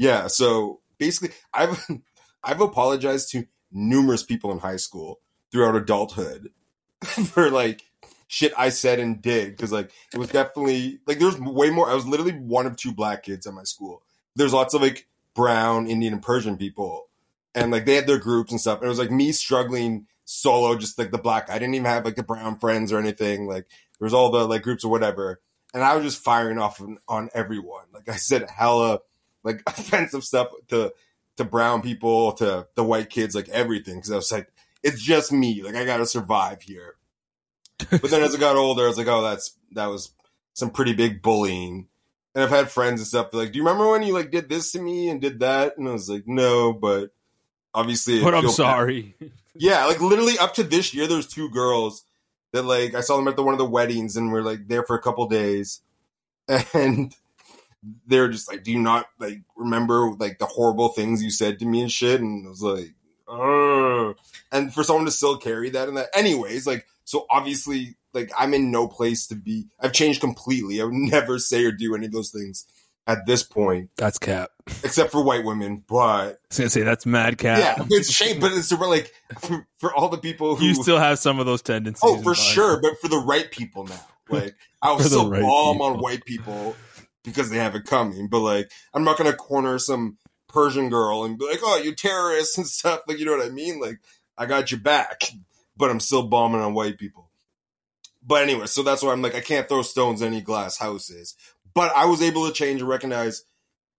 Yeah. 0.00 0.28
So 0.28 0.80
basically, 0.98 1.36
I've 1.52 1.86
I've 2.42 2.62
apologized 2.62 3.30
to 3.32 3.46
numerous 3.70 4.24
people 4.24 4.50
in 4.50 4.58
high 4.58 4.76
school 4.76 5.20
throughout 5.52 5.76
adulthood 5.76 6.48
for 7.02 7.50
like 7.50 7.82
shit 8.28 8.52
I 8.56 8.70
said 8.70 8.98
and 8.98 9.20
did 9.20 9.50
because 9.50 9.72
like 9.72 9.92
it 10.14 10.18
was 10.18 10.30
definitely 10.30 11.00
like 11.06 11.18
there's 11.18 11.38
way 11.38 11.68
more. 11.68 11.88
I 11.88 11.94
was 11.94 12.06
literally 12.06 12.32
one 12.32 12.66
of 12.66 12.76
two 12.76 12.92
black 12.92 13.24
kids 13.24 13.46
at 13.46 13.52
my 13.52 13.64
school. 13.64 14.02
There's 14.34 14.54
lots 14.54 14.72
of 14.72 14.80
like 14.80 15.06
brown, 15.34 15.86
Indian, 15.86 16.14
and 16.14 16.22
Persian 16.22 16.56
people, 16.56 17.08
and 17.54 17.70
like 17.70 17.84
they 17.84 17.96
had 17.96 18.06
their 18.06 18.18
groups 18.18 18.52
and 18.52 18.60
stuff. 18.60 18.78
And 18.78 18.86
it 18.86 18.88
was 18.88 18.98
like 18.98 19.10
me 19.10 19.32
struggling 19.32 20.06
solo, 20.24 20.76
just 20.78 20.98
like 20.98 21.10
the 21.10 21.18
black. 21.18 21.50
I 21.50 21.58
didn't 21.58 21.74
even 21.74 21.84
have 21.84 22.06
like 22.06 22.16
the 22.16 22.22
brown 22.22 22.58
friends 22.58 22.90
or 22.90 22.98
anything. 22.98 23.46
Like 23.46 23.66
there 23.98 24.06
was 24.06 24.14
all 24.14 24.30
the 24.30 24.48
like 24.48 24.62
groups 24.62 24.82
or 24.82 24.90
whatever, 24.90 25.42
and 25.74 25.84
I 25.84 25.94
was 25.94 26.06
just 26.06 26.24
firing 26.24 26.56
off 26.56 26.80
on, 26.80 26.96
on 27.06 27.28
everyone. 27.34 27.84
Like 27.92 28.08
I 28.08 28.16
said, 28.16 28.48
hella 28.48 29.00
like 29.44 29.62
offensive 29.66 30.24
stuff 30.24 30.48
to 30.68 30.92
to 31.36 31.44
brown 31.44 31.82
people, 31.82 32.32
to 32.32 32.66
the 32.74 32.84
white 32.84 33.10
kids, 33.10 33.34
like 33.34 33.48
everything. 33.48 33.96
Because 33.96 34.12
I 34.12 34.16
was 34.16 34.32
like, 34.32 34.52
it's 34.82 35.00
just 35.02 35.32
me. 35.32 35.62
Like 35.62 35.74
I 35.76 35.84
got 35.84 35.98
to 35.98 36.06
survive 36.06 36.62
here. 36.62 36.96
But 37.90 38.10
then 38.10 38.22
as 38.22 38.34
I 38.34 38.38
got 38.38 38.56
older, 38.56 38.84
I 38.84 38.88
was 38.88 38.98
like, 38.98 39.06
oh, 39.06 39.22
that's 39.22 39.56
that 39.72 39.86
was 39.86 40.12
some 40.52 40.70
pretty 40.70 40.92
big 40.92 41.22
bullying. 41.22 41.88
And 42.34 42.44
I've 42.44 42.50
had 42.50 42.70
friends 42.70 43.00
and 43.00 43.06
stuff 43.08 43.32
like, 43.32 43.52
do 43.52 43.58
you 43.58 43.64
remember 43.64 43.90
when 43.90 44.02
you 44.02 44.12
like 44.12 44.30
did 44.30 44.48
this 44.48 44.70
to 44.72 44.80
me 44.80 45.08
and 45.08 45.20
did 45.20 45.40
that? 45.40 45.78
And 45.78 45.88
I 45.88 45.92
was 45.92 46.08
like, 46.08 46.24
no, 46.26 46.72
but 46.72 47.10
obviously, 47.74 48.22
But 48.22 48.34
I'm 48.34 48.42
feel 48.42 48.50
bad. 48.50 48.54
sorry. 48.56 49.14
Yeah, 49.56 49.86
like 49.86 50.00
literally 50.00 50.38
up 50.38 50.54
to 50.54 50.62
this 50.62 50.94
year, 50.94 51.06
there's 51.06 51.26
two 51.26 51.48
girls 51.50 52.04
that 52.52 52.62
like 52.64 52.94
I 52.94 53.00
saw 53.00 53.16
them 53.16 53.28
at 53.28 53.36
the 53.36 53.42
one 53.42 53.54
of 53.54 53.58
the 53.58 53.64
weddings 53.64 54.16
and 54.16 54.30
we're 54.32 54.42
like 54.42 54.68
there 54.68 54.84
for 54.84 54.94
a 54.94 55.02
couple 55.02 55.26
days, 55.26 55.80
and 56.74 57.14
they're 58.06 58.28
just 58.28 58.50
like, 58.50 58.64
"Do 58.64 58.72
you 58.72 58.80
not 58.80 59.06
like 59.18 59.42
remember 59.56 60.12
like 60.18 60.38
the 60.38 60.46
horrible 60.46 60.88
things 60.88 61.22
you 61.22 61.30
said 61.30 61.58
to 61.58 61.66
me 61.66 61.80
and 61.82 61.90
shit?" 61.90 62.20
And 62.20 62.46
I 62.46 62.50
was 62.50 62.62
like, 62.62 62.94
"Ugh." 63.28 64.16
and 64.52 64.72
for 64.74 64.82
someone 64.82 65.04
to 65.04 65.10
still 65.10 65.36
carry 65.36 65.70
that 65.70 65.88
and 65.88 65.96
that, 65.96 66.08
anyways, 66.14 66.66
like 66.66 66.86
so 67.04 67.26
obviously, 67.30 67.96
like 68.12 68.30
I'm 68.38 68.54
in 68.54 68.70
no 68.70 68.86
place 68.88 69.26
to 69.28 69.34
be. 69.34 69.66
I've 69.80 69.92
changed 69.92 70.20
completely. 70.20 70.80
I 70.80 70.84
would 70.84 70.94
never 70.94 71.38
say 71.38 71.64
or 71.64 71.72
do 71.72 71.94
any 71.94 72.06
of 72.06 72.12
those 72.12 72.30
things 72.30 72.66
at 73.06 73.26
this 73.26 73.42
point, 73.42 73.90
That's 73.96 74.18
cap. 74.18 74.50
except 74.84 75.10
for 75.10 75.24
white 75.24 75.44
women. 75.44 75.82
But 75.88 75.96
I 75.96 76.26
was 76.48 76.58
gonna 76.58 76.70
say 76.70 76.82
that's 76.82 77.06
mad 77.06 77.38
cap. 77.38 77.58
yeah, 77.58 77.86
it's 77.90 78.10
shame, 78.10 78.38
but 78.40 78.52
it's 78.52 78.68
super 78.68 78.86
like 78.86 79.12
for, 79.40 79.66
for 79.78 79.94
all 79.94 80.08
the 80.08 80.18
people 80.18 80.54
who 80.54 80.66
you 80.66 80.74
still 80.74 80.98
have 80.98 81.18
some 81.18 81.40
of 81.40 81.46
those 81.46 81.62
tendencies. 81.62 82.02
Oh, 82.04 82.22
for 82.22 82.34
sure, 82.34 82.80
but 82.80 83.00
for 83.00 83.08
the 83.08 83.18
right 83.18 83.50
people 83.50 83.86
now. 83.86 84.00
Like 84.30 84.54
I 84.80 84.92
was 84.92 85.06
still 85.06 85.28
right 85.28 85.42
bomb 85.42 85.80
on 85.80 85.98
white 85.98 86.24
people 86.24 86.76
because 87.24 87.50
they 87.50 87.58
have 87.58 87.74
it 87.74 87.84
coming. 87.84 88.28
But 88.28 88.40
like 88.40 88.70
I'm 88.94 89.04
not 89.04 89.18
gonna 89.18 89.32
corner 89.32 89.78
some 89.78 90.18
Persian 90.48 90.88
girl 90.88 91.24
and 91.24 91.38
be 91.38 91.46
like, 91.46 91.60
"Oh, 91.62 91.76
you 91.76 91.94
terrorists" 91.94 92.58
and 92.58 92.66
stuff. 92.66 93.02
Like 93.06 93.18
you 93.18 93.24
know 93.24 93.36
what 93.36 93.46
I 93.46 93.50
mean? 93.50 93.80
Like 93.80 93.98
I 94.36 94.46
got 94.46 94.70
your 94.70 94.80
back, 94.80 95.22
but 95.76 95.90
I'm 95.90 96.00
still 96.00 96.26
bombing 96.26 96.60
on 96.60 96.74
white 96.74 96.98
people. 96.98 97.30
But 98.22 98.42
anyway, 98.42 98.66
so 98.66 98.82
that's 98.82 99.02
why 99.02 99.12
I'm 99.12 99.22
like 99.22 99.34
I 99.34 99.40
can't 99.40 99.68
throw 99.68 99.82
stones 99.82 100.22
any 100.22 100.40
glass 100.40 100.76
houses. 100.76 101.36
But 101.72 101.94
I 101.96 102.04
was 102.06 102.20
able 102.20 102.46
to 102.46 102.52
change 102.52 102.80
and 102.80 102.88
recognize 102.88 103.44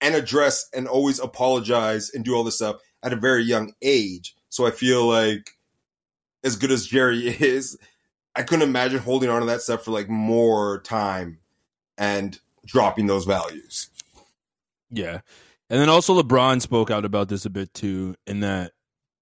and 0.01 0.15
address 0.15 0.67
and 0.73 0.87
always 0.87 1.19
apologize 1.19 2.09
and 2.13 2.25
do 2.25 2.35
all 2.35 2.43
this 2.43 2.55
stuff 2.55 2.77
at 3.03 3.13
a 3.13 3.17
very 3.17 3.43
young 3.43 3.73
age. 3.81 4.35
So 4.49 4.65
I 4.65 4.71
feel 4.71 5.05
like 5.05 5.51
as 6.43 6.55
good 6.55 6.71
as 6.71 6.87
Jerry 6.87 7.27
is, 7.39 7.77
I 8.35 8.43
couldn't 8.43 8.67
imagine 8.67 8.99
holding 8.99 9.29
on 9.29 9.41
to 9.41 9.47
that 9.47 9.61
stuff 9.61 9.85
for 9.85 9.91
like 9.91 10.09
more 10.09 10.81
time 10.81 11.39
and 11.97 12.39
dropping 12.65 13.07
those 13.07 13.25
values. 13.25 13.89
Yeah. 14.89 15.21
And 15.69 15.79
then 15.79 15.89
also 15.89 16.19
LeBron 16.21 16.61
spoke 16.61 16.91
out 16.91 17.05
about 17.05 17.29
this 17.29 17.45
a 17.45 17.49
bit 17.49 17.73
too, 17.73 18.15
in 18.27 18.41
that 18.41 18.71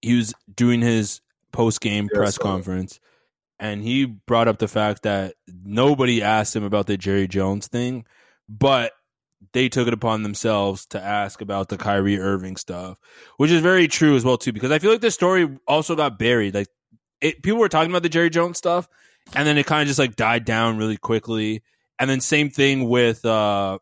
he 0.02 0.16
was 0.16 0.34
doing 0.54 0.82
his 0.82 1.22
post 1.52 1.82
game 1.82 2.10
Yeah, 2.12 2.18
press 2.20 2.36
so- 2.36 2.44
conference 2.44 3.00
and 3.60 3.84
he 3.84 4.06
brought 4.06 4.48
up 4.48 4.58
the 4.60 4.68
fact 4.70 5.04
that 5.04 5.36
nobody 5.66 6.24
asked 6.24 6.56
him 6.56 6.64
about 6.64 6.88
the 6.88 6.96
Jerry 6.96 7.28
Jones 7.28 7.68
thing, 7.68 8.06
but 8.48 8.94
they 9.52 9.68
took 9.68 9.86
it 9.88 9.94
upon 9.94 10.24
themselves 10.24 10.86
to 10.88 11.02
ask 11.02 11.42
about 11.42 11.68
the 11.68 11.78
Kyrie 11.78 12.20
Irving 12.20 12.56
stuff, 12.56 12.98
which 13.38 13.52
is 13.52 13.62
very 13.62 13.88
true 13.90 14.16
as 14.16 14.24
well 14.24 14.38
too, 14.38 14.54
because 14.54 14.72
I 14.72 14.80
feel 14.80 14.92
like 14.92 15.02
this 15.02 15.14
story 15.14 15.50
also 15.68 15.96
got 15.96 16.18
buried. 16.18 16.56
Like 16.56 16.68
it, 17.20 17.44
people 17.44 17.60
were 17.60 17.68
talking 17.68 17.92
about 17.92 18.04
the 18.04 18.10
Jerry 18.10 18.30
Jones 18.30 18.58
stuff, 18.58 18.88
and 19.36 19.46
then 19.46 19.58
it 19.58 19.66
kind 19.66 19.82
of 19.82 19.88
just 19.88 20.00
like 20.00 20.16
died 20.16 20.46
down 20.46 20.78
really 20.78 20.98
quickly. 20.98 21.62
And 22.00 22.10
then 22.10 22.22
same 22.22 22.50
thing 22.50 22.88
with 22.88 23.26
uh, 23.26 23.80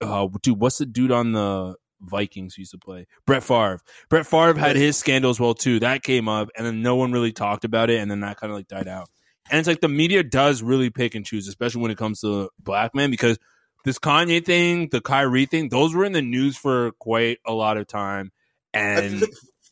uh, 0.00 0.28
dude, 0.42 0.60
what's 0.60 0.78
the 0.78 0.86
dude 0.86 1.10
on 1.10 1.32
the 1.32 1.74
Vikings 2.00 2.54
who 2.54 2.62
used 2.62 2.72
to 2.72 2.78
play? 2.78 3.06
Brett 3.26 3.42
Favre. 3.42 3.80
Brett 4.08 4.26
Favre 4.26 4.54
had 4.58 4.76
his 4.76 4.96
scandal 4.96 5.30
as 5.30 5.40
well 5.40 5.54
too. 5.54 5.80
That 5.80 6.02
came 6.02 6.28
up, 6.28 6.48
and 6.56 6.66
then 6.66 6.82
no 6.82 6.96
one 6.96 7.12
really 7.12 7.32
talked 7.32 7.64
about 7.64 7.90
it, 7.90 8.00
and 8.00 8.10
then 8.10 8.20
that 8.20 8.38
kind 8.38 8.50
of 8.50 8.56
like 8.56 8.68
died 8.68 8.88
out. 8.88 9.08
And 9.50 9.58
it's 9.58 9.68
like 9.68 9.80
the 9.80 9.88
media 9.88 10.22
does 10.22 10.62
really 10.62 10.90
pick 10.90 11.14
and 11.14 11.24
choose, 11.24 11.48
especially 11.48 11.82
when 11.82 11.90
it 11.90 11.98
comes 11.98 12.20
to 12.20 12.50
black 12.58 12.94
men, 12.94 13.10
because 13.10 13.38
this 13.84 13.98
Kanye 13.98 14.44
thing, 14.44 14.88
the 14.90 15.00
Kyrie 15.00 15.46
thing, 15.46 15.68
those 15.68 15.94
were 15.94 16.04
in 16.04 16.12
the 16.12 16.22
news 16.22 16.56
for 16.56 16.92
quite 16.98 17.38
a 17.46 17.52
lot 17.52 17.76
of 17.76 17.86
time. 17.86 18.32
And 18.74 19.24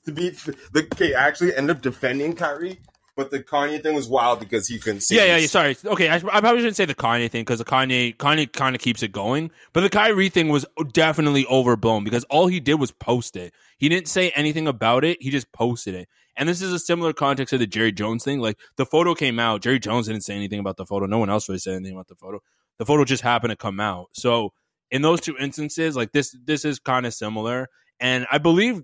to 0.05 0.13
be 0.13 0.31
the 0.31 0.89
okay, 0.93 1.15
I 1.15 1.27
actually 1.27 1.55
end 1.57 1.71
up 1.71 1.83
defending 1.83 2.35
Kyrie, 2.35 2.81
but 3.17 3.31
the 3.31 3.41
Kanye 3.41 3.83
thing 3.83 3.95
was 3.95 4.09
wild 4.09 4.41
because 4.41 4.67
he 4.67 4.79
couldn't 4.79 5.03
see. 5.03 5.17
yeah, 5.17 5.25
yeah, 5.25 5.37
yeah. 5.37 5.47
Sorry. 5.47 5.77
Okay, 5.85 6.09
I, 6.09 6.17
I 6.17 6.21
probably 6.21 6.59
shouldn't 6.59 6.77
say 6.77 6.85
the 6.85 6.95
Kanye 6.95 7.31
thing 7.31 7.43
because 7.43 7.59
the 7.59 7.65
Kanye 7.65 8.17
Kanye 8.17 8.51
kind 8.53 8.75
of 8.75 8.83
keeps 8.83 9.03
it 9.03 9.13
going, 9.13 9.51
but 9.73 9.83
the 9.83 9.91
Kyrie 9.91 10.29
thing 10.29 10.49
was 10.49 10.67
definitely 10.93 11.47
overblown 11.47 12.05
because 12.05 12.25
all 12.25 12.47
he 12.47 12.61
did 12.61 12.75
was 12.75 12.91
post 12.91 13.37
it. 13.37 13.55
He 13.79 13.89
didn't 13.89 14.09
say 14.09 14.31
anything 14.31 14.67
about 14.67 15.05
it. 15.05 15.19
He 15.21 15.31
just 15.31 15.53
posted 15.53 15.95
it. 15.95 16.09
And 16.37 16.49
this 16.49 16.61
is 16.61 16.73
a 16.73 16.79
similar 16.79 17.13
context 17.13 17.51
to 17.51 17.59
the 17.59 17.67
Jerry 17.67 17.93
Jones 17.93 18.25
thing. 18.25 18.41
Like 18.41 18.59
the 18.77 18.87
photo 18.87 19.15
came 19.15 19.39
out, 19.39 19.63
Jerry 19.63 19.79
Jones 19.79 20.07
didn't 20.07 20.25
say 20.25 20.35
anything 20.35 20.59
about 20.59 20.77
the 20.77 20.87
photo. 20.87 21.07
No 21.07 21.19
one 21.19 21.31
else 21.31 21.49
really 21.49 21.59
said 21.59 21.75
anything 21.75 21.95
about 21.95 22.09
the 22.09 22.17
photo. 22.17 22.41
The 22.79 22.87
photo 22.87 23.05
just 23.05 23.23
happened 23.23 23.51
to 23.51 23.57
come 23.57 23.79
out. 23.79 24.09
So 24.13 24.53
in 24.91 25.03
those 25.03 25.21
two 25.21 25.37
instances, 25.39 25.95
like 25.95 26.13
this, 26.13 26.37
this 26.45 26.65
is 26.65 26.81
kind 26.81 27.07
of 27.07 27.15
similar. 27.15 27.69
And 28.01 28.27
I 28.33 28.39
believe 28.39 28.83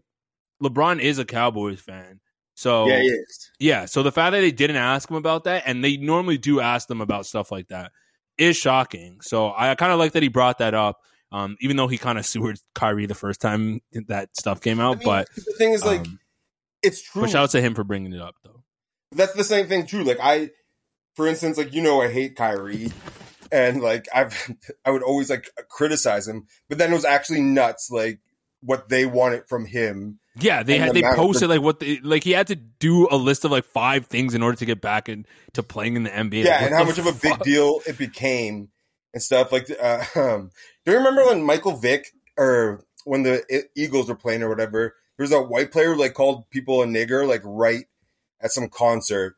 LeBron 0.62 1.00
is 1.00 1.18
a 1.18 1.24
Cowboys 1.24 1.80
fan. 1.80 2.20
So 2.60 2.88
Yeah, 2.88 3.00
yeah, 3.58 3.84
so 3.86 4.02
the 4.02 4.12
fact 4.12 4.32
that 4.32 4.42
they 4.42 4.52
didn't 4.52 4.76
ask 4.76 5.08
him 5.10 5.16
about 5.16 5.44
that, 5.44 5.62
and 5.64 5.82
they 5.82 5.96
normally 5.96 6.36
do 6.36 6.60
ask 6.60 6.88
them 6.88 7.00
about 7.00 7.24
stuff 7.24 7.50
like 7.50 7.68
that, 7.68 7.90
is 8.36 8.54
shocking. 8.54 9.22
So 9.22 9.50
I 9.56 9.74
kind 9.76 9.92
of 9.92 9.98
like 9.98 10.12
that 10.12 10.22
he 10.22 10.28
brought 10.28 10.58
that 10.58 10.74
up, 10.74 10.98
um, 11.32 11.56
even 11.62 11.78
though 11.78 11.88
he 11.88 11.96
kind 11.96 12.18
of 12.18 12.26
sewered 12.26 12.58
Kyrie 12.74 13.06
the 13.06 13.14
first 13.14 13.40
time 13.40 13.80
that 14.08 14.28
stuff 14.38 14.60
came 14.60 14.78
out. 14.78 14.96
I 14.96 14.98
mean, 14.98 15.06
but 15.06 15.28
the 15.34 15.54
thing 15.56 15.72
is, 15.72 15.86
like, 15.86 16.00
um, 16.00 16.20
it's 16.82 17.00
true. 17.00 17.22
but 17.22 17.30
shout 17.30 17.44
out 17.44 17.50
to 17.52 17.62
him 17.62 17.74
for 17.74 17.82
bringing 17.82 18.12
it 18.12 18.20
up, 18.20 18.34
though. 18.44 18.62
That's 19.12 19.32
the 19.32 19.42
same 19.42 19.66
thing, 19.66 19.86
true. 19.86 20.04
Like 20.04 20.18
I, 20.22 20.50
for 21.16 21.26
instance, 21.26 21.56
like 21.56 21.72
you 21.72 21.80
know, 21.80 22.02
I 22.02 22.12
hate 22.12 22.36
Kyrie, 22.36 22.92
and 23.50 23.80
like 23.80 24.06
I've, 24.14 24.52
I 24.84 24.90
would 24.90 25.02
always 25.02 25.30
like 25.30 25.48
criticize 25.70 26.28
him, 26.28 26.46
but 26.68 26.76
then 26.76 26.90
it 26.90 26.94
was 26.94 27.06
actually 27.06 27.40
nuts, 27.40 27.88
like 27.90 28.20
what 28.60 28.90
they 28.90 29.06
wanted 29.06 29.48
from 29.48 29.64
him. 29.64 30.19
Yeah, 30.38 30.62
they 30.62 30.76
And 30.76 30.84
had 30.84 30.94
the 30.94 31.02
they 31.02 31.16
posted 31.16 31.48
like 31.48 31.60
what 31.60 31.80
they, 31.80 31.98
like 32.00 32.22
he 32.22 32.30
had 32.30 32.46
to 32.48 32.54
do 32.56 33.08
a 33.10 33.16
list 33.16 33.44
of 33.44 33.50
like 33.50 33.64
five 33.64 34.06
things 34.06 34.34
in 34.34 34.42
order 34.42 34.56
to 34.58 34.64
get 34.64 34.80
back 34.80 35.08
into 35.08 35.62
playing 35.62 35.96
in 35.96 36.04
the 36.04 36.10
NBA. 36.10 36.44
yeah, 36.44 36.52
Like, 36.52 36.62
and 36.66 36.74
how 36.74 36.84
much 36.84 36.98
of 36.98 37.06
a 37.06 37.12
big 37.12 37.38
deal 37.40 37.80
it 37.86 37.98
became 37.98 38.68
and 39.12 39.22
stuff. 39.22 39.52
Like, 39.52 39.68
uh, 39.82 40.04
um, 40.14 40.50
do 40.84 40.92
you 40.92 40.98
remember 40.98 41.24
when 41.24 41.42
Michael 41.42 41.76
Vick 41.76 42.12
or 42.36 42.84
when 43.04 43.22
the 43.22 43.68
Eagles 43.76 44.08
were 44.08 44.14
playing 44.14 44.42
or 44.42 44.48
whatever? 44.48 44.94
There 45.16 45.24
was 45.24 45.32
a 45.32 45.42
white 45.42 45.72
player 45.72 45.94
who 45.94 46.00
like 46.00 46.14
called 46.14 46.48
people 46.50 46.82
a 46.82 46.86
nigger, 46.86 47.28
like 47.28 47.42
right 47.44 47.84
at 48.40 48.52
some 48.52 48.68
concert, 48.68 49.36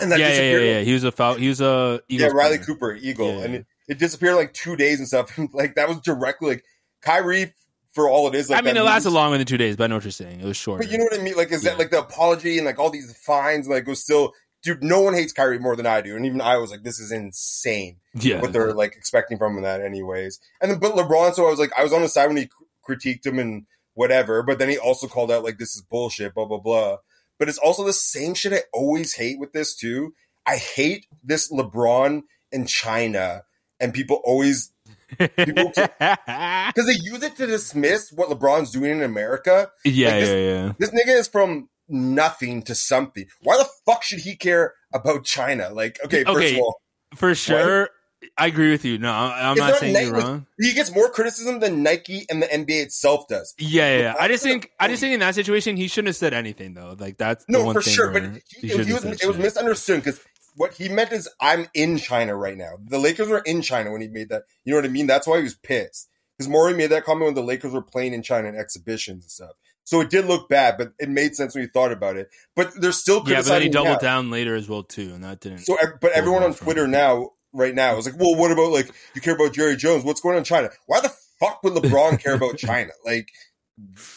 and 0.00 0.10
Yeah, 0.10 0.16
yeah, 0.16 0.40
yeah, 0.40 0.58
yeah. 0.58 0.80
He 0.80 0.92
was 0.92 1.04
a 1.04 1.12
foul. 1.12 1.34
He 1.34 1.48
was 1.48 1.60
a 1.60 2.00
yeah, 2.08 2.26
Riley 2.26 2.56
player. 2.56 2.66
Cooper, 2.66 2.94
Eagle, 2.94 3.38
Yeah, 3.38 3.44
and 3.44 3.54
it, 3.54 3.66
it 3.88 3.98
disappeared 3.98 4.36
like 4.36 4.52
two 4.52 4.76
days 4.76 4.98
and 4.98 5.06
stuff. 5.06 5.38
like 5.52 5.74
that 5.76 5.88
was 5.88 6.00
directly 6.00 6.48
like 6.50 6.64
Kyrie 7.02 7.52
for 7.92 8.08
all 8.08 8.28
it 8.28 8.34
is. 8.34 8.50
Like 8.50 8.62
I 8.62 8.62
mean, 8.62 8.76
it 8.76 8.82
lasted 8.82 9.10
longer 9.10 9.38
than 9.38 9.46
two 9.46 9.58
days, 9.58 9.76
but 9.76 9.84
I 9.84 9.86
know 9.88 9.96
what 9.96 10.04
you're 10.04 10.10
saying. 10.10 10.40
It 10.40 10.46
was 10.46 10.56
short. 10.56 10.80
But 10.80 10.90
you 10.90 10.98
know 10.98 11.04
what 11.04 11.18
I 11.18 11.22
mean? 11.22 11.36
Like, 11.36 11.52
is 11.52 11.62
that 11.62 11.78
like 11.78 11.90
the 11.90 12.00
apology 12.00 12.56
and 12.56 12.66
like 12.66 12.78
all 12.78 12.90
these 12.90 13.16
fines? 13.24 13.68
Like, 13.68 13.86
was 13.86 14.02
still, 14.02 14.32
dude. 14.62 14.82
No 14.82 15.00
one 15.00 15.14
hates 15.14 15.32
Kyrie 15.32 15.58
more 15.58 15.76
than 15.76 15.86
I 15.86 16.00
do, 16.00 16.16
and 16.16 16.24
even 16.26 16.40
I 16.40 16.58
was 16.58 16.70
like, 16.70 16.82
this 16.82 16.98
is 16.98 17.10
insane. 17.10 17.96
Yeah. 18.14 18.40
what 18.40 18.52
they're 18.52 18.74
like 18.74 18.94
expecting 18.96 19.38
from 19.38 19.56
him 19.56 19.62
that, 19.62 19.80
anyways. 19.80 20.38
And 20.60 20.70
then, 20.70 20.78
but 20.78 20.94
LeBron, 20.94 21.34
so 21.34 21.46
I 21.46 21.50
was 21.50 21.58
like, 21.58 21.72
I 21.76 21.82
was 21.82 21.92
on 21.92 22.02
the 22.02 22.08
side 22.08 22.28
when 22.28 22.36
he 22.36 22.50
critiqued 22.88 23.26
him 23.26 23.38
and 23.38 23.66
whatever, 23.94 24.42
but 24.42 24.58
then 24.58 24.68
he 24.68 24.78
also 24.78 25.06
called 25.06 25.30
out 25.30 25.44
like 25.44 25.58
this 25.58 25.74
is 25.74 25.82
bullshit, 25.82 26.34
blah 26.34 26.46
blah 26.46 26.58
blah. 26.58 26.96
But 27.38 27.48
it's 27.48 27.58
also 27.58 27.84
the 27.84 27.92
same 27.92 28.34
shit 28.34 28.52
I 28.52 28.62
always 28.72 29.14
hate 29.14 29.38
with 29.38 29.52
this 29.52 29.74
too. 29.74 30.14
I 30.46 30.56
hate 30.56 31.06
this 31.22 31.50
LeBron 31.50 32.22
in 32.52 32.66
China, 32.66 33.44
and 33.78 33.94
people 33.94 34.20
always 34.24 34.72
because 35.18 35.76
they 36.86 36.98
use 37.02 37.22
it 37.22 37.36
to 37.36 37.46
dismiss 37.46 38.12
what 38.12 38.28
LeBron's 38.28 38.70
doing 38.70 38.90
in 38.92 39.02
America. 39.02 39.70
Yeah, 39.84 40.08
Like, 40.08 40.20
this, 40.20 40.28
yeah, 40.28 40.36
yeah. 40.36 40.72
This 40.78 40.90
nigga 40.90 41.18
is 41.18 41.28
from 41.28 41.68
nothing 41.88 42.62
to 42.62 42.74
something. 42.74 43.26
Why 43.42 43.58
the 43.58 43.68
fuck 43.86 44.02
should 44.02 44.20
he 44.20 44.36
care 44.36 44.74
about 44.92 45.24
China? 45.24 45.70
Like, 45.70 45.98
okay, 46.04 46.24
first 46.24 46.36
Okay, 46.36 46.54
of 46.56 46.62
all, 46.62 46.80
For 47.16 47.34
sure, 47.34 47.90
I 48.36 48.46
agree 48.46 48.70
with 48.70 48.84
you. 48.84 48.98
No, 48.98 49.10
I'm 49.12 49.52
it's 49.52 49.60
not 49.60 49.76
saying 49.76 49.92
Nike- 49.94 50.06
you're 50.06 50.14
wrong. 50.16 50.46
He 50.58 50.72
gets 50.74 50.94
more 50.94 51.08
criticism 51.10 51.58
than 51.60 51.82
Nike 51.82 52.26
and 52.30 52.42
the 52.42 52.46
NBA 52.46 52.82
itself 52.82 53.26
does. 53.28 53.54
Yeah, 53.58 53.96
yeah. 53.96 54.02
yeah. 54.02 54.14
I 54.18 54.28
just 54.28 54.42
think, 54.42 54.70
I 54.78 54.88
just 54.88 55.00
think 55.00 55.14
in 55.14 55.20
that 55.20 55.34
situation, 55.34 55.76
he 55.76 55.88
shouldn't 55.88 56.08
have 56.08 56.16
said 56.16 56.34
anything 56.34 56.74
though. 56.74 56.94
Like 56.98 57.16
that's 57.16 57.44
the 57.46 57.52
No, 57.52 57.72
for 57.72 57.82
thing 57.82 57.94
sure. 57.94 58.10
But 58.10 58.42
he, 58.60 58.68
he 58.68 58.76
was, 58.92 59.04
it 59.04 59.26
was 59.26 59.38
misunderstood 59.38 60.04
because 60.04 60.20
what 60.60 60.74
he 60.74 60.90
meant 60.90 61.10
is 61.10 61.26
I'm 61.40 61.68
in 61.72 61.96
China 61.96 62.36
right 62.36 62.54
now. 62.56 62.72
The 62.86 62.98
Lakers 62.98 63.28
were 63.28 63.38
in 63.46 63.62
China 63.62 63.92
when 63.92 64.02
he 64.02 64.08
made 64.08 64.28
that. 64.28 64.42
You 64.62 64.74
know 64.74 64.78
what 64.78 64.84
I 64.84 64.92
mean? 64.92 65.06
That's 65.06 65.26
why 65.26 65.38
he 65.38 65.42
was 65.42 65.54
pissed. 65.54 66.10
Because 66.36 66.50
Morey 66.50 66.74
made 66.74 66.88
that 66.88 67.04
comment 67.06 67.24
when 67.28 67.34
the 67.34 67.42
Lakers 67.42 67.72
were 67.72 67.80
playing 67.80 68.12
in 68.12 68.22
China 68.22 68.46
in 68.48 68.54
exhibitions 68.56 69.24
and 69.24 69.30
stuff. 69.30 69.52
So 69.84 70.02
it 70.02 70.10
did 70.10 70.26
look 70.26 70.50
bad, 70.50 70.76
but 70.76 70.92
it 70.98 71.08
made 71.08 71.34
sense 71.34 71.54
when 71.54 71.62
you 71.62 71.70
thought 71.70 71.92
about 71.92 72.18
it. 72.18 72.28
But 72.54 72.78
they're 72.78 72.92
still 72.92 73.22
Yeah, 73.26 73.36
but 73.36 73.46
then 73.46 73.62
he 73.62 73.68
doubled 73.70 74.02
now. 74.02 74.08
down 74.08 74.30
later 74.30 74.54
as 74.54 74.68
well 74.68 74.82
too, 74.82 75.12
and 75.14 75.24
that 75.24 75.40
didn't. 75.40 75.60
So, 75.60 75.78
but 75.98 76.12
everyone 76.12 76.42
on 76.42 76.52
Twitter 76.52 76.86
now, 76.86 77.30
right 77.54 77.74
now, 77.74 77.96
is 77.96 78.04
like, 78.04 78.20
"Well, 78.20 78.36
what 78.36 78.52
about 78.52 78.70
like 78.70 78.90
you 79.14 79.22
care 79.22 79.36
about 79.36 79.54
Jerry 79.54 79.76
Jones? 79.76 80.04
What's 80.04 80.20
going 80.20 80.34
on 80.34 80.40
in 80.40 80.44
China? 80.44 80.68
Why 80.84 81.00
the 81.00 81.12
fuck 81.40 81.62
would 81.64 81.72
LeBron 81.72 82.22
care 82.22 82.34
about 82.34 82.58
China? 82.68 82.90
Like, 83.02 83.30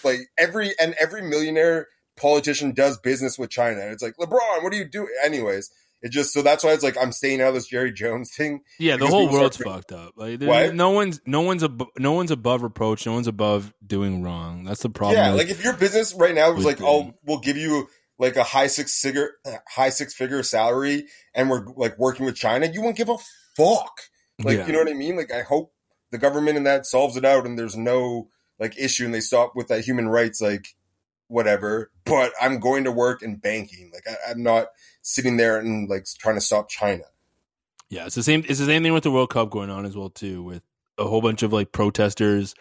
like 0.04 0.20
every 0.38 0.72
and 0.78 0.94
every 1.00 1.22
millionaire 1.22 1.88
politician 2.16 2.74
does 2.74 2.98
business 3.00 3.39
with 3.39 3.50
China. 3.50 3.80
And 3.82 3.91
it's 3.91 4.04
like 4.04 4.16
LeBron, 4.18 4.62
what 4.64 4.72
do 4.72 4.78
you 4.78 4.86
do? 4.86 5.08
Anyways, 5.24 5.72
It 6.04 6.12
just 6.12 6.34
so 6.34 6.41
that's 6.41 6.64
why 6.66 6.72
it's 6.74 6.84
like 6.84 6.97
I'm 7.01 7.12
staying 7.14 7.41
out 7.41 7.47
of 7.47 7.54
this 7.56 7.68
Jerry 7.68 7.91
Jones 7.91 8.30
thing. 8.36 8.62
Yeah, 8.78 8.97
the 8.97 9.08
whole 9.08 9.32
world's 9.32 9.58
fucked 9.58 9.91
up. 9.93 10.12
Like, 10.18 10.38
there- 10.39 10.74
no 10.74 10.89
one's 10.91 11.22
no 11.26 11.41
one's 11.41 11.64
ab- 11.64 11.88
no 11.97 12.12
one's 12.12 12.30
above 12.30 12.62
reproach. 12.62 13.06
No 13.06 13.14
one's 13.14 13.28
above 13.28 13.74
doing 13.86 14.22
wrong. 14.22 14.66
That's 14.66 14.82
the 14.84 14.89
problem. 14.89 15.18
Yeah, 15.18 15.32
like 15.32 15.49
if 15.49 15.64
your 15.64 15.74
business 15.74 16.14
right 16.14 16.36
now 16.36 16.51
was 16.51 16.66
like, 16.66 16.78
the- 16.80 16.86
oh, 16.86 17.14
we'll 17.26 17.39
give 17.39 17.56
you 17.58 17.88
like 18.20 18.36
a 18.36 18.43
high 18.43 18.68
six 18.68 18.99
figure, 19.01 19.32
high 19.68 19.89
six 19.89 20.14
figure 20.14 20.43
salary, 20.43 21.08
and 21.34 21.49
we're 21.49 21.66
like 21.78 21.97
working 21.97 22.26
with 22.26 22.36
China, 22.36 22.68
you 22.72 22.82
won't 22.82 22.97
give 22.97 23.10
a 23.10 23.18
fuck. 23.56 24.01
Like, 24.43 24.58
Yeah. 24.58 24.68
you 24.68 24.74
know 24.74 24.80
what 24.80 24.89
I 24.89 24.93
mean? 24.93 25.16
Like, 25.16 25.32
I 25.32 25.41
hope 25.41 25.74
the 26.12 26.18
government 26.18 26.58
and 26.58 26.66
that 26.68 26.86
solves 26.86 27.16
it 27.16 27.24
out, 27.24 27.45
and 27.45 27.58
there's 27.58 27.78
no 27.78 28.28
like 28.60 28.78
issue, 28.78 29.06
and 29.06 29.14
they 29.14 29.22
stop 29.22 29.56
with 29.56 29.70
that 29.70 29.86
human 29.86 30.10
rights, 30.10 30.41
like 30.41 30.68
whatever. 31.28 31.91
But 32.06 32.34
I'm 32.41 32.60
going 32.60 32.84
to 32.84 32.91
work 32.91 33.22
in 33.24 33.38
banking. 33.38 33.89
Like, 33.93 34.04
I, 34.08 34.32
I'm 34.32 34.43
not 34.43 34.68
sitting 35.04 35.38
there 35.38 35.60
and 35.60 35.88
like 35.88 36.06
trying 36.18 36.36
to 36.36 36.41
stop 36.41 36.70
China. 36.70 37.04
Yeah, 37.89 38.08
it's 38.08 38.16
the 38.16 38.24
same. 38.24 38.43
It's 38.49 38.60
the 38.60 38.66
same 38.66 38.82
thing 38.82 38.93
with 38.93 39.04
the 39.04 39.12
World 39.12 39.30
Cup 39.30 39.51
going 39.51 39.70
on 39.70 39.86
as 39.86 39.95
well 39.95 40.10
too, 40.10 40.41
with 40.41 40.64
a 40.97 41.06
whole 41.06 41.22
bunch 41.22 41.43
of 41.43 41.54
like 41.54 41.72
protesters 41.72 42.56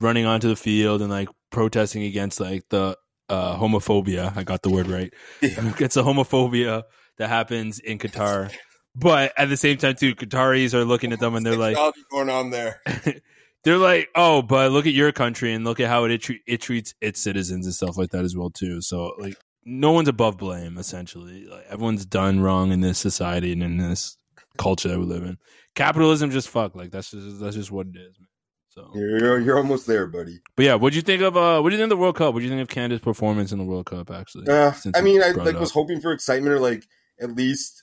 running 0.00 0.26
onto 0.26 0.48
the 0.48 0.56
field 0.56 1.00
and 1.00 1.10
like 1.10 1.28
protesting 1.50 2.02
against 2.02 2.40
like 2.40 2.68
the 2.70 2.98
uh, 3.28 3.56
homophobia. 3.56 4.36
I 4.36 4.42
got 4.42 4.62
the 4.62 4.70
word 4.70 4.88
right. 4.88 5.12
It's 5.42 5.94
the 5.94 6.02
homophobia 6.02 6.82
that 7.18 7.28
happens 7.28 7.78
in 7.78 7.98
Qatar, 7.98 8.52
but 8.96 9.32
at 9.36 9.48
the 9.48 9.56
same 9.56 9.78
time 9.78 9.94
too, 9.94 10.14
Qataris 10.14 10.74
are 10.74 10.84
looking 10.84 11.12
at 11.12 11.20
them 11.20 11.34
and 11.34 11.46
they're 11.46 11.56
like, 11.56 11.76
going 12.10 12.30
on 12.30 12.50
there. 12.50 12.80
they're 13.64 13.78
like, 13.78 14.08
oh, 14.14 14.42
but 14.42 14.72
look 14.72 14.86
at 14.86 14.92
your 14.92 15.12
country 15.12 15.52
and 15.52 15.64
look 15.64 15.80
at 15.80 15.88
how 15.88 16.04
it 16.04 16.28
it 16.46 16.60
treats 16.60 16.94
its 17.00 17.20
citizens 17.20 17.66
and 17.66 17.74
stuff 17.74 17.96
like 17.96 18.10
that 18.10 18.24
as 18.24 18.36
well 18.36 18.50
too. 18.50 18.80
So 18.80 19.14
like, 19.18 19.36
no 19.64 19.92
one's 19.92 20.08
above 20.08 20.36
blame. 20.38 20.78
Essentially, 20.78 21.46
like 21.46 21.66
everyone's 21.68 22.04
done 22.04 22.40
wrong 22.40 22.72
in 22.72 22.80
this 22.80 22.98
society 22.98 23.52
and 23.52 23.62
in 23.62 23.76
this 23.78 24.16
culture 24.58 24.88
that 24.88 24.98
we 24.98 25.04
live 25.06 25.22
in. 25.24 25.38
Capitalism 25.74 26.30
just 26.30 26.48
fuck. 26.48 26.74
Like 26.74 26.90
that's 26.90 27.10
just 27.10 27.40
that's 27.40 27.56
just 27.56 27.70
what 27.70 27.86
it 27.86 27.96
is. 27.96 28.18
Man. 28.18 28.28
So, 28.68 28.90
You're 28.94 29.38
you're 29.40 29.58
almost 29.58 29.86
there, 29.86 30.06
buddy. 30.06 30.40
but 30.56 30.64
yeah, 30.64 30.76
what 30.76 30.90
do 30.92 30.96
you 30.96 31.02
think 31.02 31.20
of 31.22 31.36
uh, 31.36 31.60
what 31.60 31.68
do 31.68 31.74
you 31.76 31.78
think 31.78 31.92
of 31.92 31.98
the 31.98 32.02
World 32.02 32.16
Cup? 32.16 32.32
What 32.32 32.40
do 32.40 32.44
you 32.46 32.50
think 32.50 32.62
of 32.62 32.68
Canada's 32.68 33.00
performance 33.00 33.52
in 33.52 33.58
the 33.58 33.64
World 33.64 33.84
Cup? 33.84 34.10
Actually, 34.10 34.48
Uh, 34.48 34.72
I 34.94 35.02
mean, 35.02 35.22
I 35.22 35.32
like 35.32 35.60
was 35.60 35.72
hoping 35.72 36.00
for 36.00 36.12
excitement 36.12 36.54
or 36.54 36.58
like 36.60 36.86
at 37.20 37.36
least 37.36 37.82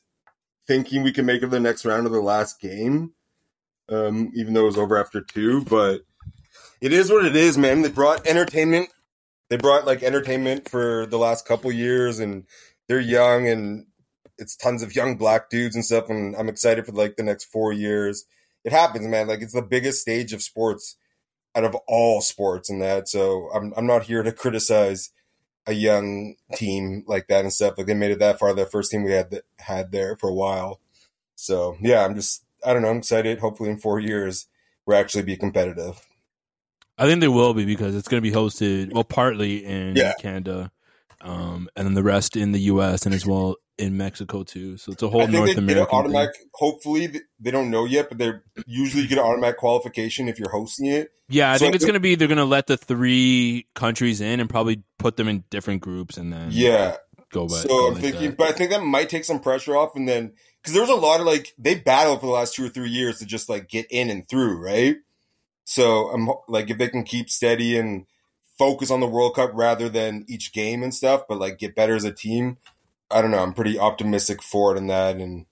thinking 0.67 1.03
we 1.03 1.11
can 1.11 1.27
make 1.27 1.37
it 1.37 1.41
to 1.41 1.47
the 1.47 1.59
next 1.59 1.85
round 1.85 2.07
of 2.07 2.11
the 2.11 2.21
last 2.21 2.59
game. 2.59 3.13
Um, 3.87 4.31
even 4.35 4.53
though 4.53 4.61
it 4.63 4.65
was 4.65 4.77
over 4.77 4.97
after 4.99 5.21
two, 5.21 5.63
but 5.65 6.01
it 6.81 6.91
is 6.93 7.11
what 7.11 7.25
it 7.25 7.35
is, 7.35 7.57
man. 7.57 7.81
They 7.83 7.89
brought 7.89 8.25
entertainment. 8.27 8.89
They 9.49 9.57
brought 9.57 9.85
like 9.85 10.03
entertainment 10.03 10.69
for 10.69 11.05
the 11.07 11.17
last 11.17 11.47
couple 11.47 11.71
years, 11.71 12.19
and 12.19 12.45
they're 12.87 12.99
young, 12.99 13.47
and 13.47 13.85
it's 14.37 14.55
tons 14.55 14.83
of 14.83 14.95
young 14.95 15.17
black 15.17 15.49
dudes 15.49 15.75
and 15.75 15.85
stuff. 15.85 16.09
And 16.09 16.35
I'm 16.35 16.49
excited 16.49 16.85
for 16.85 16.91
like 16.91 17.15
the 17.15 17.23
next 17.23 17.45
four 17.45 17.73
years. 17.73 18.25
It 18.63 18.71
happens, 18.71 19.07
man. 19.07 19.27
Like 19.27 19.41
it's 19.41 19.53
the 19.53 19.61
biggest 19.61 20.01
stage 20.01 20.33
of 20.33 20.41
sports 20.43 20.95
out 21.55 21.63
of 21.63 21.75
all 21.87 22.21
sports 22.21 22.69
and 22.69 22.81
that. 22.81 23.07
So 23.07 23.49
I'm 23.53 23.73
I'm 23.75 23.87
not 23.87 24.03
here 24.03 24.23
to 24.23 24.31
criticize 24.31 25.11
a 25.67 25.73
young 25.73 26.35
team 26.55 27.03
like 27.07 27.27
that 27.27 27.41
and 27.41 27.53
stuff. 27.53 27.77
Like 27.77 27.87
they 27.87 27.93
made 27.93 28.11
it 28.11 28.19
that 28.19 28.39
far. 28.39 28.53
The 28.53 28.65
first 28.65 28.91
team 28.91 29.03
we 29.03 29.11
had 29.11 29.31
that 29.31 29.45
had 29.59 29.91
there 29.91 30.15
for 30.15 30.29
a 30.29 30.33
while. 30.33 30.79
So 31.35 31.77
yeah, 31.81 32.05
I'm 32.05 32.15
just 32.15 32.43
I 32.65 32.73
don't 32.73 32.81
know. 32.81 32.89
I'm 32.89 32.97
excited. 32.97 33.39
Hopefully 33.39 33.69
in 33.69 33.77
four 33.77 33.99
years 33.99 34.47
we'll 34.85 34.97
actually 34.97 35.23
be 35.23 35.37
competitive. 35.37 36.08
I 36.99 37.05
think 37.07 37.21
they 37.21 37.27
will 37.27 37.53
be 37.53 37.65
because 37.65 37.95
it's 37.95 38.07
going 38.07 38.21
to 38.21 38.29
be 38.29 38.35
hosted 38.35 38.93
well 38.93 39.03
partly 39.03 39.63
in 39.65 39.95
Yeah. 39.95 40.13
Canada, 40.19 40.71
um, 41.21 41.69
and 41.75 41.87
then 41.87 41.93
the 41.93 42.03
rest 42.03 42.35
in 42.35 42.51
the 42.51 42.59
U.S. 42.61 43.05
and 43.05 43.15
as 43.15 43.25
well 43.25 43.55
in 43.77 43.95
Mexico 43.97 44.43
too. 44.43 44.75
So 44.77 44.91
it's 44.91 45.01
a 45.03 45.07
whole 45.09 45.21
I 45.21 45.25
think 45.25 45.35
North 45.37 45.47
they 45.47 45.53
get 45.53 45.63
an 45.63 45.69
American. 45.69 46.11
thing. 46.11 46.27
Hopefully 46.55 47.21
they 47.39 47.51
don't 47.51 47.69
know 47.71 47.85
yet, 47.85 48.09
but 48.09 48.17
they're 48.17 48.43
usually 48.67 49.07
get 49.07 49.17
an 49.17 49.23
automatic 49.23 49.57
qualification 49.57 50.27
if 50.27 50.37
you're 50.37 50.49
hosting 50.51 50.87
it. 50.87 51.11
Yeah, 51.29 51.51
I 51.51 51.55
So 51.57 51.59
think 51.65 51.75
it's 51.75 51.85
going 51.85 51.93
to 51.93 51.99
be 52.01 52.15
they're 52.15 52.27
going 52.27 52.37
to 52.39 52.43
let 52.45 52.67
the 52.67 52.75
three 52.77 53.67
countries 53.75 54.19
in 54.19 54.39
and 54.39 54.49
probably 54.49 54.83
put 54.97 55.15
them 55.15 55.27
in 55.29 55.43
different 55.49 55.81
groups 55.81 56.17
and 56.17 56.33
then 56.33 56.49
Yeah. 56.51 56.97
go 57.31 57.47
by. 57.47 57.55
So 57.55 57.87
I'm 57.87 57.93
like 57.93 58.01
thinking, 58.01 58.29
that. 58.31 58.37
but 58.37 58.47
I 58.49 58.51
think 58.51 58.71
that 58.71 58.83
might 58.83 59.07
take 59.09 59.23
some 59.23 59.39
pressure 59.39 59.77
off, 59.77 59.95
and 59.95 60.09
then 60.09 60.33
because 60.61 60.73
there 60.73 60.81
was 60.81 60.89
a 60.89 60.95
lot 60.95 61.21
of 61.21 61.25
like 61.25 61.53
they 61.57 61.75
battled 61.75 62.19
for 62.19 62.25
the 62.25 62.31
last 62.33 62.55
two 62.55 62.65
or 62.65 62.69
three 62.69 62.89
years 62.89 63.19
to 63.19 63.25
just 63.25 63.47
like 63.47 63.69
get 63.69 63.85
in 63.89 64.09
and 64.09 64.27
through, 64.27 64.57
right? 64.61 64.97
So 65.69 66.09
I'm 66.09 66.27
like, 66.47 66.71
if 66.71 66.79
they 66.79 66.89
can 66.89 67.03
keep 67.03 67.29
steady 67.29 67.77
and 67.77 68.07
focus 68.57 68.89
on 68.89 69.01
the 69.01 69.07
World 69.07 69.35
Cup 69.35 69.51
rather 69.53 69.87
than 69.87 70.25
each 70.27 70.51
game 70.51 70.81
and 70.81 70.91
stuff, 70.91 71.27
but 71.29 71.37
like 71.37 71.59
get 71.59 71.75
better 71.75 71.95
as 71.95 72.03
a 72.03 72.11
team, 72.11 72.57
I 73.11 73.21
don't 73.21 73.29
know. 73.29 73.43
I'm 73.43 73.53
pretty 73.53 73.77
optimistic 73.77 74.41
for 74.41 74.73
it 74.73 74.79
in 74.79 74.87
that, 74.87 75.17
and 75.17 75.45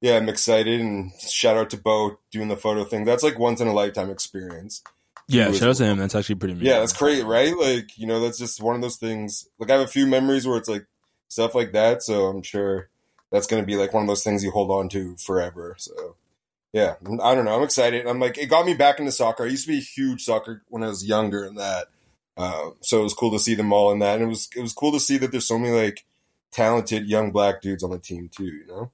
yeah, 0.00 0.16
I'm 0.16 0.28
excited. 0.28 0.80
And 0.80 1.12
shout 1.20 1.56
out 1.56 1.70
to 1.70 1.76
Bo 1.76 2.18
doing 2.32 2.48
the 2.48 2.56
photo 2.56 2.82
thing. 2.82 3.04
That's 3.04 3.22
like 3.22 3.38
once 3.38 3.60
in 3.60 3.68
a 3.68 3.72
lifetime 3.72 4.10
experience. 4.10 4.82
yeah, 5.28 5.52
shout 5.52 5.68
out 5.68 5.76
to 5.76 5.84
him. 5.84 5.98
That's 5.98 6.16
actually 6.16 6.34
pretty. 6.34 6.54
Amazing. 6.54 6.66
yeah, 6.66 6.80
that's 6.80 6.92
crazy, 6.92 7.22
right? 7.22 7.56
Like, 7.56 7.96
you 7.96 8.08
know, 8.08 8.18
that's 8.18 8.40
just 8.40 8.60
one 8.60 8.74
of 8.74 8.82
those 8.82 8.96
things. 8.96 9.46
Like, 9.60 9.70
I 9.70 9.74
have 9.74 9.82
a 9.82 9.86
few 9.86 10.08
memories 10.08 10.48
where 10.48 10.58
it's 10.58 10.68
like 10.68 10.86
stuff 11.28 11.54
like 11.54 11.70
that. 11.74 12.02
So 12.02 12.26
I'm 12.26 12.42
sure 12.42 12.88
that's 13.30 13.46
going 13.46 13.62
to 13.62 13.66
be 13.68 13.76
like 13.76 13.94
one 13.94 14.02
of 14.02 14.08
those 14.08 14.24
things 14.24 14.42
you 14.42 14.50
hold 14.50 14.72
on 14.72 14.88
to 14.88 15.14
forever. 15.16 15.76
So, 15.78 16.16
yeah, 16.72 16.94
I 17.22 17.34
don't 17.34 17.44
know. 17.44 17.56
I'm 17.56 17.62
excited. 17.62 18.06
I'm 18.06 18.20
like, 18.20 18.38
it 18.38 18.46
got 18.46 18.66
me 18.66 18.74
back 18.74 18.98
into 18.98 19.12
soccer. 19.12 19.44
I 19.44 19.48
used 19.48 19.66
to 19.66 19.72
be 19.72 19.78
a 19.78 19.82
huge 19.82 20.24
soccer 20.24 20.62
when 20.68 20.82
I 20.82 20.88
was 20.88 21.06
younger 21.06 21.44
and 21.44 21.58
that. 21.58 21.88
Uh, 22.36 22.70
so 22.80 23.00
it 23.00 23.04
was 23.04 23.14
cool 23.14 23.32
to 23.32 23.38
see 23.38 23.54
them 23.54 23.72
all 23.72 23.92
in 23.92 23.98
that. 23.98 24.14
And 24.14 24.24
it 24.24 24.28
was, 24.28 24.48
it 24.56 24.60
was 24.60 24.72
cool 24.72 24.92
to 24.92 25.00
see 25.00 25.18
that 25.18 25.30
there's 25.30 25.48
so 25.48 25.58
many 25.58 25.74
like 25.74 26.04
talented 26.52 27.06
young 27.06 27.32
black 27.32 27.60
dudes 27.60 27.82
on 27.82 27.90
the 27.90 27.98
team 27.98 28.30
too, 28.34 28.44
you 28.44 28.66
know? 28.66 28.90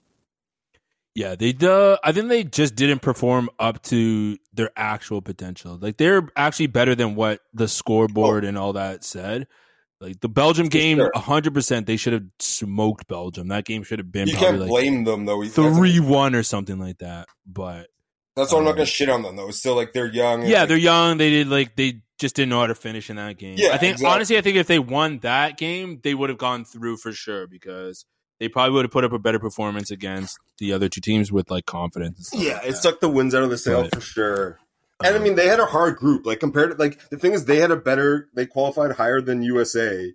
Yeah, 1.16 1.34
they 1.34 1.54
uh, 1.62 1.96
I 2.04 2.12
think 2.12 2.28
they 2.28 2.44
just 2.44 2.74
didn't 2.74 2.98
perform 2.98 3.48
up 3.58 3.82
to 3.84 4.36
their 4.52 4.70
actual 4.76 5.22
potential. 5.22 5.78
Like 5.80 5.96
they're 5.96 6.28
actually 6.36 6.66
better 6.66 6.94
than 6.94 7.14
what 7.14 7.40
the 7.54 7.68
scoreboard 7.68 8.44
and 8.44 8.58
all 8.58 8.74
that 8.74 9.02
said. 9.02 9.46
Like 10.00 10.20
the 10.20 10.28
Belgium 10.28 10.68
game, 10.68 10.98
sure. 10.98 11.10
hundred 11.14 11.54
percent, 11.54 11.86
they 11.86 11.96
should 11.96 12.12
have 12.12 12.24
smoked 12.38 13.08
Belgium. 13.08 13.48
That 13.48 13.64
game 13.64 13.82
should 13.82 13.98
have 13.98 14.12
been 14.12 14.28
You 14.28 14.36
can't 14.36 14.58
like 14.60 14.68
blame 14.68 15.04
them 15.04 15.24
though. 15.24 15.42
Three 15.44 16.00
one 16.00 16.34
or 16.34 16.42
something 16.42 16.78
like 16.78 16.98
that. 16.98 17.28
But 17.46 17.88
That's 18.36 18.52
why 18.52 18.58
I'm 18.58 18.64
not 18.64 18.72
Um, 18.72 18.76
going 18.76 18.86
to 18.86 18.92
shit 18.92 19.08
on 19.08 19.22
them 19.22 19.36
though. 19.36 19.48
It's 19.48 19.58
still 19.58 19.74
like 19.74 19.94
they're 19.94 20.06
young. 20.12 20.44
yeah, 20.46 20.60
like, 20.60 20.68
they're 20.68 20.76
young. 20.76 21.16
They 21.16 21.30
did 21.30 21.48
like 21.48 21.76
they 21.76 22.02
just 22.18 22.36
didn't 22.36 22.50
know 22.50 22.60
how 22.60 22.66
to 22.66 22.74
finish 22.74 23.08
in 23.08 23.16
that 23.16 23.38
game. 23.38 23.54
Yeah, 23.58 23.70
I 23.70 23.78
think 23.78 23.92
exactly. 23.94 24.14
honestly, 24.14 24.38
I 24.38 24.40
think 24.42 24.56
if 24.58 24.66
they 24.66 24.78
won 24.78 25.18
that 25.20 25.56
game, 25.56 26.00
they 26.02 26.14
would 26.14 26.28
have 26.28 26.38
gone 26.38 26.64
through 26.66 26.98
for 26.98 27.12
sure 27.12 27.46
because 27.46 28.04
they 28.38 28.48
probably 28.48 28.72
would 28.74 28.84
have 28.84 28.92
put 28.92 29.04
up 29.04 29.12
a 29.14 29.18
better 29.18 29.38
performance 29.38 29.90
against 29.90 30.38
the 30.58 30.74
other 30.74 30.90
two 30.90 31.00
teams 31.00 31.32
with 31.32 31.50
like 31.50 31.64
confidence. 31.64 32.18
And 32.18 32.26
stuff 32.26 32.40
Yeah, 32.42 32.52
like 32.58 32.64
it 32.64 32.70
that. 32.72 32.76
sucked 32.76 33.00
the 33.00 33.08
wins 33.08 33.34
out 33.34 33.42
of 33.44 33.48
the 33.50 33.56
sail 33.56 33.82
Right. 33.82 33.94
for 33.94 34.00
sure. 34.02 34.60
And 35.04 35.14
I 35.14 35.18
mean, 35.18 35.34
they 35.34 35.46
had 35.48 35.60
a 35.60 35.66
hard 35.66 35.96
group. 35.96 36.24
Like 36.26 36.40
compared 36.40 36.70
to 36.70 36.76
like 36.76 37.00
the 37.10 37.18
thing 37.18 37.32
is, 37.32 37.44
they 37.44 37.58
had 37.58 37.70
a 37.70 37.76
better. 37.76 38.28
They 38.34 38.46
qualified 38.46 38.92
higher 38.92 39.20
than 39.20 39.42
USA, 39.42 40.12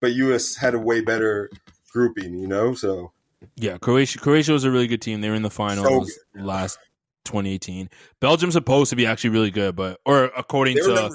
but 0.00 0.12
US 0.12 0.56
had 0.56 0.74
a 0.74 0.78
way 0.78 1.00
better 1.00 1.50
grouping. 1.92 2.38
You 2.38 2.48
know, 2.48 2.74
so 2.74 3.12
Yeah, 3.56 3.78
Croatia. 3.78 4.18
Croatia 4.18 4.52
was 4.52 4.64
a 4.64 4.70
really 4.70 4.86
good 4.88 5.02
team. 5.02 5.20
They 5.20 5.28
were 5.28 5.36
in 5.36 5.42
the 5.42 5.50
finals 5.50 6.12
last 6.34 6.78
2018. 7.26 7.88
Belgium's 8.20 8.54
supposed 8.54 8.90
to 8.90 8.96
be 8.96 9.06
actually 9.06 9.30
really 9.30 9.50
good, 9.50 9.76
but 9.76 10.00
or 10.04 10.24
according 10.36 10.76
to 10.78 11.10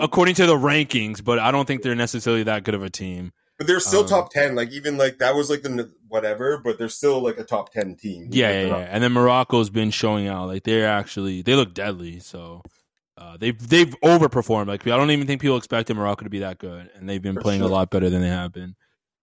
according 0.00 0.34
to 0.36 0.46
the 0.46 0.56
rankings, 0.56 1.22
but 1.22 1.38
I 1.38 1.50
don't 1.50 1.66
think 1.66 1.82
they're 1.82 1.94
necessarily 1.94 2.44
that 2.44 2.64
good 2.64 2.74
of 2.74 2.82
a 2.82 2.90
team. 2.90 3.32
but 3.58 3.66
they're 3.66 3.80
still 3.80 4.00
Um, 4.00 4.08
top 4.08 4.30
ten. 4.32 4.54
Like 4.54 4.70
even 4.72 4.96
like 4.96 5.18
that 5.18 5.34
was 5.34 5.50
like 5.50 5.62
the 5.62 5.92
whatever, 6.12 6.58
but 6.58 6.78
they're 6.78 6.88
still 6.88 7.20
like 7.20 7.38
a 7.38 7.44
top 7.44 7.72
ten 7.72 7.96
team. 7.96 8.28
Yeah, 8.30 8.52
yeah, 8.52 8.66
yeah. 8.66 8.88
And 8.90 9.02
then 9.02 9.12
Morocco's 9.12 9.70
been 9.70 9.90
showing 9.90 10.28
out. 10.28 10.46
Like 10.46 10.64
they're 10.64 10.88
actually 10.88 11.42
they 11.42 11.54
look 11.54 11.74
deadly. 11.74 12.20
So 12.20 12.62
uh, 13.16 13.36
they've 13.38 13.58
they've 13.68 13.94
overperformed. 14.00 14.68
Like 14.68 14.86
I 14.86 14.96
don't 14.96 15.10
even 15.10 15.26
think 15.26 15.40
people 15.40 15.56
expected 15.56 15.96
Morocco 15.96 16.24
to 16.24 16.30
be 16.30 16.40
that 16.40 16.58
good, 16.58 16.90
and 16.94 17.08
they've 17.08 17.22
been 17.22 17.34
For 17.34 17.40
playing 17.40 17.62
a 17.62 17.66
lot 17.66 17.90
better 17.90 18.10
than 18.10 18.20
they 18.20 18.28
have 18.28 18.52
been. 18.52 18.76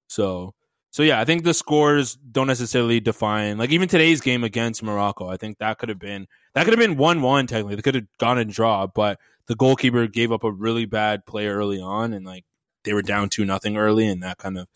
So 0.07 0.55
so 0.91 1.03
yeah, 1.03 1.19
I 1.19 1.25
think 1.25 1.43
the 1.43 1.53
scores 1.53 2.15
don't 2.15 2.47
necessarily 2.47 2.99
define. 2.99 3.57
Like 3.57 3.69
even 3.69 3.87
today's 3.87 4.21
game 4.21 4.43
against 4.43 4.81
Morocco, 4.81 5.29
I 5.29 5.37
think 5.37 5.59
that 5.59 5.77
could 5.77 5.89
have 5.89 5.99
been 5.99 6.27
that 6.55 6.63
could 6.63 6.73
have 6.73 6.79
been 6.79 6.97
one 6.97 7.21
one 7.21 7.45
technically. 7.45 7.75
They 7.75 7.81
could 7.83 7.95
have 7.95 8.07
gone 8.17 8.39
and 8.39 8.51
draw, 8.51 8.87
but 8.87 9.19
the 9.45 9.55
goalkeeper 9.55 10.07
gave 10.07 10.31
up 10.31 10.43
a 10.43 10.51
really 10.51 10.85
bad 10.85 11.25
play 11.25 11.47
early 11.47 11.79
on, 11.79 12.13
and 12.13 12.25
like 12.25 12.45
they 12.83 12.93
were 12.93 13.03
down 13.03 13.29
two 13.29 13.45
nothing 13.45 13.77
early, 13.77 14.07
and 14.07 14.23
that 14.23 14.39
kind 14.39 14.57
of 14.57 14.67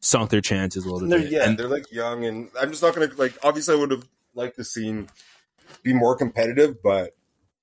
sunk 0.00 0.30
their 0.30 0.40
chances 0.40 0.84
a 0.84 0.90
little 0.92 1.08
bit. 1.08 1.30
yeah, 1.30 1.48
And- 1.48 1.58
they're 1.58 1.68
like 1.68 1.90
young, 1.92 2.24
and 2.24 2.48
I'm 2.60 2.70
just 2.70 2.82
not 2.82 2.94
gonna 2.94 3.10
like. 3.16 3.36
Obviously, 3.42 3.74
I 3.74 3.78
would 3.78 3.90
have 3.90 4.06
liked 4.34 4.56
to 4.56 4.64
seen 4.64 5.08
be 5.82 5.92
more 5.92 6.16
competitive, 6.16 6.82
but 6.82 7.10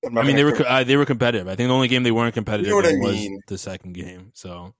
I 0.04 0.22
mean, 0.22 0.36
they 0.36 0.44
were 0.44 0.54
uh, 0.66 0.84
they 0.84 0.96
were 0.96 1.06
competitive. 1.06 1.48
I 1.48 1.54
think 1.56 1.68
the 1.68 1.74
only 1.74 1.88
game 1.88 2.02
they 2.02 2.10
weren't 2.12 2.34
competitive 2.34 2.66
You 2.66 2.72
know 2.72 2.76
what 2.76 2.86
I 2.86 2.98
was 2.98 3.28
the 3.46 3.58
second 3.58 3.94
game. 3.94 4.32
So, 4.34 4.74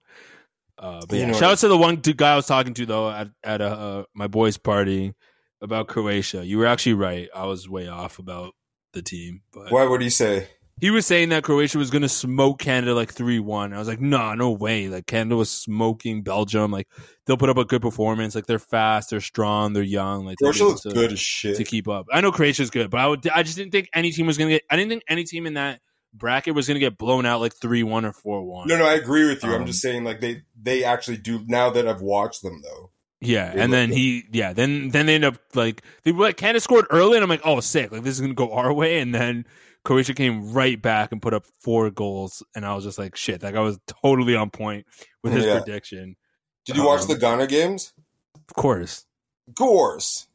uh, 0.79 1.01
but 1.09 1.13
You 1.17 1.21
yeah, 1.23 1.27
know 1.29 1.33
shout 1.35 1.53
out 1.53 1.59
to 1.59 1.69
the 1.69 1.79
one 1.79 1.97
guy 1.97 2.33
I 2.33 2.37
was 2.37 2.47
talking 2.47 2.75
to 2.75 2.87
though 2.87 3.11
at 3.11 3.29
at 3.43 3.61
uh, 3.61 3.65
uh, 3.65 4.05
my 4.15 4.27
boys' 4.27 4.59
party 4.59 5.15
about 5.63 5.89
Croatia. 5.89 6.45
You 6.45 6.59
were 6.59 6.67
actually 6.67 6.95
right. 6.95 7.29
I 7.35 7.47
was 7.47 7.69
way 7.69 7.89
off 7.89 8.19
about 8.19 8.55
the 8.93 9.01
team, 9.03 9.43
but 9.53 9.73
Why 9.73 9.85
would 9.85 10.03
he 10.03 10.11
say? 10.11 10.49
He 10.81 10.91
was 10.91 11.07
saying 11.07 11.29
that 11.31 11.45
Croatia 11.45 11.79
was 11.79 11.91
going 11.91 12.03
to 12.03 12.09
smoke 12.09 12.59
Canada 12.59 12.95
like 12.95 13.13
3 13.13 13.39
1. 13.39 13.73
I 13.73 13.79
was 13.79 13.89
like, 13.89 14.01
nah, 14.01 14.35
no 14.35 14.51
way. 14.51 14.89
Like, 14.89 15.07
Canada 15.07 15.37
was 15.37 15.51
smoking 15.51 16.23
Belgium. 16.23 16.71
Like, 16.71 16.89
they'll 17.27 17.37
put 17.37 17.49
up 17.49 17.59
a 17.59 17.65
good 17.65 17.81
performance. 17.83 18.35
Like, 18.35 18.47
they're 18.47 18.59
fast, 18.59 19.11
they're 19.11 19.21
strong, 19.21 19.73
they're 19.73 19.83
young. 19.83 20.25
Like, 20.27 20.39
Croatia 20.39 20.65
looks 20.65 20.81
to- 20.83 20.91
good 20.91 21.13
as 21.13 21.21
shit. 21.21 21.57
to 21.57 21.65
keep 21.65 21.89
up. 21.89 22.07
I 22.13 22.21
know 22.21 22.33
Croatia's 22.33 22.71
good, 22.71 22.91
but 22.91 23.01
I 23.01 23.07
would, 23.07 23.27
I 23.29 23.43
just 23.43 23.57
didn't 23.57 23.73
think 23.73 23.89
any 23.95 24.11
team 24.11 24.27
was 24.27 24.37
going 24.37 24.49
to 24.51 24.55
get, 24.57 24.63
I 24.71 24.77
didn't 24.77 24.91
think 24.91 25.03
any 25.09 25.25
team 25.25 25.47
in 25.47 25.55
that 25.55 25.81
bracket 26.13 26.55
was 26.55 26.67
going 26.67 26.77
to 26.77 26.81
get 26.81 26.97
blown 26.99 27.27
out 27.27 27.41
like 27.41 27.55
3 27.55 27.83
1 27.83 28.05
or 28.05 28.13
4 28.13 28.43
1. 28.43 28.69
No, 28.69 28.77
no, 28.79 28.85
I 28.87 28.95
agree 28.95 29.27
with 29.29 29.43
you. 29.45 29.55
I'm 29.55 29.63
Um, 29.63 29.67
just 29.67 29.81
saying, 29.81 30.05
like 30.05 30.21
they 30.21 30.43
they 30.61 30.85
actually 30.85 31.17
do 31.19 31.45
now 31.47 31.71
that 31.71 31.87
I've 31.89 32.01
watched 32.03 32.43
them 32.43 32.61
though. 32.63 32.91
Yeah, 33.21 33.55
They 33.55 33.61
and 33.63 33.73
then 33.73 33.89
good. 33.89 33.99
he, 33.99 34.25
yeah, 34.33 34.53
then 34.53 34.91
then 34.91 35.07
they 35.07 35.15
end 35.15 35.25
up 35.25 35.37
like 35.55 35.83
they 36.03 36.13
were 36.13 36.25
like 36.25 36.37
Canada 36.37 36.61
scored 36.61 36.87
early, 36.91 37.17
and 37.17 37.23
I'm 37.25 37.29
like, 37.31 37.41
oh, 37.45 37.61
sick, 37.61 37.91
like 37.91 38.03
this 38.03 38.15
is 38.15 38.21
gonna 38.21 38.35
go 38.35 38.53
our 38.53 38.73
way, 38.73 38.99
and 39.01 39.15
then 39.15 39.47
Croatia 39.85 40.15
came 40.15 40.53
right 40.53 40.81
back 40.81 41.13
and 41.13 41.21
put 41.21 41.35
up 41.35 41.45
four 41.61 41.91
goals, 41.91 42.43
and 42.55 42.65
I 42.65 42.75
was 42.75 42.85
just 42.85 42.99
like, 42.99 43.17
shit, 43.17 43.43
like 43.43 43.55
I 43.55 43.61
was 43.61 43.79
totally 44.03 44.35
on 44.35 44.51
point 44.51 44.87
with 45.23 45.33
his 45.33 45.45
Yeah. 45.45 45.59
prediction. 45.61 46.17
Did 46.65 46.77
you 46.77 46.85
watch 46.87 47.03
Um, 47.03 47.09
the 47.09 47.19
Ghana 47.19 47.47
games? 47.47 47.93
Of 48.35 48.55
course, 48.55 49.05
Of 49.49 49.55
course. 49.57 50.27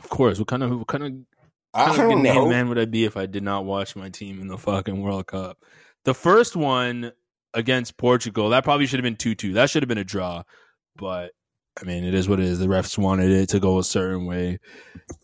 of 0.00 0.08
course. 0.08 0.38
What 0.38 0.48
kind 0.48 0.62
of 0.62 0.78
what 0.78 0.86
kind 0.88 1.04
of 1.04 1.12
I 1.74 1.94
kind 1.96 2.12
of 2.12 2.18
know. 2.20 2.48
man 2.48 2.68
would 2.68 2.78
I 2.78 2.84
be 2.86 3.04
if 3.04 3.16
I 3.16 3.26
did 3.26 3.42
not 3.42 3.64
watch 3.64 3.94
my 3.96 4.08
team 4.08 4.40
in 4.40 4.46
the 4.48 4.56
fucking 4.58 5.02
World 5.02 5.26
Cup? 5.26 5.58
The 6.04 6.14
first 6.14 6.56
one 6.56 7.12
against 7.52 7.96
Portugal, 7.96 8.48
that 8.50 8.64
probably 8.64 8.86
should 8.86 8.98
have 9.00 9.04
been 9.04 9.16
2 9.16 9.34
2. 9.34 9.52
That 9.54 9.70
should 9.70 9.82
have 9.82 9.88
been 9.88 9.98
a 9.98 10.04
draw. 10.04 10.44
But 10.96 11.32
I 11.80 11.84
mean, 11.84 12.04
it 12.04 12.14
is 12.14 12.28
what 12.28 12.38
it 12.40 12.46
is. 12.46 12.58
The 12.60 12.66
refs 12.68 12.96
wanted 12.96 13.30
it 13.30 13.48
to 13.50 13.60
go 13.60 13.78
a 13.78 13.84
certain 13.84 14.24
way. 14.26 14.60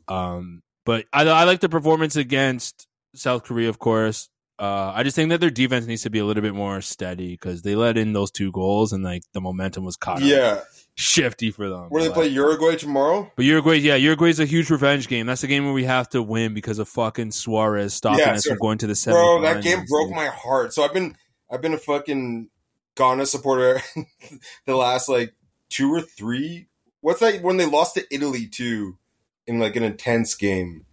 Um, 0.09 0.63
but 0.85 1.07
I, 1.13 1.23
I 1.29 1.45
like 1.45 1.61
the 1.61 1.69
performance 1.69 2.17
against 2.17 2.87
South 3.15 3.45
Korea, 3.45 3.69
of 3.69 3.79
course. 3.79 4.29
Uh, 4.59 4.93
I 4.95 5.05
just 5.05 5.17
think 5.17 5.31
that 5.31 5.41
their 5.41 5.51
defense 5.51 5.87
needs 5.87 6.03
to 6.03 6.11
be 6.11 6.19
a 6.19 6.25
little 6.25 6.43
bit 6.43 6.55
more 6.55 6.83
steady 6.83 7.33
because 7.33 7.63
they 7.63 7.75
let 7.75 7.97
in 7.97 8.13
those 8.13 8.31
two 8.31 8.53
goals 8.53 8.93
and 8.93 9.03
like 9.03 9.23
the 9.33 9.41
momentum 9.41 9.85
was 9.85 9.97
caught. 9.97 10.21
Yeah. 10.21 10.61
shifty 10.97 11.51
for 11.51 11.71
them. 11.71 11.87
Where 11.89 12.03
they 12.03 12.11
play 12.11 12.27
Uruguay 12.29 12.77
tomorrow? 12.77 13.33
but 13.37 13.47
Uruguay, 13.47 13.77
yeah, 13.77 13.95
Uruguay's 13.95 14.39
a 14.39 14.45
huge 14.45 14.69
revenge 14.69 15.09
game. 15.09 15.25
That's 15.27 15.41
the 15.41 15.47
game 15.47 15.65
where 15.65 15.73
we 15.73 15.85
have 15.85 16.11
to 16.11 16.23
win 16.23 16.53
because 16.53 16.79
of 16.79 16.91
fucking 16.91 17.31
Suarez 17.31 17.95
stopping 17.95 18.19
Yeah, 18.21 18.33
us 18.35 18.45
so- 18.45 18.51
from 18.51 18.59
going 18.59 18.77
to 18.79 18.87
the 18.87 19.01
Bro, 19.07 19.41
that 19.43 19.63
game 19.63 19.85
broke 19.89 20.11
my 20.11 20.27
heart. 20.27 20.75
So 20.75 20.83
I've 20.83 20.93
been 20.93 21.17
I've 21.51 21.63
been 21.63 21.73
a 21.75 21.79
fucking 21.79 22.51
Ghana 22.97 23.25
supporter 23.27 23.81
the 24.67 24.77
last 24.77 25.09
like 25.09 25.35
two 25.71 25.91
or 25.91 26.03
three. 26.03 26.67
What's 27.01 27.21
that 27.21 27.41
when 27.43 27.57
they 27.57 27.65
lost 27.65 27.95
to 27.95 28.05
Italy 28.15 28.47
too 28.47 28.99
in 29.47 29.59
like 29.59 29.75
an 29.77 29.85
intense 29.85 30.35
game? 30.35 30.85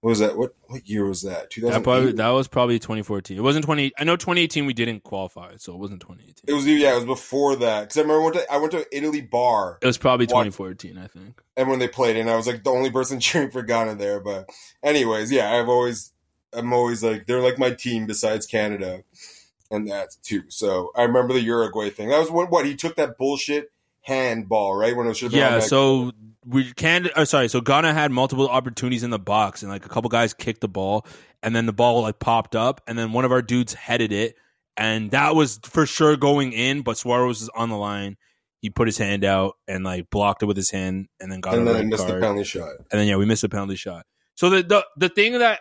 What 0.00 0.10
was 0.10 0.18
that? 0.20 0.36
What 0.36 0.54
what 0.66 0.88
year 0.88 1.04
was 1.04 1.22
that? 1.22 1.50
Two 1.50 1.62
That, 1.62 1.82
probably, 1.82 2.12
that 2.12 2.28
was 2.28 2.46
probably 2.46 2.78
2014. 2.78 3.36
It 3.36 3.40
wasn't 3.40 3.64
20. 3.64 3.92
I 3.98 4.04
know 4.04 4.14
2018 4.14 4.64
we 4.64 4.72
didn't 4.72 5.02
qualify, 5.02 5.56
so 5.56 5.72
it 5.74 5.78
wasn't 5.78 6.00
2018. 6.02 6.44
It 6.46 6.52
was 6.52 6.66
yeah, 6.68 6.92
it 6.92 6.96
was 6.96 7.04
before 7.04 7.56
that. 7.56 7.82
Because 7.82 7.98
I 7.98 8.00
remember 8.02 8.20
I 8.20 8.24
went 8.24 8.34
to 8.36 8.52
I 8.52 8.56
went 8.58 8.72
to 8.72 8.96
Italy 8.96 9.20
bar 9.22 9.78
It 9.82 9.86
was 9.86 9.98
probably 9.98 10.26
What? 10.26 10.44
2014, 10.44 10.98
I 10.98 11.08
think. 11.08 11.42
and 11.56 11.68
when 11.68 11.80
they 11.80 11.88
played, 11.88 12.16
and 12.16 12.30
I 12.30 12.36
was 12.36 12.46
like 12.46 12.62
the 12.62 12.70
only 12.70 12.92
person 12.92 13.18
cheering 13.20 13.50
for 13.50 13.62
Ghana 13.62 13.96
there. 13.96 14.20
But 14.20 14.48
anyways, 14.84 15.32
yeah, 15.32 15.52
I've 15.52 15.68
always 15.68 16.12
I'm 16.52 16.72
always 16.72 17.02
like 17.02 17.26
they're 17.26 17.42
like 17.42 17.58
my 17.58 17.72
team 17.72 18.06
besides 18.06 18.46
Canada, 18.46 19.02
and 19.68 19.88
that 19.88 20.10
too. 20.22 20.44
So 20.48 20.92
I 20.94 21.02
remember 21.02 21.34
the 21.34 21.42
Uruguay 21.42 21.90
thing. 21.90 22.10
That 22.10 22.20
was 22.20 22.30
what 22.30 22.52
what 22.52 22.66
he 22.66 22.76
took 22.76 22.94
that 22.96 23.18
bullshit 23.18 23.72
handball 24.08 24.74
right 24.74 24.96
when 24.96 25.06
it 25.06 25.16
should 25.16 25.26
have 25.26 25.32
been 25.32 25.40
Yeah, 25.40 25.60
so 25.60 26.12
we 26.44 26.72
can. 26.72 27.08
Oh, 27.14 27.24
sorry, 27.24 27.48
so 27.48 27.60
Ghana 27.60 27.92
had 27.92 28.10
multiple 28.10 28.48
opportunities 28.48 29.02
in 29.02 29.10
the 29.10 29.18
box, 29.18 29.62
and 29.62 29.70
like 29.70 29.84
a 29.84 29.88
couple 29.88 30.08
guys 30.08 30.34
kicked 30.34 30.62
the 30.62 30.68
ball, 30.68 31.06
and 31.42 31.54
then 31.54 31.66
the 31.66 31.72
ball 31.72 32.00
like 32.02 32.18
popped 32.18 32.56
up, 32.56 32.80
and 32.86 32.98
then 32.98 33.12
one 33.12 33.24
of 33.24 33.32
our 33.32 33.42
dudes 33.42 33.74
headed 33.74 34.10
it, 34.12 34.36
and 34.76 35.10
that 35.12 35.34
was 35.34 35.60
for 35.62 35.86
sure 35.86 36.16
going 36.16 36.52
in. 36.52 36.82
But 36.82 36.96
Suarez 36.96 37.40
was 37.40 37.50
on 37.54 37.68
the 37.68 37.76
line. 37.76 38.16
He 38.60 38.70
put 38.70 38.88
his 38.88 38.98
hand 38.98 39.24
out 39.24 39.54
and 39.68 39.84
like 39.84 40.10
blocked 40.10 40.42
it 40.42 40.46
with 40.46 40.56
his 40.56 40.70
hand, 40.70 41.08
and 41.20 41.30
then 41.30 41.40
got 41.40 41.54
and 41.54 41.68
a 41.68 41.72
then 41.72 41.88
missed 41.90 42.06
card. 42.06 42.16
the 42.16 42.20
penalty 42.20 42.44
shot. 42.44 42.70
and 42.90 43.00
then 43.00 43.06
yeah, 43.06 43.16
we 43.16 43.26
missed 43.26 43.44
a 43.44 43.48
penalty 43.48 43.76
shot. 43.76 44.06
So 44.34 44.50
the 44.50 44.62
the 44.62 44.86
the 44.96 45.08
thing 45.08 45.38
that 45.38 45.60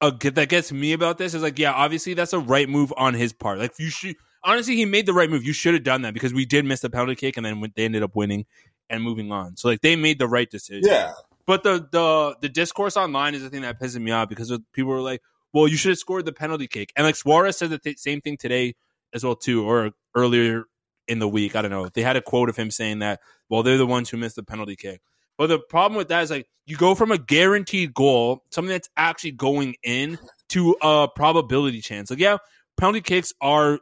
uh, 0.00 0.10
that 0.32 0.48
gets 0.48 0.72
me 0.72 0.92
about 0.92 1.18
this 1.18 1.34
is 1.34 1.42
like, 1.42 1.58
yeah, 1.58 1.72
obviously 1.72 2.14
that's 2.14 2.32
a 2.32 2.38
right 2.38 2.68
move 2.68 2.92
on 2.96 3.14
his 3.14 3.32
part. 3.32 3.58
Like 3.58 3.78
you 3.78 3.90
should 3.90 4.16
honestly, 4.44 4.76
he 4.76 4.84
made 4.84 5.06
the 5.06 5.12
right 5.12 5.30
move. 5.30 5.44
You 5.44 5.52
should 5.52 5.74
have 5.74 5.82
done 5.82 6.02
that 6.02 6.14
because 6.14 6.32
we 6.34 6.44
did 6.44 6.64
miss 6.64 6.80
the 6.80 6.90
penalty 6.90 7.14
kick, 7.14 7.36
and 7.36 7.46
then 7.46 7.60
they 7.76 7.84
ended 7.84 8.02
up 8.02 8.14
winning 8.14 8.46
and 8.88 9.02
moving 9.02 9.32
on. 9.32 9.56
So 9.56 9.68
like 9.68 9.80
they 9.80 9.96
made 9.96 10.18
the 10.18 10.28
right 10.28 10.50
decision. 10.50 10.82
Yeah, 10.84 11.12
But 11.46 11.62
the 11.62 11.86
the 11.90 12.36
the 12.40 12.48
discourse 12.48 12.96
online 12.96 13.34
is 13.34 13.42
the 13.42 13.50
thing 13.50 13.62
that 13.62 13.80
pisses 13.80 14.00
me 14.00 14.10
off 14.10 14.28
because 14.28 14.56
people 14.72 14.90
were 14.90 15.00
like, 15.00 15.22
"Well, 15.52 15.68
you 15.68 15.76
should 15.76 15.90
have 15.90 15.98
scored 15.98 16.24
the 16.24 16.32
penalty 16.32 16.66
kick," 16.66 16.92
and 16.96 17.06
like 17.06 17.16
Suarez 17.16 17.56
said 17.56 17.70
the 17.70 17.78
th- 17.78 17.98
same 17.98 18.20
thing 18.20 18.36
today 18.36 18.74
as 19.14 19.24
well 19.24 19.36
too, 19.36 19.68
or 19.68 19.90
earlier 20.14 20.64
in 21.08 21.18
the 21.18 21.28
week. 21.28 21.56
I 21.56 21.62
don't 21.62 21.70
know. 21.70 21.88
They 21.88 22.02
had 22.02 22.16
a 22.16 22.22
quote 22.22 22.48
of 22.48 22.56
him 22.56 22.70
saying 22.70 23.00
that, 23.00 23.20
"Well, 23.48 23.62
they're 23.62 23.78
the 23.78 23.86
ones 23.86 24.10
who 24.10 24.16
missed 24.16 24.36
the 24.36 24.42
penalty 24.42 24.76
kick." 24.76 25.00
But 25.38 25.46
the 25.46 25.58
problem 25.58 25.96
with 25.96 26.08
that 26.08 26.22
is 26.22 26.30
like 26.30 26.46
you 26.66 26.76
go 26.76 26.94
from 26.94 27.10
a 27.10 27.18
guaranteed 27.18 27.94
goal, 27.94 28.44
something 28.50 28.70
that's 28.70 28.90
actually 28.96 29.32
going 29.32 29.74
in, 29.82 30.18
to 30.50 30.76
a 30.82 31.08
probability 31.14 31.80
chance. 31.80 32.10
Like, 32.10 32.18
yeah, 32.18 32.36
penalty 32.76 33.00
kicks 33.00 33.32
are 33.40 33.80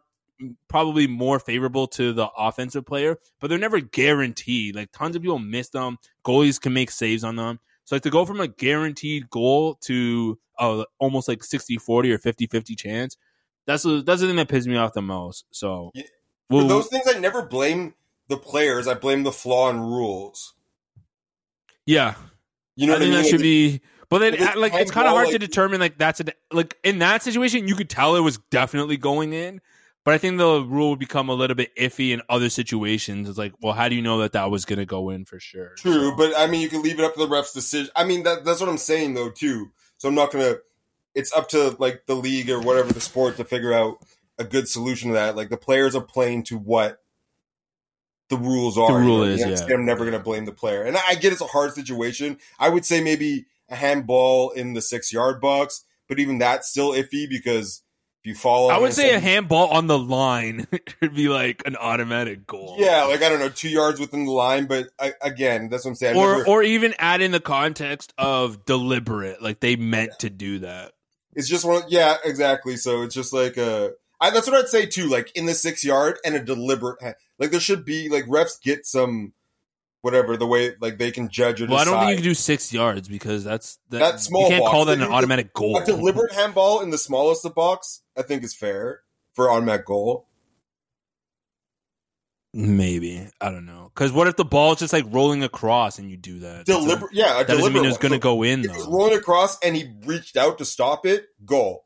probably 0.69 1.07
more 1.07 1.39
favorable 1.39 1.87
to 1.89 2.13
the 2.13 2.29
offensive 2.37 2.87
player, 2.87 3.19
but 3.41 3.49
they're 3.49 3.59
never 3.59 3.81
guaranteed. 3.81 4.75
Like 4.77 4.93
tons 4.93 5.17
of 5.17 5.23
people 5.23 5.39
miss 5.39 5.69
them. 5.71 5.99
Goalies 6.25 6.61
can 6.61 6.73
make 6.73 6.91
saves 6.91 7.25
on 7.25 7.37
them. 7.37 7.61
So 7.85 7.97
like 7.97 8.03
to 8.03 8.11
go 8.11 8.25
from 8.25 8.41
a 8.41 8.49
guaranteed 8.49 9.31
goal 9.31 9.75
to 9.83 10.39
uh, 10.59 10.85
almost 10.99 11.29
like 11.29 11.41
60-40 11.41 11.81
or 11.89 12.19
50-50 12.19 12.79
chance, 12.79 13.17
that's 13.67 13.83
the 13.83 14.03
that's 14.03 14.21
the 14.21 14.27
thing 14.27 14.37
that 14.37 14.49
pisses 14.49 14.67
me 14.67 14.77
off 14.77 14.93
the 14.93 15.03
most. 15.03 15.47
So 15.51 15.91
Yeah. 15.95 16.05
well, 16.51 16.63
For 16.63 16.69
those 16.69 16.89
things, 16.89 17.05
I 17.09 17.19
never 17.19 17.43
blame 17.43 17.95
the 18.29 18.37
players. 18.37 18.87
I 18.87 18.95
blame 18.95 19.23
the 19.23 19.33
flaw 19.33 19.71
in 19.71 19.81
rules. 19.81 20.55
yeah, 21.87 22.15
You 22.77 22.87
know 22.87 22.93
I 22.95 22.97
what 22.97 23.03
I 23.03 23.05
think 23.07 23.15
mean? 23.15 23.23
that 23.23 23.29
should 23.29 23.41
be. 23.41 23.81
But 24.11 24.19
then, 24.21 24.35
it's 24.35 24.57
like, 24.57 24.73
it's 24.75 24.91
kind 24.91 25.07
of 25.07 25.13
hard 25.13 25.29
to 25.29 25.39
determine. 25.39 25.81
Like, 25.81 25.99
that's 25.99 26.21
a 26.21 26.25
like 26.51 26.79
in 26.83 26.99
that 27.01 27.23
situation, 27.23 27.69
you 27.69 27.75
could 27.75 27.91
tell 27.91 28.17
it 28.17 28.21
was 28.21 28.39
definitely 28.51 28.97
going 28.97 29.35
in. 29.35 29.61
But 30.09 30.15
I 30.15 30.19
think 30.19 30.39
the 30.39 30.63
rule 30.63 30.89
would 30.89 30.99
become 30.99 31.29
a 31.29 31.35
little 31.35 31.55
bit 31.55 31.77
iffy 31.77 32.15
in 32.15 32.23
other 32.31 32.49
situations. 32.49 33.29
It's 33.29 33.37
like, 33.37 33.53
well, 33.61 33.75
how 33.75 33.91
do 33.91 33.95
you 33.95 34.01
know 34.01 34.21
that 34.21 34.33
that 34.33 34.51
was 34.51 34.65
going 34.65 34.79
to 34.79 34.87
go 34.87 35.11
in 35.11 35.27
for 35.27 35.39
sure? 35.39 35.75
True, 35.77 36.17
but 36.17 36.33
I 36.35 36.47
mean, 36.47 36.63
you 36.63 36.71
can 36.71 36.81
leave 36.81 36.99
it 36.99 37.05
up 37.05 37.13
to 37.13 37.19
the 37.19 37.29
ref's 37.29 37.53
decision. 37.53 37.91
I 37.95 38.05
mean, 38.05 38.23
that, 38.23 38.43
that's 38.43 38.59
what 38.59 38.71
I'm 38.71 38.79
saying 38.79 39.13
though 39.13 39.29
too. 39.29 39.71
So 39.99 40.09
I'm 40.09 40.15
not 40.15 40.33
gonna. 40.33 40.61
It's 41.15 41.31
up 41.35 41.51
to 41.51 41.77
like 41.79 42.05
the 42.07 42.15
league 42.15 42.49
or 42.49 42.59
whatever 42.59 42.91
the 42.91 43.03
sport 43.03 43.37
to 43.37 43.45
figure 43.45 43.75
out 43.75 43.99
a 44.39 44.45
good 44.45 44.67
solution 44.67 45.09
to 45.09 45.15
that. 45.15 45.37
Like 45.37 45.51
the 45.51 45.59
players 45.59 45.95
are 45.95 46.01
playing 46.01 46.45
to 46.45 46.57
what 46.57 47.03
the 48.31 48.39
rules 48.39 48.79
are. 48.79 48.91
The 48.91 49.07
rule 49.07 49.29
you 49.29 49.37
know? 49.37 49.53
is, 49.53 49.63
yeah. 49.69 49.75
I'm 49.75 49.85
never 49.85 50.07
gonna 50.07 50.21
blame 50.21 50.47
the 50.47 50.53
player, 50.53 50.85
and 50.85 50.97
I 50.97 51.17
get 51.17 51.35
it's 51.35 51.43
a 51.43 51.47
hard 51.49 51.75
situation. 51.75 52.39
I 52.59 52.71
would 52.71 52.87
say 52.87 53.03
maybe 53.03 53.45
a 53.69 53.77
handball 53.77 54.53
in 54.53 54.73
the 54.73 54.81
six 54.81 55.13
yard 55.13 55.39
box, 55.39 55.85
but 56.09 56.19
even 56.19 56.39
that's 56.39 56.71
still 56.71 56.93
iffy 56.93 57.29
because 57.29 57.83
if 58.23 58.27
you 58.27 58.35
fall, 58.35 58.71
I 58.71 58.79
would 58.79 58.93
say 58.93 59.15
a 59.15 59.21
handball 59.21 59.69
on 59.69 59.87
the 59.87 59.99
line 59.99 60.67
would 61.01 61.15
be 61.15 61.29
like 61.29 61.63
an 61.67 61.77
automatic 61.77 62.47
goal. 62.47 62.77
Yeah, 62.79 63.05
like 63.05 63.23
I 63.23 63.29
don't 63.29 63.39
know, 63.39 63.49
two 63.49 63.69
yards 63.69 64.01
within 64.01 64.25
the 64.25 64.33
line, 64.33 64.67
but 64.67 64.89
I, 64.99 65.13
again, 65.23 65.69
that's 65.69 65.85
what 65.85 65.93
I'm 65.93 65.95
saying. 65.95 66.17
I've 66.17 66.23
or 66.23 66.33
never- 66.39 66.49
or 66.49 66.63
even 66.63 66.95
add 66.99 67.21
in 67.21 67.31
the 67.31 67.41
context 67.41 68.13
of 68.19 68.65
deliberate, 68.65 69.41
like 69.43 69.61
they 69.61 69.77
meant 69.77 70.19
to 70.21 70.31
do 70.31 70.61
that. 70.61 70.93
It's 71.35 71.49
just 71.49 71.65
one. 71.65 71.83
Yeah, 71.89 72.17
exactly. 72.25 72.77
So 72.77 73.03
it's 73.03 73.15
just 73.15 73.33
like 73.33 73.57
a. 73.57 73.93
I, 74.21 74.31
that's 74.31 74.49
what 74.49 74.57
I'd 74.57 74.69
say 74.69 74.87
too. 74.87 75.09
Like 75.09 75.31
in 75.37 75.47
the 75.47 75.55
six 75.55 75.85
yard 75.85 76.19
and 76.25 76.35
a 76.35 76.41
deliberate. 76.41 76.99
Like 77.39 77.53
there 77.53 77.61
should 77.61 77.85
be 77.85 78.09
like 78.09 78.25
refs 78.27 78.61
get 78.61 78.85
some, 78.85 79.33
whatever 80.03 80.37
the 80.37 80.47
way 80.47 80.75
like 80.81 80.99
they 80.99 81.11
can 81.11 81.29
judge 81.29 81.61
it. 81.61 81.69
Well, 81.69 81.79
I 81.79 81.85
don't 81.85 81.99
think 81.99 82.11
you 82.11 82.17
can 82.17 82.25
do 82.25 82.35
six 82.35 82.73
yards 82.73 83.09
because 83.09 83.45
that's 83.45 83.79
that, 83.91 83.99
that 83.99 84.21
small. 84.21 84.45
You 84.45 84.49
can't 84.49 84.63
box. 84.63 84.71
call 84.71 84.85
that 84.87 84.99
an 84.99 85.05
automatic 85.05 85.53
goal. 85.53 85.79
A 85.79 85.85
deliberate 85.85 86.33
handball 86.33 86.81
in 86.81 86.91
the 86.91 86.99
smallest 86.99 87.45
of 87.45 87.55
box, 87.55 88.03
I 88.17 88.23
think, 88.23 88.43
is 88.45 88.55
fair 88.55 89.03
for 89.35 89.51
automatic 89.51 89.87
goal. 89.87 90.27
Maybe 92.55 93.29
I 93.41 93.51
don't 93.51 93.67
know. 93.67 93.91
Because 93.95 94.11
what 94.11 94.27
if 94.27 94.37
the 94.37 94.45
ball 94.45 94.73
is 94.73 94.79
just 94.79 94.93
like 94.93 95.05
rolling 95.09 95.43
across 95.43 95.99
and 95.99 96.11
you 96.11 96.17
do 96.17 96.41
that? 96.41 96.65
Deliberate, 96.65 97.13
yeah. 97.13 97.35
A 97.35 97.45
that 97.45 97.49
doesn't 97.49 97.73
mean 97.73 97.85
it's 97.85 97.99
going 97.99 98.13
to. 98.13 98.19
Go 98.19 98.43
in 98.43 98.61
he's 98.61 98.69
though. 98.69 98.91
rolling 98.91 99.17
across 99.17 99.59
and 99.61 99.77
he 99.77 99.93
reached 100.05 100.37
out 100.37 100.59
to 100.59 100.65
stop 100.65 101.07
it, 101.07 101.27
goal. 101.45 101.85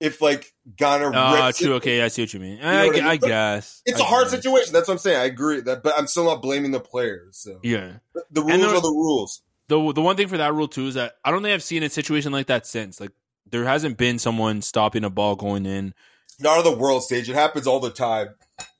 If 0.00 0.22
like 0.22 0.52
Ghana 0.76 1.12
oh, 1.14 1.44
rips 1.46 1.58
true. 1.58 1.72
it, 1.74 1.76
Okay, 1.76 2.00
I 2.02 2.08
see 2.08 2.22
what 2.22 2.32
you 2.32 2.40
mean. 2.40 2.58
know 2.58 2.66
I, 2.66 2.86
I 2.86 2.90
mean? 2.90 3.04
I 3.04 3.16
guess 3.18 3.82
it's 3.84 4.00
a 4.00 4.02
a 4.02 4.06
hard 4.06 4.28
situation. 4.28 4.72
That's 4.72 4.88
what 4.88 4.94
I'm 4.94 4.98
saying. 4.98 5.20
I 5.20 5.24
agree 5.24 5.60
that, 5.60 5.82
but 5.82 5.92
I'm 5.96 6.06
still 6.06 6.24
not 6.24 6.40
blaming 6.40 6.70
the 6.70 6.80
players. 6.80 7.36
So 7.36 7.60
Yeah. 7.62 7.98
the 8.30 8.40
And 8.40 8.48
rules 8.48 8.60
there- 8.60 8.74
are 8.76 8.80
the 8.80 8.88
rules. 8.88 9.42
the 9.68 9.92
the 9.92 10.00
one 10.02 10.16
thing 10.16 10.28
for 10.28 10.38
that 10.38 10.54
rule 10.54 10.68
too 10.68 10.86
is 10.86 10.94
that 10.94 11.14
I 11.24 11.30
don't 11.30 11.42
think 11.42 11.52
I've 11.52 11.62
seen 11.62 11.82
a 11.82 11.90
situation 11.90 12.32
like 12.32 12.46
that 12.46 12.66
since. 12.66 12.98
Like 12.98 13.12
there 13.50 13.64
hasn't 13.64 13.98
been 13.98 14.18
someone 14.18 14.62
stopping 14.62 15.04
a 15.04 15.10
ball 15.10 15.36
going 15.36 15.66
in. 15.66 15.92
Not 16.40 16.58
on 16.58 16.64
the 16.64 16.76
world 16.78 17.02
stage. 17.04 17.28
It 17.28 17.34
happens 17.34 17.66
all 17.66 17.80
the 17.80 17.90
time 17.90 18.28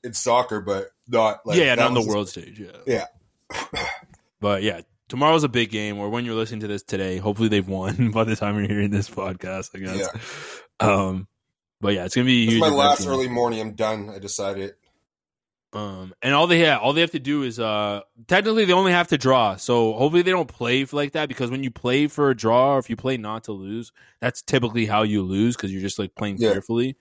in 0.03 0.13
soccer, 0.13 0.59
but 0.59 0.87
not 1.07 1.45
like 1.45 1.57
yeah, 1.57 1.65
yeah, 1.65 1.75
not 1.75 1.87
on 1.89 1.93
the 1.93 1.99
just- 1.99 2.09
world 2.09 2.29
stage. 2.29 2.59
Yeah, 2.59 3.05
Yeah. 3.51 3.85
but 4.39 4.63
yeah, 4.63 4.81
tomorrow's 5.07 5.43
a 5.43 5.49
big 5.49 5.69
game. 5.69 5.99
Or 5.99 6.09
when 6.09 6.25
you're 6.25 6.35
listening 6.35 6.61
to 6.61 6.67
this 6.67 6.83
today, 6.83 7.17
hopefully 7.17 7.49
they've 7.49 7.67
won 7.67 8.09
by 8.13 8.23
the 8.23 8.35
time 8.35 8.57
you're 8.57 8.67
hearing 8.67 8.89
this 8.89 9.09
podcast. 9.09 9.69
I 9.75 9.79
guess. 9.79 10.09
Um, 10.81 11.27
but 11.79 11.93
yeah, 11.93 12.05
it's 12.05 12.15
gonna 12.15 12.25
be 12.25 12.59
my 12.59 12.69
last 12.69 13.07
early 13.07 13.27
morning. 13.27 13.59
I'm 13.59 13.73
done. 13.73 14.09
I 14.09 14.19
decided. 14.19 14.73
Um, 15.73 16.13
and 16.21 16.33
all 16.33 16.47
they 16.47 16.61
yeah, 16.61 16.77
all 16.77 16.91
they 16.91 17.01
have 17.01 17.11
to 17.11 17.19
do 17.19 17.43
is 17.43 17.57
uh, 17.59 18.01
technically 18.27 18.65
they 18.65 18.73
only 18.73 18.91
have 18.91 19.07
to 19.09 19.17
draw. 19.17 19.55
So 19.55 19.93
hopefully 19.93 20.21
they 20.21 20.31
don't 20.31 20.47
play 20.47 20.83
for 20.83 20.97
like 20.97 21.13
that 21.13 21.29
because 21.29 21.49
when 21.49 21.63
you 21.63 21.71
play 21.71 22.07
for 22.07 22.29
a 22.29 22.35
draw 22.35 22.75
or 22.75 22.79
if 22.79 22.89
you 22.89 22.97
play 22.97 23.15
not 23.17 23.45
to 23.45 23.53
lose, 23.53 23.91
that's 24.19 24.41
typically 24.41 24.85
how 24.85 25.03
you 25.03 25.21
lose 25.23 25.55
because 25.55 25.71
you're 25.71 25.81
just 25.81 25.97
like 25.97 26.13
playing 26.13 26.37
Yeah. 26.39 26.51
carefully. 26.51 26.97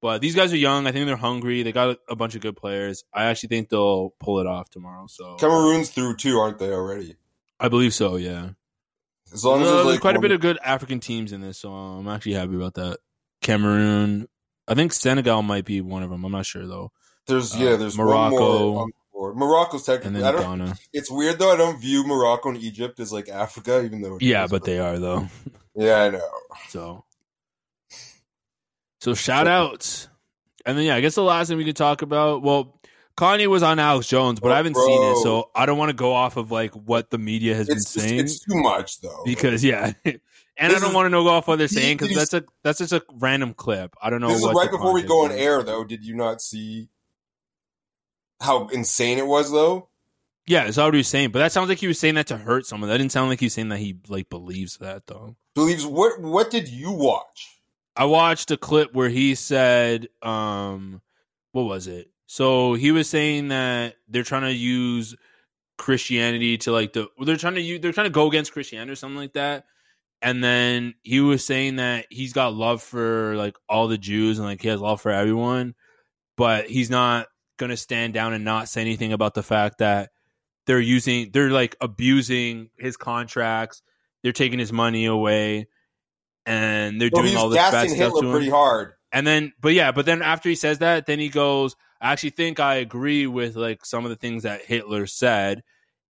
But 0.00 0.22
these 0.22 0.34
guys 0.34 0.52
are 0.52 0.56
young. 0.56 0.86
I 0.86 0.92
think 0.92 1.06
they're 1.06 1.16
hungry. 1.16 1.62
They 1.64 1.72
got 1.72 1.98
a, 2.08 2.14
bunch 2.14 2.34
of 2.36 2.40
good 2.40 2.56
players. 2.56 3.04
I 3.12 3.24
actually 3.24 3.48
think 3.48 3.68
they'll 3.68 4.10
pull 4.20 4.38
it 4.38 4.46
off 4.46 4.70
tomorrow. 4.70 5.06
So 5.08 5.34
Cameroon's 5.36 5.90
through 5.90 6.16
too, 6.16 6.38
aren't 6.38 6.58
they 6.60 6.70
already? 6.70 7.16
I 7.60 7.68
believe 7.68 7.92
so. 7.92 8.16
Yeah. 8.16 8.50
As 9.34 9.44
long 9.44 9.60
as 9.60 9.66
Uh, 9.66 9.70
there's, 9.70 9.84
there's 9.84 9.94
like, 9.96 10.00
quite 10.00 10.16
a 10.16 10.20
bit 10.20 10.30
of 10.30 10.40
good 10.40 10.58
African 10.64 11.00
teams 11.00 11.32
in 11.32 11.40
this, 11.40 11.58
so 11.58 11.70
I'm 11.70 12.08
actually 12.08 12.34
happy 12.34 12.54
about 12.54 12.74
that. 12.74 12.98
Cameroon, 13.40 14.28
I 14.66 14.74
think 14.74 14.92
Senegal 14.92 15.42
might 15.42 15.64
be 15.64 15.80
one 15.80 16.02
of 16.02 16.10
them. 16.10 16.24
I'm 16.24 16.32
not 16.32 16.46
sure 16.46 16.66
though. 16.66 16.92
There's 17.26 17.54
Uh, 17.54 17.58
yeah, 17.58 17.76
there's 17.76 17.96
Morocco, 17.96 18.34
One 18.34 18.72
more 18.72 18.82
on 18.82 18.88
the 18.88 18.94
board. 19.12 19.36
Morocco's 19.36 19.84
technically. 19.84 20.22
I 20.22 20.32
don't. 20.32 20.58
Ghana. 20.58 20.76
It's 20.92 21.10
weird 21.10 21.38
though. 21.38 21.52
I 21.52 21.56
don't 21.56 21.80
view 21.80 22.06
Morocco 22.06 22.50
and 22.50 22.58
Egypt 22.58 23.00
as 23.00 23.12
like 23.12 23.28
Africa, 23.28 23.82
even 23.84 24.00
though. 24.00 24.18
Yeah, 24.20 24.44
is, 24.44 24.50
but 24.50 24.64
they 24.64 24.78
are 24.78 24.98
though. 24.98 25.28
Yeah, 25.74 26.02
I 26.02 26.10
know. 26.10 26.28
So, 26.70 27.04
so 29.00 29.14
shout 29.14 29.46
outs, 29.46 30.08
and 30.66 30.76
then 30.76 30.86
yeah, 30.86 30.96
I 30.96 31.00
guess 31.00 31.14
the 31.14 31.22
last 31.22 31.48
thing 31.48 31.56
we 31.56 31.64
could 31.64 31.76
talk 31.76 32.02
about. 32.02 32.42
Well, 32.42 32.80
Kanye 33.16 33.46
was 33.46 33.62
on 33.62 33.78
Alex 33.78 34.06
Jones, 34.06 34.40
but 34.40 34.52
I 34.52 34.56
haven't 34.56 34.76
seen 34.76 35.02
it, 35.12 35.16
so 35.18 35.50
I 35.54 35.66
don't 35.66 35.78
want 35.78 35.90
to 35.90 35.94
go 35.94 36.12
off 36.12 36.36
of 36.36 36.50
like 36.50 36.72
what 36.74 37.10
the 37.10 37.18
media 37.18 37.54
has 37.54 37.68
It's 37.68 37.74
been 37.92 38.02
just, 38.02 38.08
saying 38.08 38.20
it's 38.20 38.40
too 38.40 38.54
much 38.54 39.00
though. 39.00 39.22
because 39.24 39.64
yeah, 39.64 39.92
and 40.58 40.72
I 40.72 40.78
don't 40.78 40.90
is- 40.90 40.94
want 40.94 41.06
to 41.06 41.10
know 41.10 41.26
off 41.28 41.48
what 41.48 41.58
they're 41.58 41.68
saying 41.68 41.96
because 41.96 42.14
that's 42.14 42.34
a 42.34 42.44
that's 42.62 42.78
just 42.78 42.92
a 42.92 43.02
random 43.14 43.54
clip. 43.54 43.94
I 44.02 44.10
don't 44.10 44.20
know. 44.20 44.28
this 44.28 44.42
is 44.42 44.52
right 44.54 44.70
before 44.70 44.92
we 44.92 45.02
go 45.02 45.24
on 45.24 45.30
is. 45.30 45.38
air 45.38 45.62
though. 45.62 45.84
Did 45.84 46.04
you 46.04 46.14
not 46.14 46.40
see 46.40 46.88
how 48.40 48.68
insane 48.68 49.18
it 49.18 49.26
was 49.26 49.50
though? 49.50 49.88
Yeah, 50.46 50.70
he 50.70 50.80
was 50.80 51.08
saying, 51.08 51.30
but 51.30 51.40
that 51.40 51.52
sounds 51.52 51.68
like 51.68 51.78
he 51.78 51.86
was 51.86 51.98
saying 51.98 52.14
that 52.14 52.28
to 52.28 52.38
hurt 52.38 52.64
someone. 52.64 52.88
That 52.88 52.96
didn't 52.96 53.12
sound 53.12 53.28
like 53.28 53.38
he 53.38 53.46
was 53.46 53.52
saying 53.52 53.68
that 53.68 53.78
he 53.78 53.98
like 54.08 54.30
believes 54.30 54.78
that 54.78 55.06
though. 55.06 55.36
Believes 55.54 55.84
what? 55.84 56.20
What 56.20 56.50
did 56.50 56.68
you 56.68 56.90
watch? 56.90 57.60
I 57.94 58.06
watched 58.06 58.50
a 58.50 58.56
clip 58.56 58.94
where 58.94 59.10
he 59.10 59.34
said, 59.34 60.08
um, 60.22 61.02
what 61.52 61.64
was 61.64 61.86
it? 61.86 62.10
So 62.26 62.74
he 62.74 62.92
was 62.92 63.10
saying 63.10 63.48
that 63.48 63.96
they're 64.08 64.22
trying 64.22 64.42
to 64.42 64.52
use 64.52 65.16
Christianity 65.76 66.56
to 66.58 66.72
like 66.72 66.94
the 66.94 67.08
they're 67.20 67.36
trying 67.36 67.56
to 67.56 67.60
use 67.60 67.80
they're 67.80 67.92
trying 67.92 68.06
to 68.06 68.10
go 68.10 68.28
against 68.28 68.52
Christianity 68.52 68.92
or 68.92 68.96
something 68.96 69.18
like 69.18 69.34
that. 69.34 69.66
And 70.20 70.42
then 70.42 70.94
he 71.02 71.20
was 71.20 71.44
saying 71.44 71.76
that 71.76 72.06
he's 72.10 72.32
got 72.32 72.54
love 72.54 72.82
for 72.82 73.36
like 73.36 73.56
all 73.68 73.86
the 73.88 73.98
Jews 73.98 74.38
and 74.38 74.46
like 74.46 74.60
he 74.60 74.68
has 74.68 74.80
love 74.80 75.00
for 75.00 75.12
everyone, 75.12 75.74
but 76.36 76.68
he's 76.68 76.90
not 76.90 77.28
gonna 77.56 77.76
stand 77.76 78.14
down 78.14 78.32
and 78.32 78.44
not 78.44 78.68
say 78.68 78.80
anything 78.80 79.12
about 79.12 79.34
the 79.34 79.42
fact 79.42 79.78
that 79.78 80.10
they're 80.66 80.80
using 80.80 81.30
they're 81.32 81.50
like 81.50 81.76
abusing 81.80 82.70
his 82.78 82.96
contracts, 82.96 83.82
they're 84.22 84.32
taking 84.32 84.58
his 84.58 84.72
money 84.72 85.06
away, 85.06 85.68
and 86.46 87.00
they're 87.00 87.10
Well, 87.12 87.22
doing 87.22 87.36
all 87.36 87.48
this 87.48 87.58
bad 87.58 87.88
stuff 87.90 88.12
to 88.20 88.26
him. 88.26 88.32
pretty 88.32 88.50
hard. 88.50 88.94
And 89.12 89.26
then, 89.26 89.52
but 89.60 89.72
yeah, 89.72 89.92
but 89.92 90.04
then 90.04 90.20
after 90.20 90.48
he 90.48 90.54
says 90.54 90.78
that, 90.78 91.06
then 91.06 91.18
he 91.18 91.28
goes, 91.30 91.74
I 92.00 92.12
actually 92.12 92.30
think 92.30 92.60
I 92.60 92.76
agree 92.76 93.26
with 93.26 93.56
like 93.56 93.84
some 93.86 94.04
of 94.04 94.10
the 94.10 94.16
things 94.16 94.42
that 94.42 94.64
Hitler 94.64 95.06
said. 95.06 95.62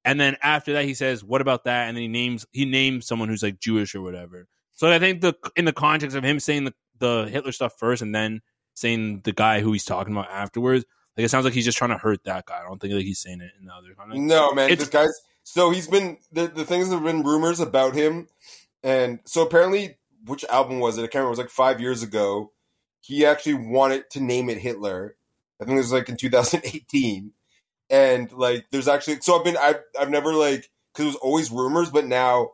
And 0.09 0.19
then 0.19 0.37
after 0.43 0.73
that, 0.73 0.87
he 0.87 0.95
says, 0.95 1.23
"What 1.23 1.43
about 1.43 1.65
that?" 1.65 1.89
And 1.89 1.97
then 1.97 2.03
he 2.03 2.09
names 2.09 2.47
he 2.51 2.65
names 2.65 3.07
someone 3.07 3.29
who's 3.29 3.43
like 3.43 3.61
Jewish 3.61 3.95
or 3.95 4.01
whatever. 4.01 4.49
So 4.73 4.91
I 4.91 4.99
think 4.99 5.21
the 5.21 5.35
in 5.55 5.67
the 5.67 5.73
context 5.73 6.17
of 6.17 6.25
him 6.25 6.41
saying 6.41 6.65
the, 6.65 6.75
the 6.99 7.29
Hitler 7.31 7.53
stuff 7.53 7.75
first 7.79 8.01
and 8.01 8.15
then 8.15 8.41
saying 8.73 9.21
the 9.25 9.33
guy 9.33 9.61
who 9.61 9.71
he's 9.73 9.85
talking 9.85 10.15
about 10.15 10.31
afterwards, 10.31 10.87
like 11.17 11.27
it 11.27 11.29
sounds 11.29 11.45
like 11.45 11.53
he's 11.53 11.67
just 11.67 11.77
trying 11.77 11.91
to 11.91 11.99
hurt 11.99 12.25
that 12.25 12.47
guy. 12.47 12.59
I 12.59 12.67
don't 12.67 12.81
think 12.81 12.95
like 12.95 13.05
he's 13.05 13.19
saying 13.19 13.43
it 13.43 13.51
in 13.61 13.67
the 13.67 13.73
other 13.75 13.89
context. 13.95 14.23
No, 14.23 14.53
man, 14.53 14.71
It's- 14.71 14.79
this 14.79 14.89
guy's 14.89 15.13
so 15.43 15.71
he's 15.71 15.89
been 15.89 16.17
the 16.33 16.47
the 16.49 16.65
things 16.65 16.89
that 16.89 16.95
have 16.97 17.05
been 17.05 17.23
rumors 17.23 17.61
about 17.61 17.95
him, 17.95 18.29
and 18.83 19.21
so 19.27 19.43
apparently, 19.43 19.99
which 20.25 20.43
album 20.47 20.81
was 20.81 20.97
it? 20.97 21.03
I 21.03 21.05
can't 21.05 21.17
remember. 21.17 21.29
It 21.29 21.31
was 21.33 21.39
like 21.41 21.51
five 21.51 21.81
years 21.83 22.03
ago. 22.03 22.53
He 23.01 23.27
actually 23.27 23.55
wanted 23.55 24.09
to 24.11 24.21
name 24.21 24.49
it 24.49 24.57
Hitler. 24.57 25.17
I 25.61 25.65
think 25.65 25.75
it 25.75 25.81
was 25.81 25.93
like 25.93 26.09
in 26.09 26.17
2018, 26.17 27.33
and 27.91 28.31
like 28.33 28.67
there's 28.71 28.89
actually 28.89 29.21
so 29.21 29.39
I've 29.39 29.45
been 29.45 29.57
I've 29.57 29.81
I've 29.99 30.11
never 30.11 30.33
like 30.33 30.69
because 30.93 31.05
it 31.05 31.15
was 31.15 31.17
always 31.17 31.51
rumors, 31.51 31.91
but 31.91 32.07
now 32.07 32.51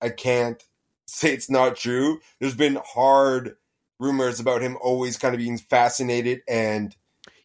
I 0.00 0.10
can't 0.10 0.62
say 1.06 1.32
it's 1.32 1.50
not 1.50 1.76
true. 1.76 2.20
There's 2.40 2.54
been 2.54 2.78
hard 2.84 3.56
rumors 3.98 4.38
about 4.40 4.62
him 4.62 4.76
always 4.80 5.16
kind 5.16 5.34
of 5.34 5.38
being 5.40 5.58
fascinated 5.58 6.40
and 6.48 6.94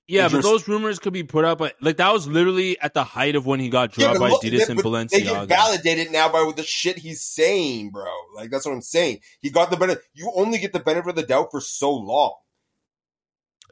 Yeah, 0.05 0.29
but 0.29 0.43
those 0.43 0.67
rumors 0.67 0.99
could 0.99 1.13
be 1.13 1.23
put 1.23 1.45
up. 1.45 1.61
At, 1.61 1.81
like 1.81 1.97
that 1.97 2.13
was 2.13 2.27
literally 2.27 2.79
at 2.79 2.93
the 2.93 3.03
height 3.03 3.35
of 3.35 3.45
when 3.45 3.59
he 3.59 3.69
got 3.69 3.97
Yeah, 3.97 4.13
dropped 4.13 4.19
but 4.19 4.41
by 4.41 4.49
Adidas 4.49 4.69
and 4.69 4.81
but 4.81 5.09
They 5.09 5.21
get 5.21 5.31
Balenciaga. 5.31 5.47
validated 5.47 6.11
now 6.11 6.29
by 6.29 6.51
the 6.55 6.63
shit 6.63 6.99
he's 6.99 7.21
saying, 7.23 7.89
bro. 7.89 8.05
Like 8.35 8.51
that's 8.51 8.65
what 8.65 8.73
I'm 8.73 8.81
saying. 8.81 9.21
He 9.41 9.49
got 9.49 9.71
the 9.71 9.77
benefit. 9.77 10.03
You 10.13 10.31
only 10.35 10.59
get 10.59 10.73
the 10.73 10.79
benefit 10.79 11.09
of 11.09 11.15
the 11.15 11.23
doubt 11.23 11.49
for 11.51 11.61
so 11.61 11.91
long. 11.91 12.35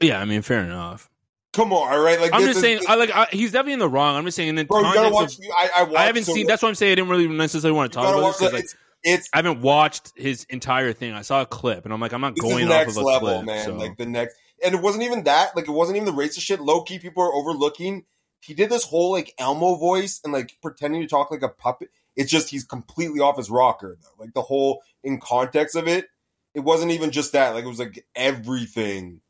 Yeah, 0.00 0.20
I 0.20 0.24
mean, 0.24 0.42
fair 0.42 0.64
enough. 0.64 1.08
Come 1.52 1.72
on, 1.72 1.92
all 1.92 2.00
right. 2.00 2.18
Like 2.20 2.32
I'm 2.32 2.40
just 2.42 2.56
is- 2.56 2.62
saying, 2.62 2.80
I 2.88 2.94
like 2.94 3.10
I, 3.10 3.26
he's 3.30 3.52
definitely 3.52 3.74
in 3.74 3.78
the 3.78 3.88
wrong. 3.88 4.16
I'm 4.16 4.24
just 4.24 4.36
saying 4.36 4.56
in 4.56 4.66
bro. 4.66 4.80
You 4.80 4.94
gotta 4.94 5.10
watch. 5.14 5.38
of, 5.38 5.44
I, 5.58 5.70
I, 5.76 5.82
watched 5.82 5.96
I 5.98 6.04
haven't 6.04 6.24
so- 6.24 6.34
seen. 6.34 6.46
That's 6.46 6.62
why 6.62 6.68
I'm 6.70 6.74
saying 6.74 6.92
I 6.92 6.94
didn't 6.94 7.10
really 7.10 7.28
necessarily 7.28 7.76
want 7.76 7.92
to 7.92 7.96
talk 7.98 8.08
about 8.14 8.26
this. 8.28 8.38
'cause, 8.38 8.52
it's 8.54 8.72
like, 8.74 8.80
it's 9.04 9.28
I 9.34 9.38
haven't 9.38 9.60
watched 9.60 10.12
his 10.16 10.44
entire 10.48 10.92
thing. 10.92 11.12
I 11.12 11.22
saw 11.22 11.42
a 11.42 11.46
clip, 11.46 11.84
and 11.84 11.92
I'm 11.92 12.00
like, 12.00 12.12
I'm 12.14 12.20
not 12.20 12.36
going 12.38 12.70
off 12.70 12.88
of 12.88 12.96
a 12.96 13.00
level, 13.02 13.28
clip. 13.28 13.44
man. 13.44 13.64
so. 13.66 13.74
Like 13.74 13.96
the 13.98 14.06
next, 14.06 14.36
and 14.64 14.74
it 14.74 14.80
wasn't 14.80 15.04
even 15.04 15.24
that. 15.24 15.54
Like 15.54 15.68
it 15.68 15.72
wasn't 15.72 15.96
even 15.96 16.06
the 16.06 16.22
racist 16.22 16.40
shit. 16.40 16.60
Low 16.60 16.82
key, 16.82 16.98
people 16.98 17.22
are 17.22 17.34
overlooking. 17.34 18.04
He 18.40 18.54
did 18.54 18.70
this 18.70 18.84
whole 18.84 19.12
like 19.12 19.34
Elmo 19.38 19.74
voice 19.76 20.20
and 20.24 20.32
like 20.32 20.56
pretending 20.62 21.02
to 21.02 21.06
talk 21.08 21.30
like 21.30 21.42
a 21.42 21.48
puppet. 21.48 21.90
It's 22.16 22.30
just 22.30 22.48
he's 22.50 22.64
completely 22.64 23.20
off 23.20 23.36
his 23.36 23.50
rocker 23.50 23.98
though. 24.02 24.24
Like 24.24 24.32
the 24.34 24.42
whole 24.42 24.82
in 25.04 25.20
context 25.20 25.76
of 25.76 25.86
it, 25.86 26.06
it 26.54 26.60
wasn't 26.60 26.92
even 26.92 27.10
just 27.10 27.32
that. 27.32 27.50
Like 27.54 27.64
it 27.64 27.68
was 27.68 27.78
like 27.78 28.04
everything 28.16 29.20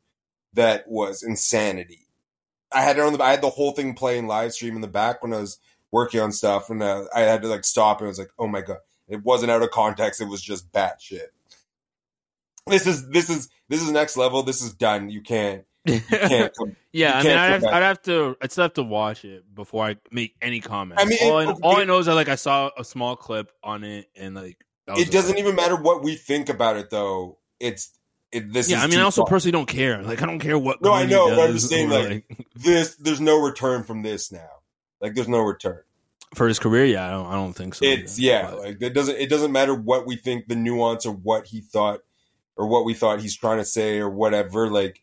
that 0.53 0.87
was 0.87 1.23
insanity. 1.23 2.02
I 2.73 2.81
had 2.81 2.97
it 2.97 3.01
on 3.01 3.13
the. 3.13 3.23
I 3.23 3.31
had 3.31 3.41
the 3.41 3.49
whole 3.49 3.71
thing 3.71 3.93
playing 3.93 4.27
live 4.27 4.53
stream 4.53 4.75
in 4.75 4.81
the 4.81 4.87
back 4.87 5.21
when 5.21 5.33
I 5.33 5.39
was 5.39 5.59
working 5.91 6.19
on 6.19 6.31
stuff, 6.31 6.69
and 6.69 6.81
uh, 6.81 7.05
I 7.15 7.21
had 7.21 7.41
to 7.43 7.47
like 7.47 7.63
stop. 7.65 7.99
And 7.99 8.07
I 8.07 8.09
was 8.09 8.19
like, 8.19 8.31
"Oh 8.39 8.47
my 8.47 8.61
god!" 8.61 8.77
It 9.07 9.23
wasn't 9.23 9.51
out 9.51 9.61
of 9.61 9.71
context. 9.71 10.21
It 10.21 10.25
was 10.29 10.41
just 10.41 10.71
bat 10.71 11.01
shit. 11.01 11.33
This 12.67 12.87
is 12.87 13.09
this 13.09 13.29
is 13.29 13.49
this 13.69 13.81
is 13.81 13.91
next 13.91 14.17
level. 14.17 14.43
This 14.43 14.61
is 14.61 14.73
done. 14.73 15.09
You 15.09 15.21
can't. 15.21 15.65
You 15.85 15.99
can't. 15.99 16.53
Come, 16.57 16.75
yeah, 16.93 17.21
you 17.21 17.29
I 17.29 17.31
mean, 17.31 17.37
I'd 17.37 17.51
have. 17.51 17.63
I'd 17.65 17.83
have 17.83 18.01
to. 18.03 18.37
I'd 18.41 18.51
still 18.51 18.63
have 18.63 18.73
to 18.75 18.83
watch 18.83 19.25
it 19.25 19.43
before 19.53 19.85
I 19.85 19.97
make 20.11 20.35
any 20.41 20.61
comments. 20.61 21.03
I 21.03 21.05
mean, 21.05 21.19
all, 21.21 21.39
it- 21.39 21.47
I, 21.49 21.51
all 21.61 21.77
I 21.77 21.83
know 21.83 21.99
is 21.99 22.05
that 22.05 22.15
like 22.15 22.29
I 22.29 22.35
saw 22.35 22.71
a 22.77 22.83
small 22.85 23.15
clip 23.17 23.51
on 23.63 23.83
it, 23.83 24.07
and 24.15 24.33
like 24.35 24.57
It 24.87 25.11
doesn't 25.11 25.37
even 25.37 25.55
matter 25.55 25.75
what 25.75 26.03
we 26.03 26.15
think 26.15 26.47
about 26.49 26.77
it, 26.77 26.89
though. 26.89 27.37
It's 27.59 27.91
it. 28.33 28.51
This 28.53 28.69
Yeah, 28.69 28.77
is 28.77 28.83
I 28.83 28.87
mean, 28.87 28.99
I 28.99 29.03
also 29.03 29.21
far. 29.21 29.29
personally 29.29 29.51
don't 29.51 29.67
care. 29.67 30.01
Like, 30.01 30.21
I 30.21 30.25
don't 30.25 30.39
care 30.39 30.57
what. 30.57 30.81
No, 30.81 30.91
I 30.93 31.05
know, 31.05 31.29
but 31.29 31.39
I'm 31.39 31.53
just 31.53 31.69
saying, 31.69 31.91
or, 31.91 32.03
like, 32.09 32.25
this. 32.55 32.95
There's 32.95 33.21
no 33.21 33.39
return 33.41 33.83
from 33.83 34.01
this 34.01 34.31
now. 34.31 34.49
Like, 35.01 35.13
there's 35.15 35.27
no 35.27 35.39
return. 35.41 35.81
for 36.35 36.47
his 36.47 36.59
career, 36.59 36.85
yeah, 36.85 37.07
I 37.07 37.11
don't. 37.11 37.27
I 37.27 37.33
don't 37.33 37.53
think 37.53 37.75
so. 37.75 37.85
It's 37.85 38.19
either. 38.19 38.27
yeah, 38.27 38.49
like 38.51 38.81
it 38.81 38.93
doesn't. 38.93 39.17
It 39.17 39.29
doesn't 39.29 39.51
matter 39.51 39.75
what 39.75 40.05
we 40.07 40.15
think 40.15 40.47
the 40.47 40.55
nuance 40.55 41.05
or 41.05 41.13
what 41.13 41.45
he 41.47 41.61
thought 41.61 41.99
or 42.55 42.67
what 42.67 42.85
we 42.85 42.93
thought 42.93 43.19
he's 43.21 43.35
trying 43.37 43.57
to 43.59 43.65
say 43.65 43.99
or 43.99 44.09
whatever. 44.09 44.69
Like 44.69 45.01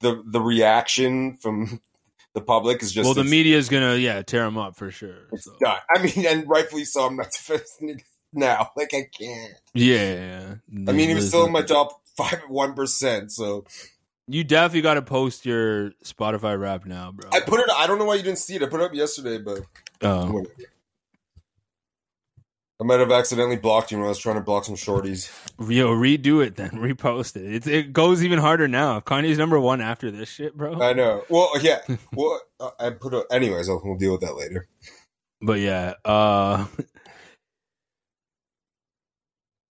the 0.00 0.22
the 0.26 0.40
reaction 0.40 1.36
from 1.36 1.80
the 2.34 2.40
public 2.40 2.82
is 2.82 2.92
just 2.92 3.04
well, 3.06 3.14
the 3.14 3.24
media 3.24 3.56
is 3.56 3.68
gonna 3.68 3.96
yeah 3.96 4.22
tear 4.22 4.44
him 4.44 4.56
up 4.58 4.76
for 4.76 4.90
sure. 4.90 5.26
It's 5.32 5.44
so. 5.44 5.52
done. 5.60 5.78
I 5.94 6.02
mean, 6.02 6.26
and 6.26 6.48
rightfully 6.48 6.84
so. 6.84 7.06
I'm 7.06 7.16
not 7.16 7.30
defending 7.32 8.02
now. 8.32 8.70
Like 8.76 8.94
I 8.94 9.06
can't. 9.18 9.54
Yeah, 9.74 10.54
I 10.88 10.92
mean, 10.92 11.08
he 11.08 11.14
was 11.14 11.28
still 11.28 11.46
in 11.46 11.52
my 11.52 11.62
top 11.62 12.00
five 12.22 12.42
one 12.48 12.74
percent. 12.74 13.32
So 13.32 13.64
You 14.26 14.44
definitely 14.44 14.82
got 14.82 14.94
to 14.94 15.02
post 15.02 15.46
your 15.46 15.90
Spotify 16.04 16.58
Wrap 16.60 16.84
now, 16.86 17.12
bro. 17.12 17.30
I 17.32 17.40
put 17.40 17.60
it. 17.60 17.66
I 17.74 17.86
don't 17.86 17.98
know 17.98 18.04
why 18.04 18.14
you 18.14 18.22
didn't 18.22 18.38
see 18.38 18.56
it. 18.56 18.62
I 18.62 18.66
put 18.66 18.80
it 18.80 18.84
up 18.84 18.94
yesterday, 18.94 19.38
but 19.38 19.60
Oh. 20.02 20.44
I 22.80 22.82
might 22.82 23.00
have 23.00 23.12
accidentally 23.12 23.56
blocked 23.56 23.92
you 23.92 23.98
when 23.98 24.06
I 24.06 24.08
was 24.08 24.18
trying 24.18 24.36
to 24.36 24.40
block 24.40 24.64
some 24.64 24.74
shorties. 24.74 25.30
Yo, 25.68 25.88
redo 25.88 26.42
it 26.42 26.56
then. 26.56 26.70
Repost 26.70 27.36
it. 27.36 27.54
It, 27.54 27.66
it 27.66 27.92
goes 27.92 28.24
even 28.24 28.38
harder 28.38 28.68
now. 28.68 29.00
Kanye's 29.00 29.36
number 29.36 29.60
one 29.60 29.82
after 29.82 30.10
this 30.10 30.30
shit, 30.30 30.56
bro. 30.56 30.80
I 30.80 30.94
know. 30.94 31.22
Well, 31.28 31.50
yeah. 31.60 31.80
Well, 32.14 32.40
uh, 32.60 32.70
I 32.80 32.88
put. 32.88 33.12
A, 33.12 33.26
anyways, 33.30 33.68
I'll, 33.68 33.82
we'll 33.84 33.98
deal 33.98 34.12
with 34.12 34.22
that 34.22 34.34
later. 34.34 34.66
But 35.42 35.60
yeah, 35.60 35.92
uh, 36.06 36.64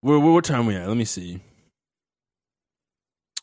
where, 0.02 0.20
where 0.20 0.32
what 0.32 0.44
time 0.44 0.66
we 0.66 0.76
at? 0.76 0.86
Let 0.86 0.96
me 0.96 1.04
see. 1.04 1.40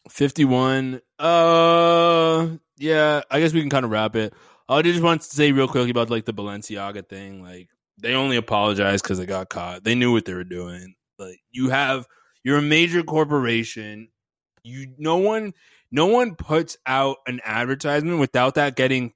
Fifty-one. 0.09 1.01
Uh, 1.19 2.47
yeah. 2.77 3.21
I 3.29 3.39
guess 3.39 3.53
we 3.53 3.61
can 3.61 3.69
kind 3.69 3.85
of 3.85 3.91
wrap 3.91 4.15
it. 4.15 4.33
I 4.69 4.81
just 4.81 5.01
want 5.01 5.21
to 5.21 5.27
say 5.27 5.51
real 5.51 5.67
quickly 5.67 5.91
about 5.91 6.09
like 6.09 6.25
the 6.25 6.33
Balenciaga 6.33 7.07
thing. 7.07 7.41
Like 7.41 7.69
they 7.97 8.13
only 8.13 8.37
apologized 8.37 9.03
because 9.03 9.17
they 9.17 9.25
got 9.25 9.49
caught. 9.49 9.83
They 9.83 9.95
knew 9.95 10.11
what 10.11 10.25
they 10.25 10.33
were 10.33 10.43
doing. 10.43 10.95
Like 11.17 11.39
you 11.51 11.69
have, 11.69 12.05
you're 12.43 12.57
a 12.57 12.61
major 12.61 13.03
corporation. 13.03 14.09
you 14.63 14.93
no 14.97 15.17
one 15.17 15.53
no 15.91 16.07
one 16.07 16.35
puts 16.35 16.77
out 16.85 17.17
an 17.27 17.39
advertisement 17.45 18.19
without 18.19 18.55
that 18.55 18.75
getting 18.75 19.13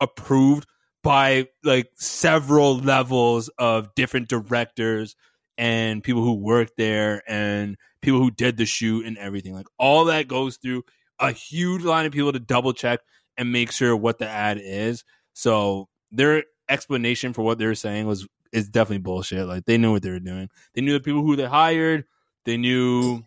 approved 0.00 0.66
by 1.02 1.48
like 1.64 1.90
several 1.96 2.78
levels 2.78 3.48
of 3.58 3.94
different 3.94 4.28
directors 4.28 5.16
and 5.58 6.02
people 6.02 6.22
who 6.22 6.34
work 6.34 6.70
there 6.76 7.22
and 7.28 7.76
people 8.04 8.20
who 8.20 8.30
did 8.30 8.56
the 8.56 8.66
shoot 8.66 9.06
and 9.06 9.18
everything. 9.18 9.54
Like 9.54 9.66
all 9.78 10.06
that 10.06 10.28
goes 10.28 10.56
through 10.56 10.84
a 11.18 11.32
huge 11.32 11.82
line 11.82 12.06
of 12.06 12.12
people 12.12 12.32
to 12.32 12.40
double 12.40 12.72
check 12.72 13.00
and 13.36 13.52
make 13.52 13.72
sure 13.72 13.96
what 13.96 14.18
the 14.18 14.28
ad 14.28 14.60
is. 14.62 15.04
So 15.32 15.88
their 16.10 16.44
explanation 16.68 17.32
for 17.32 17.42
what 17.42 17.58
they 17.58 17.66
were 17.66 17.74
saying 17.74 18.06
was 18.06 18.26
is 18.52 18.68
definitely 18.68 18.98
bullshit. 18.98 19.46
Like 19.46 19.64
they 19.64 19.78
knew 19.78 19.92
what 19.92 20.02
they 20.02 20.10
were 20.10 20.20
doing. 20.20 20.48
They 20.74 20.80
knew 20.80 20.92
the 20.92 21.00
people 21.00 21.22
who 21.22 21.36
they 21.36 21.44
hired. 21.44 22.04
They 22.44 22.56
knew 22.56 23.24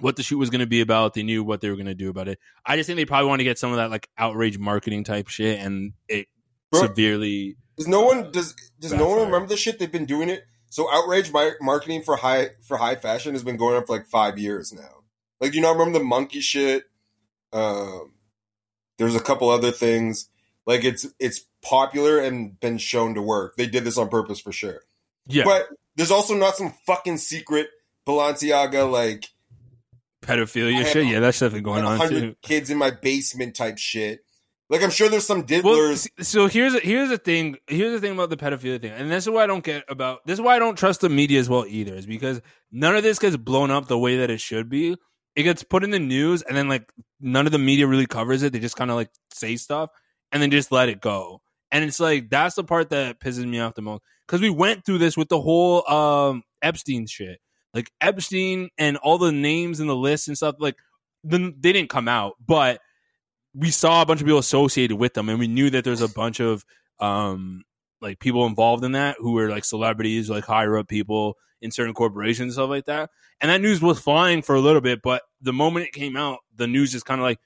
what 0.00 0.16
the 0.16 0.22
shoot 0.22 0.38
was 0.38 0.50
going 0.50 0.60
to 0.60 0.66
be 0.66 0.80
about. 0.80 1.14
They 1.14 1.22
knew 1.22 1.44
what 1.44 1.60
they 1.60 1.68
were 1.68 1.76
going 1.76 1.86
to 1.86 1.94
do 1.94 2.10
about 2.10 2.28
it. 2.28 2.38
I 2.64 2.76
just 2.76 2.86
think 2.86 2.96
they 2.96 3.04
probably 3.04 3.28
want 3.28 3.40
to 3.40 3.44
get 3.44 3.58
some 3.58 3.70
of 3.70 3.76
that 3.76 3.90
like 3.90 4.08
outrage 4.18 4.58
marketing 4.58 5.04
type 5.04 5.28
shit, 5.28 5.60
and 5.60 5.92
it 6.08 6.26
Bro, 6.70 6.82
severely. 6.82 7.56
Does 7.76 7.88
no 7.88 8.02
one 8.02 8.30
does 8.30 8.54
does 8.80 8.92
no 8.92 9.08
one 9.08 9.20
remember 9.20 9.46
the 9.46 9.56
shit? 9.56 9.78
They've 9.78 9.90
been 9.90 10.06
doing 10.06 10.28
it. 10.28 10.44
So 10.70 10.90
outrage 10.90 11.32
marketing 11.60 12.02
for 12.02 12.16
high 12.16 12.50
for 12.62 12.76
high 12.76 12.94
fashion 12.94 13.34
has 13.34 13.42
been 13.42 13.56
going 13.56 13.76
on 13.76 13.84
for 13.84 13.96
like 13.96 14.06
five 14.06 14.38
years 14.38 14.72
now. 14.72 15.02
Like, 15.40 15.50
do 15.52 15.56
you 15.56 15.62
not 15.62 15.76
remember 15.76 15.98
the 15.98 16.04
monkey 16.04 16.40
shit? 16.40 16.84
Um, 17.52 18.12
there's 18.98 19.16
a 19.16 19.20
couple 19.20 19.50
other 19.50 19.72
things. 19.72 20.28
Like 20.66 20.84
it's 20.84 21.06
it's 21.18 21.44
popular 21.62 22.18
and 22.18 22.58
been 22.60 22.78
shown 22.78 23.14
to 23.14 23.22
work. 23.22 23.56
They 23.56 23.66
did 23.66 23.82
this 23.82 23.98
on 23.98 24.08
purpose 24.08 24.40
for 24.40 24.52
sure. 24.52 24.82
Yeah. 25.26 25.44
But 25.44 25.68
there's 25.96 26.12
also 26.12 26.34
not 26.34 26.56
some 26.56 26.72
fucking 26.86 27.18
secret 27.18 27.68
Balenciaga 28.06 28.90
like 28.90 29.26
pedophilia 30.22 30.86
shit. 30.86 31.06
Yeah, 31.06 31.20
that's 31.20 31.40
definitely 31.40 31.62
going 31.62 31.84
on 31.84 32.08
too. 32.08 32.36
kids 32.42 32.70
in 32.70 32.78
my 32.78 32.90
basement 32.90 33.56
type 33.56 33.78
shit. 33.78 34.24
Like 34.70 34.82
I'm 34.84 34.90
sure 34.90 35.08
there's 35.08 35.26
some 35.26 35.38
Well, 35.40 35.46
diddlers. 35.46 36.08
s- 36.18 36.28
so 36.28 36.46
here's 36.46 36.80
here's 36.80 37.08
the 37.10 37.18
thing. 37.18 37.56
Here's 37.66 37.92
the 37.92 38.00
thing 38.00 38.12
about 38.14 38.30
the 38.30 38.36
pedophilia 38.36 38.80
thing, 38.80 38.92
and 38.92 39.10
this 39.10 39.24
is 39.24 39.30
why 39.30 39.42
I 39.42 39.46
don't 39.48 39.64
get 39.64 39.84
about. 39.88 40.24
This 40.26 40.34
is 40.34 40.40
why 40.40 40.54
I 40.56 40.58
don't 40.60 40.78
trust 40.78 41.00
the 41.00 41.08
media 41.08 41.40
as 41.40 41.48
well 41.48 41.66
either. 41.68 41.94
Is 41.94 42.06
because 42.06 42.40
none 42.70 42.94
of 42.96 43.02
this 43.02 43.18
gets 43.18 43.36
blown 43.36 43.70
up 43.72 43.88
the 43.88 43.98
way 43.98 44.18
that 44.18 44.30
it 44.30 44.40
should 44.40 44.68
be. 44.68 44.96
It 45.36 45.42
gets 45.42 45.62
put 45.64 45.82
in 45.84 45.90
the 45.90 45.98
news, 45.98 46.42
and 46.42 46.56
then 46.56 46.68
like 46.68 46.88
none 47.20 47.46
of 47.46 47.52
the 47.52 47.58
media 47.58 47.86
really 47.88 48.06
covers 48.06 48.42
it. 48.44 48.52
They 48.52 48.60
just 48.60 48.76
kind 48.76 48.90
of 48.92 48.96
like 48.96 49.10
say 49.34 49.56
stuff 49.56 49.90
and 50.32 50.40
then 50.40 50.50
just 50.52 50.70
let 50.70 50.88
it 50.88 51.00
go. 51.00 51.42
And 51.72 51.84
it's 51.84 51.98
like 52.00 52.30
that's 52.30 52.54
the 52.54 52.64
part 52.64 52.90
that 52.90 53.20
pisses 53.20 53.44
me 53.46 53.58
off 53.60 53.74
the 53.74 53.82
most 53.82 54.02
because 54.26 54.40
we 54.40 54.50
went 54.50 54.84
through 54.84 54.98
this 54.98 55.16
with 55.16 55.28
the 55.28 55.40
whole 55.40 55.88
um 55.90 56.42
Epstein 56.62 57.06
shit. 57.08 57.40
Like 57.74 57.90
Epstein 58.00 58.68
and 58.78 58.96
all 58.98 59.18
the 59.18 59.32
names 59.32 59.80
in 59.80 59.86
the 59.88 59.96
list 59.96 60.28
and 60.28 60.36
stuff. 60.36 60.56
Like 60.60 60.76
the, 61.24 61.52
they 61.58 61.72
didn't 61.72 61.90
come 61.90 62.06
out, 62.08 62.34
but 62.44 62.80
we 63.54 63.70
saw 63.70 64.02
a 64.02 64.06
bunch 64.06 64.20
of 64.20 64.26
people 64.26 64.38
associated 64.38 64.96
with 64.96 65.14
them 65.14 65.28
and 65.28 65.38
we 65.38 65.48
knew 65.48 65.70
that 65.70 65.84
there's 65.84 66.02
a 66.02 66.08
bunch 66.08 66.40
of 66.40 66.64
um 67.00 67.62
like 68.00 68.18
people 68.18 68.46
involved 68.46 68.84
in 68.84 68.92
that 68.92 69.16
who 69.18 69.32
were 69.32 69.50
like 69.50 69.64
celebrities 69.64 70.30
like 70.30 70.44
higher 70.44 70.78
up 70.78 70.88
people 70.88 71.36
in 71.60 71.70
certain 71.70 71.92
corporations 71.92 72.40
and 72.40 72.52
stuff 72.54 72.70
like 72.70 72.86
that. 72.86 73.10
And 73.40 73.50
that 73.50 73.60
news 73.60 73.82
was 73.82 73.98
flying 73.98 74.42
for 74.42 74.54
a 74.54 74.60
little 74.60 74.80
bit 74.80 75.00
but 75.02 75.22
the 75.40 75.52
moment 75.52 75.86
it 75.86 75.92
came 75.92 76.16
out 76.16 76.38
the 76.54 76.66
news 76.66 76.92
just 76.92 77.06
kind 77.06 77.20
of 77.20 77.24
like 77.24 77.38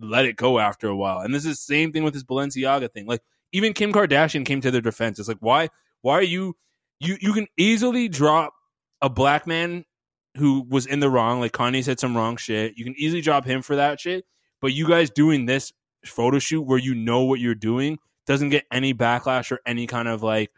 let 0.00 0.26
it 0.26 0.36
go 0.36 0.58
after 0.58 0.88
a 0.88 0.96
while. 0.96 1.20
And 1.20 1.34
this 1.34 1.44
is 1.44 1.56
the 1.56 1.74
same 1.74 1.92
thing 1.92 2.04
with 2.04 2.14
this 2.14 2.24
balenciaga 2.24 2.92
thing. 2.92 3.06
Like 3.06 3.22
even 3.52 3.72
kim 3.72 3.92
kardashian 3.92 4.44
came 4.44 4.60
to 4.60 4.70
their 4.70 4.80
defense. 4.80 5.18
It's 5.18 5.28
like 5.28 5.38
why 5.40 5.70
why 6.02 6.14
are 6.14 6.22
you 6.22 6.56
you 7.00 7.16
you 7.20 7.32
can 7.32 7.46
easily 7.56 8.08
drop 8.08 8.52
a 9.00 9.08
black 9.08 9.46
man 9.46 9.84
who 10.36 10.64
was 10.68 10.86
in 10.86 11.00
the 11.00 11.08
wrong 11.08 11.40
like 11.40 11.52
kanye 11.52 11.82
said 11.82 11.98
some 11.98 12.16
wrong 12.16 12.36
shit. 12.36 12.74
You 12.76 12.84
can 12.84 12.94
easily 12.98 13.22
drop 13.22 13.46
him 13.46 13.62
for 13.62 13.76
that 13.76 13.98
shit 13.98 14.24
but 14.60 14.72
you 14.72 14.88
guys 14.88 15.10
doing 15.10 15.46
this 15.46 15.72
photo 16.04 16.38
shoot 16.38 16.62
where 16.62 16.78
you 16.78 16.94
know 16.94 17.22
what 17.22 17.40
you're 17.40 17.54
doing 17.54 17.98
doesn't 18.26 18.50
get 18.50 18.64
any 18.70 18.94
backlash 18.94 19.50
or 19.50 19.60
any 19.66 19.86
kind 19.86 20.08
of 20.08 20.22
like 20.22 20.50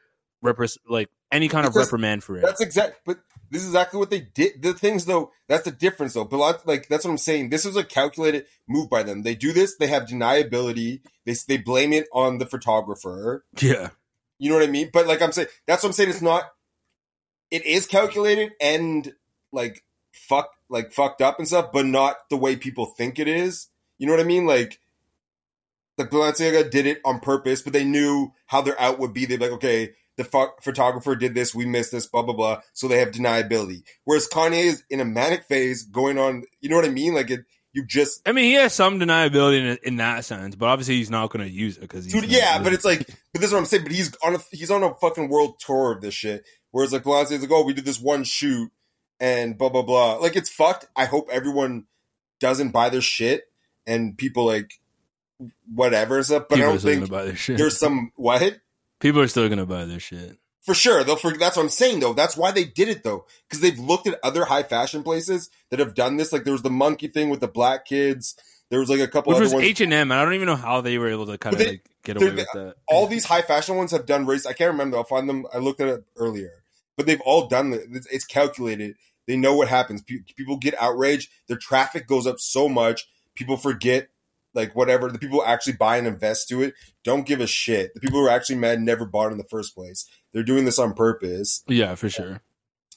repres- 0.45 0.79
like 0.89 1.09
any 1.33 1.49
kind 1.49 1.67
of 1.67 1.77
reprimand 1.77 2.25
for 2.25 2.37
it. 2.37 2.43
That's 2.43 2.61
exact. 2.61 3.01
But 3.05 3.21
this 3.51 3.63
is 3.63 3.69
exactly 3.69 3.99
what 3.99 4.11
they 4.11 4.21
did. 4.21 4.63
The 4.63 4.75
things 4.75 5.05
though, 5.05 5.31
that's 5.49 5.65
the 5.65 5.71
difference 5.71 6.15
though. 6.15 6.25
But 6.25 6.67
like 6.67 6.89
that's 6.89 7.05
what 7.05 7.11
I'm 7.11 7.19
saying. 7.19 7.51
This 7.51 7.65
is 7.65 7.77
a 7.77 7.85
calculated 7.85 8.47
move 8.69 8.91
by 8.91 9.03
them. 9.03 9.23
They 9.23 9.35
do 9.35 9.53
this. 9.53 9.77
They 9.77 9.87
have 9.87 10.05
deniability. 10.05 11.01
They 11.25 11.35
they 11.47 11.59
blame 11.59 11.93
it 11.93 12.09
on 12.13 12.39
the 12.39 12.47
photographer. 12.47 13.45
Yeah. 13.61 13.91
You 14.39 14.51
know 14.51 14.57
what 14.57 14.69
I 14.69 14.71
mean? 14.71 14.91
But 14.93 15.07
like 15.07 15.23
I'm 15.23 15.33
saying, 15.33 15.49
that's 15.67 15.83
what 15.83 15.91
I'm 15.91 15.93
saying. 15.95 16.11
It's 16.11 16.23
not. 16.23 16.45
It 17.51 17.65
is 17.67 17.87
calculated 17.87 18.53
and 18.61 19.13
like 19.53 19.85
fuck 20.13 20.51
like 20.69 20.93
fucked 20.93 21.21
up 21.21 21.39
and 21.39 21.47
stuff, 21.47 21.71
but 21.73 21.87
not 21.87 22.29
the 22.31 22.37
way 22.37 22.57
people 22.57 22.87
think 22.87 23.19
it 23.19 23.29
is. 23.29 23.69
You 24.01 24.07
know 24.07 24.15
what 24.15 24.21
I 24.21 24.25
mean? 24.25 24.47
Like 24.47 24.81
the 25.99 26.07
Balenciaga 26.07 26.71
did 26.71 26.87
it 26.87 27.01
on 27.05 27.21
purpose, 27.21 27.61
but 27.61 27.75
they 27.75 27.85
knew 27.85 28.33
how 28.47 28.63
their 28.63 28.81
out 28.81 28.99
would 28.99 29.13
be. 29.13 29.27
They'd 29.27 29.39
be 29.39 29.45
like, 29.45 29.55
okay, 29.55 29.91
the 30.17 30.25
pho- 30.25 30.55
photographer 30.63 31.15
did 31.15 31.35
this, 31.35 31.55
we 31.55 31.67
missed 31.67 31.93
this, 31.93 32.07
blah 32.07 32.23
blah 32.23 32.35
blah. 32.35 32.61
So 32.73 32.89
they 32.89 32.99
have 32.99 33.11
deniability. 33.11 33.83
Whereas 34.05 34.27
Kanye 34.27 34.65
is 34.65 34.85
in 34.89 35.01
a 35.01 35.05
manic 35.05 35.45
phase, 35.45 35.83
going 35.83 36.19
on. 36.19 36.45
You 36.63 36.71
know 36.71 36.77
what 36.77 36.87
I 36.87 36.89
mean? 36.89 37.15
Like 37.15 37.31
it, 37.31 37.41
you 37.75 37.85
just 37.85 38.27
I 38.27 38.33
mean, 38.33 38.47
he 38.47 38.55
has 38.55 38.73
some 38.73 38.99
deniability 38.99 39.61
in, 39.61 39.79
in 39.83 39.97
that 39.97 40.25
sense, 40.25 40.57
but 40.57 40.67
obviously 40.67 40.97
he's 40.97 41.11
not 41.11 41.31
going 41.31 41.47
to 41.47 41.53
use 41.53 41.77
it 41.77 41.83
because 41.83 42.07
Dude, 42.07 42.25
yeah, 42.25 42.63
but 42.63 42.73
it's 42.73 42.87
like, 42.87 43.07
but 43.07 43.43
this 43.43 43.49
is 43.49 43.53
what 43.53 43.59
I'm 43.59 43.67
saying. 43.67 43.83
But 43.83 43.93
he's 43.93 44.17
on 44.25 44.37
a 44.37 44.39
he's 44.51 44.71
on 44.71 44.83
a 44.83 44.95
fucking 44.95 45.29
world 45.29 45.61
tour 45.61 45.93
of 45.93 46.01
this 46.01 46.15
shit. 46.15 46.47
Whereas 46.71 46.95
like 46.95 47.03
Beyonce's 47.03 47.43
like, 47.43 47.51
oh, 47.51 47.67
we 47.67 47.75
did 47.75 47.85
this 47.85 48.01
one 48.01 48.25
shoot 48.25 48.73
and 49.21 49.59
blah 49.59 49.69
blah 49.69 49.83
blah. 49.83 50.15
Like 50.15 50.37
it's 50.37 50.49
fucked. 50.49 50.87
I 50.97 51.05
hope 51.05 51.29
everyone 51.31 51.85
doesn't 52.41 52.71
buy 52.71 52.89
their 52.89 53.03
shit 53.03 53.50
and 53.91 54.17
people 54.17 54.45
like 54.47 54.81
whatever's 55.75 56.31
up. 56.31 56.49
But 56.49 56.57
People 56.57 56.71
I 56.71 56.73
don't 56.73 56.83
think 56.83 57.11
buy 57.11 57.35
shit. 57.35 57.59
there's 57.59 57.79
some 57.79 58.13
what 58.17 58.59
people 59.01 59.21
are 59.21 59.29
still 59.29 59.49
going 59.49 59.59
to 59.59 59.67
buy 59.67 59.85
their 59.85 60.01
shit. 60.01 60.39
for 60.63 60.75
sure. 60.75 61.03
They'll 61.03 61.17
for, 61.17 61.37
that's 61.37 61.57
what 61.57 61.63
I'm 61.65 61.69
saying 61.69 62.01
though. 62.01 62.13
That's 62.13 62.37
why 62.37 62.53
they 62.53 62.65
did 62.65 62.89
it 62.89 63.03
though, 63.03 63.27
because 63.49 63.61
they've 63.61 63.79
looked 63.79 64.07
at 64.07 64.19
other 64.23 64.45
high 64.45 64.63
fashion 64.63 65.03
places 65.03 65.51
that 65.71 65.79
have 65.79 65.95
done 65.95 66.17
this. 66.17 66.33
Like 66.33 66.45
there 66.45 66.53
was 66.53 66.63
the 66.63 66.71
monkey 66.71 67.09
thing 67.09 67.31
with 67.31 67.41
the 67.41 67.49
black 67.49 67.85
kids. 67.85 68.37
There 68.71 68.79
was 68.79 68.89
like 68.89 69.01
a 69.01 69.09
couple 69.09 69.33
Which 69.33 69.43
other 69.47 69.57
was. 69.57 69.65
H 69.65 69.81
and 69.81 69.93
M. 69.93 70.13
I 70.13 70.23
don't 70.25 70.35
even 70.35 70.47
know 70.47 70.57
how 70.57 70.81
they 70.81 70.97
were 70.99 71.09
able 71.09 71.27
to 71.27 71.39
kind 71.39 71.57
of 71.57 71.67
like 71.67 71.85
get 72.05 72.17
away 72.17 72.31
with 72.31 72.47
that. 72.55 72.77
all 72.87 73.09
these 73.09 73.25
high 73.25 73.43
fashion 73.43 73.77
ones 73.77 73.91
have 73.91 74.07
done 74.07 74.27
race. 74.27 74.47
I 74.47 74.53
can't 74.53 74.71
remember. 74.71 74.97
I'll 74.97 75.05
find 75.05 75.29
them. 75.29 75.45
I 75.53 75.59
looked 75.59 75.81
at 75.81 75.89
it 75.89 76.05
earlier, 76.17 76.63
but 76.97 77.07
they've 77.07 77.21
all 77.23 77.49
done 77.49 77.73
it. 77.73 77.89
It's, 77.91 78.07
it's 78.07 78.25
calculated. 78.25 78.95
They 79.27 79.37
know 79.37 79.55
what 79.55 79.69
happens. 79.69 80.03
People 80.03 80.57
get 80.57 80.81
outraged. 80.81 81.31
Their 81.47 81.57
traffic 81.57 82.07
goes 82.07 82.27
up 82.27 82.39
so 82.41 82.69
much. 82.69 83.09
People 83.41 83.57
forget, 83.57 84.09
like 84.53 84.77
whatever. 84.77 85.11
The 85.11 85.19
people 85.19 85.39
who 85.39 85.45
actually 85.47 85.73
buy 85.73 85.97
and 85.97 86.07
invest 86.07 86.51
to 86.51 86.61
it 86.63 86.75
don't 87.05 87.25
give 87.25 87.41
a 87.41 87.47
shit. 87.47 87.95
The 87.95 88.01
people 88.01 88.21
who 88.21 88.27
are 88.27 88.31
actually 88.31 88.57
mad 88.57 88.83
never 88.83 89.07
bought 89.07 89.33
in 89.33 89.39
the 89.39 89.45
first 89.45 89.75
place. 89.75 90.07
They're 90.35 90.43
doing 90.43 90.67
this 90.67 90.79
on 90.79 90.93
purpose. 90.93 91.65
Yeah, 91.67 91.95
for 91.95 92.11
sure. 92.11 92.43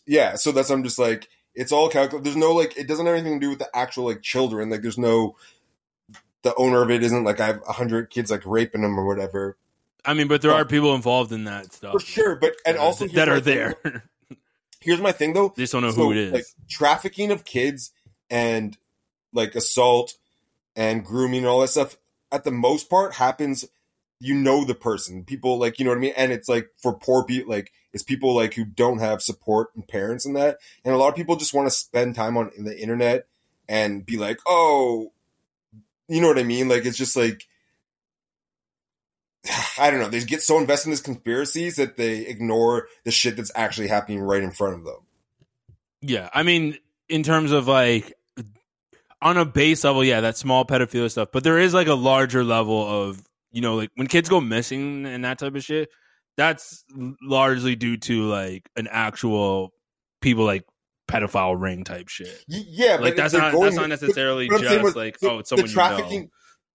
Yeah. 0.06 0.36
So 0.36 0.52
that's 0.52 0.70
I'm 0.70 0.84
just 0.84 1.00
like 1.00 1.30
it's 1.56 1.72
all 1.72 1.88
calculated. 1.88 2.26
There's 2.26 2.36
no 2.36 2.52
like 2.52 2.78
it 2.78 2.89
doesn't 2.89 3.06
have 3.06 3.16
anything 3.16 3.39
to 3.39 3.46
do 3.46 3.52
with 3.52 3.60
the 3.60 3.70
actual 3.74 4.04
like 4.04 4.22
children. 4.22 4.70
Like 4.70 4.82
there's 4.82 4.98
no. 4.98 5.38
The 6.41 6.54
owner 6.56 6.82
of 6.82 6.91
it 6.91 7.02
isn't 7.04 7.24
like 7.24 7.39
I 7.39 7.48
have 7.48 7.62
a 7.66 7.72
hundred 7.72 8.10
kids 8.10 8.30
like 8.30 8.46
raping 8.46 8.82
them 8.82 9.00
or 9.00 9.06
whatever. 9.06 9.58
I 10.04 10.14
mean, 10.14 10.28
but 10.28 10.41
there 10.41 10.52
are 10.52 10.66
people 10.66 10.94
involved 10.94 11.32
in 11.32 11.46
that 11.46 11.72
stuff 11.72 11.94
For 11.94 12.00
sure, 12.02 12.36
but 12.36 12.54
and 12.66 12.78
also 12.78 13.08
that 13.08 13.30
are 13.30 13.36
my 13.36 13.39
thing, 13.39 13.56
there. 13.84 14.04
Here's 14.82 15.00
my 15.00 15.14
thing 15.14 15.32
though. 15.32 15.54
They 15.56 15.64
just 15.64 15.72
don't 15.72 15.84
know 15.84 15.91
So, 15.91 16.04
who 16.04 16.12
it 16.12 16.18
is. 16.18 16.34
Like 16.34 16.46
trafficking 16.70 17.32
of 17.32 17.46
kids 17.46 17.94
and 18.30 18.78
like 19.32 19.56
assault 19.56 20.16
and 20.76 21.05
grooming 21.05 21.39
and 21.39 21.47
all 21.47 21.61
that 21.61 21.69
stuff. 21.69 21.97
At 22.32 22.43
the 22.43 22.51
most 22.51 22.89
part, 22.89 23.15
happens. 23.15 23.65
You 24.19 24.36
know 24.36 24.63
the 24.63 24.76
person, 24.76 25.26
people 25.26 25.59
like 25.59 25.80
you 25.80 25.86
know 25.86 25.91
what 25.91 25.97
I 25.97 26.01
mean, 26.01 26.13
and 26.15 26.32
it's 26.32 26.47
like 26.47 26.69
for 26.82 26.93
poor 26.93 27.26
people, 27.26 27.51
like 27.51 27.74
it's 27.91 28.03
people 28.03 28.34
like 28.34 28.53
who 28.53 28.63
don't 28.63 28.99
have 28.99 29.21
support 29.21 29.69
and 29.76 29.86
parents 29.86 30.26
and 30.26 30.36
that, 30.38 30.59
and 30.86 30.93
a 30.93 30.97
lot 30.97 31.09
of 31.09 31.15
people 31.15 31.36
just 31.36 31.53
want 31.53 31.67
to 31.67 31.76
spend 31.76 32.15
time 32.15 32.38
on 32.38 32.49
the 32.57 32.80
internet 32.80 33.28
and 33.67 34.05
be 34.05 34.15
like, 34.15 34.39
oh, 34.47 35.11
you 36.07 36.21
know 36.21 36.30
what 36.30 36.39
I 36.39 36.43
mean? 36.43 36.69
Like 36.69 36.86
it's 36.86 36.97
just 36.97 37.17
like 37.17 37.47
I 39.78 39.89
don't 39.89 39.99
know. 39.99 40.09
They 40.09 40.24
get 40.24 40.41
so 40.41 40.57
invested 40.57 40.88
in 40.88 40.91
these 40.91 41.01
conspiracies 41.01 41.76
that 41.76 41.97
they 41.97 42.19
ignore 42.19 42.88
the 43.03 43.11
shit 43.11 43.36
that's 43.36 43.51
actually 43.55 43.88
happening 43.88 44.21
right 44.21 44.43
in 44.43 44.51
front 44.51 44.76
of 44.76 44.86
them. 44.86 44.99
Yeah, 46.01 46.30
I 46.34 46.43
mean, 46.43 46.78
in 47.09 47.24
terms 47.24 47.51
of 47.51 47.67
like 47.67 48.13
on 49.24 49.38
a 49.38 49.45
base 49.45 49.84
level, 49.84 50.03
yeah, 50.03 50.21
that 50.21 50.38
small 50.38 50.65
pedophilia 50.65 51.09
stuff, 51.09 51.30
but 51.32 51.43
there 51.43 51.57
is 51.57 51.74
like 51.74 51.88
a 51.88 51.93
larger 51.95 52.43
level 52.43 52.86
of 52.88 53.21
you 53.51 53.61
know, 53.61 53.76
like 53.76 53.91
when 53.95 54.07
kids 54.07 54.30
go 54.30 54.41
missing 54.41 55.05
and 55.05 55.24
that 55.26 55.39
type 55.39 55.55
of 55.55 55.63
shit. 55.63 55.89
That's 56.36 56.84
largely 57.21 57.76
due 57.76 57.97
to 57.97 58.24
like 58.24 58.67
an 58.76 58.88
actual 58.89 59.71
people 60.19 60.45
like 60.45 60.63
pedophile 61.07 61.61
ring 61.61 61.84
type 61.84 62.09
shit. 62.09 62.43
Yeah, 62.47 62.93
like 62.95 63.15
but 63.15 63.17
that's 63.17 63.34
not 63.36 63.51
going- 63.51 63.65
that's 63.65 63.76
not 63.76 63.89
necessarily 63.89 64.47
but 64.47 64.61
I'm 64.61 64.67
saying 64.67 64.82
just 64.82 64.95
like 64.95 65.19
the- 65.19 65.30
oh, 65.30 65.39
it's 65.39 65.49
someone 65.49 65.65
the 65.67 65.69
you 65.71 65.76
know. 65.78 65.88
trafficking. 65.88 66.30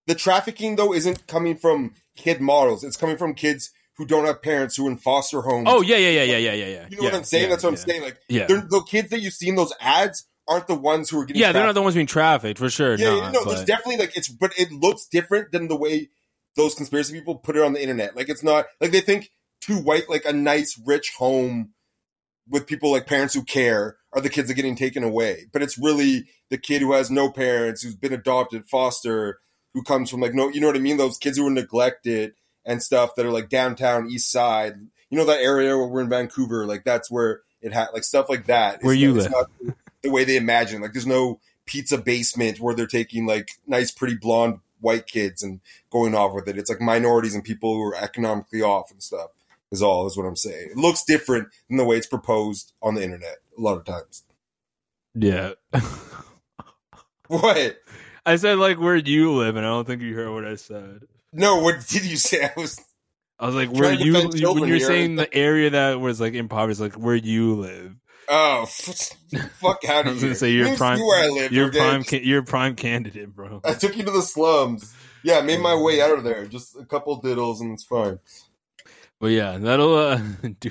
The 0.06 0.14
trafficking 0.14 0.76
though 0.76 0.94
isn't 0.94 1.26
coming 1.26 1.56
from 1.56 1.94
kid 2.16 2.40
models. 2.40 2.84
It's 2.84 2.96
coming 2.96 3.16
from 3.16 3.34
kids 3.34 3.72
who 3.96 4.06
don't 4.06 4.26
have 4.26 4.40
parents 4.42 4.76
who 4.76 4.86
are 4.86 4.90
in 4.92 4.96
foster 4.98 5.42
homes. 5.42 5.66
Oh 5.68 5.82
yeah, 5.82 5.96
yeah, 5.96 6.10
yeah, 6.10 6.22
yeah, 6.22 6.38
yeah, 6.38 6.52
yeah, 6.52 6.66
yeah. 6.66 6.86
You 6.88 6.96
know 6.98 7.02
what 7.04 7.14
I'm 7.14 7.24
saying? 7.24 7.50
That's 7.50 7.64
what 7.64 7.70
I'm 7.70 7.76
saying. 7.76 8.02
Like, 8.02 8.18
Yeah. 8.28 8.46
the 8.46 8.84
kids 8.88 9.10
that 9.10 9.18
you 9.20 9.32
see 9.32 9.48
in 9.48 9.56
those 9.56 9.72
ads 9.80 10.24
aren't 10.48 10.66
the 10.66 10.74
ones 10.74 11.10
who 11.10 11.20
are 11.20 11.24
getting 11.24 11.40
Yeah, 11.42 11.52
they're 11.52 11.66
not 11.66 11.74
the 11.74 11.82
ones 11.82 11.94
being 11.94 12.06
trafficked 12.06 12.58
for 12.58 12.70
sure. 12.70 12.96
Yeah, 12.96 13.10
no, 13.10 13.16
yeah, 13.16 13.30
no, 13.32 13.44
but- 13.44 13.52
it's 13.54 13.64
definitely 13.64 13.98
like 13.98 14.16
it's, 14.16 14.28
but 14.28 14.52
it 14.58 14.72
looks 14.72 15.06
different 15.06 15.52
than 15.52 15.68
the 15.68 15.76
way 15.76 16.10
those 16.56 16.74
conspiracy 16.74 17.12
people 17.12 17.36
put 17.36 17.56
it 17.56 17.62
on 17.62 17.72
the 17.74 17.82
internet. 17.82 18.16
Like 18.16 18.28
it's 18.28 18.42
not 18.42 18.66
like 18.80 18.90
they 18.90 19.00
think 19.00 19.30
two 19.60 19.76
white, 19.78 20.08
like 20.08 20.24
a 20.24 20.32
nice, 20.32 20.80
rich 20.86 21.12
home 21.18 21.70
with 22.48 22.66
people 22.66 22.90
like 22.92 23.06
parents 23.06 23.34
who 23.34 23.42
care 23.44 23.96
are 24.14 24.20
the 24.22 24.30
kids 24.30 24.48
that 24.48 24.54
are 24.54 24.56
getting 24.56 24.74
taken 24.76 25.04
away. 25.04 25.46
But 25.52 25.62
it's 25.62 25.76
really 25.78 26.28
the 26.50 26.56
kid 26.58 26.80
who 26.82 26.92
has 26.94 27.10
no 27.10 27.30
parents, 27.30 27.82
who's 27.82 27.94
been 27.94 28.12
adopted, 28.14 28.64
foster, 28.66 29.38
who 29.74 29.82
comes 29.82 30.08
from 30.10 30.20
like 30.20 30.34
no, 30.34 30.48
you 30.48 30.60
know 30.60 30.66
what 30.66 30.76
I 30.76 30.80
mean? 30.80 30.96
Those 30.96 31.18
kids 31.18 31.36
who 31.36 31.44
were 31.44 31.50
neglected 31.50 32.32
and 32.64 32.82
stuff 32.82 33.14
that 33.16 33.26
are 33.26 33.30
like 33.32 33.48
downtown 33.50 34.08
East 34.10 34.32
Side. 34.32 34.74
You 35.10 35.16
know 35.18 35.24
that 35.26 35.40
area 35.40 35.76
where 35.76 35.86
we're 35.86 36.00
in 36.02 36.08
Vancouver, 36.10 36.66
like 36.66 36.84
that's 36.84 37.10
where 37.10 37.40
it 37.62 37.72
had 37.72 37.88
like 37.94 38.04
stuff 38.04 38.28
like 38.28 38.46
that. 38.46 38.82
Where 38.82 38.92
It's 38.94 39.00
you 39.02 39.12
live. 39.14 39.30
not 39.30 39.46
the 40.02 40.10
way 40.10 40.24
they 40.24 40.36
imagine. 40.36 40.80
Like 40.80 40.92
there's 40.92 41.06
no 41.06 41.40
pizza 41.66 41.98
basement 41.98 42.60
where 42.60 42.74
they're 42.74 42.86
taking 42.86 43.26
like 43.26 43.50
nice, 43.66 43.90
pretty 43.90 44.14
blonde 44.14 44.60
white 44.80 45.06
kids 45.06 45.42
and 45.42 45.60
going 45.90 46.14
off 46.14 46.34
with 46.34 46.48
it. 46.48 46.58
It's 46.58 46.70
like 46.70 46.80
minorities 46.80 47.34
and 47.34 47.44
people 47.44 47.74
who 47.74 47.82
are 47.82 47.96
economically 47.96 48.62
off 48.62 48.90
and 48.90 49.02
stuff. 49.02 49.30
Is 49.70 49.82
all 49.82 50.06
is 50.06 50.16
what 50.16 50.24
I'm 50.24 50.36
saying. 50.36 50.70
It 50.70 50.78
looks 50.78 51.04
different 51.04 51.48
than 51.68 51.76
the 51.76 51.84
way 51.84 51.96
it's 51.96 52.06
proposed 52.06 52.72
on 52.80 52.94
the 52.94 53.02
internet 53.02 53.36
a 53.56 53.60
lot 53.60 53.76
of 53.76 53.84
times. 53.84 54.22
yeah. 55.14 55.52
What? 57.28 57.76
I 58.24 58.36
said 58.36 58.58
like 58.58 58.78
where 58.80 58.96
you 58.96 59.32
live, 59.32 59.56
and 59.56 59.66
I 59.66 59.68
don't 59.68 59.86
think 59.86 60.00
you 60.00 60.14
heard 60.14 60.32
what 60.32 60.46
I 60.46 60.54
said. 60.54 61.02
No, 61.32 61.58
what 61.58 61.86
did 61.86 62.06
you 62.06 62.16
say? 62.16 62.44
I 62.44 62.58
was 62.58 62.80
I 63.38 63.46
was 63.46 63.54
like, 63.54 63.70
where 63.70 63.92
you 63.92 64.14
when 64.14 64.32
you're 64.68 64.78
here. 64.78 64.80
saying 64.80 65.16
the 65.16 65.32
area 65.32 65.70
that 65.70 66.00
was 66.00 66.20
like 66.20 66.34
impoverished, 66.34 66.80
like 66.80 66.94
where 66.94 67.14
you 67.14 67.54
live. 67.54 67.94
Oh 68.28 68.66
fuck 68.66 69.84
out 69.84 70.06
I 70.06 70.08
of 70.10 70.14
was 70.14 70.20
here. 70.22 70.28
gonna 70.28 70.34
say 70.34 70.50
You 70.52 70.66
you're 70.66 70.76
prime. 70.76 70.98
where 71.00 71.24
I 71.24 71.28
live. 71.28 71.52
You're 71.52 71.68
okay? 71.68 71.78
prime. 71.78 72.04
Ca- 72.04 72.22
you're 72.22 72.42
prime 72.42 72.74
candidate, 72.76 73.34
bro. 73.34 73.60
I 73.64 73.74
took 73.74 73.96
you 73.96 74.04
to 74.04 74.10
the 74.10 74.22
slums. 74.22 74.94
Yeah, 75.24 75.38
I 75.38 75.42
made 75.42 75.60
my 75.60 75.74
way 75.74 76.00
out 76.00 76.12
of 76.16 76.24
there. 76.24 76.46
Just 76.46 76.76
a 76.76 76.84
couple 76.84 77.20
diddles 77.20 77.60
and 77.60 77.72
it's 77.72 77.84
fine. 77.84 78.18
But 79.20 79.28
yeah, 79.28 79.58
that'll 79.58 79.94
uh, 79.96 80.20
do. 80.60 80.70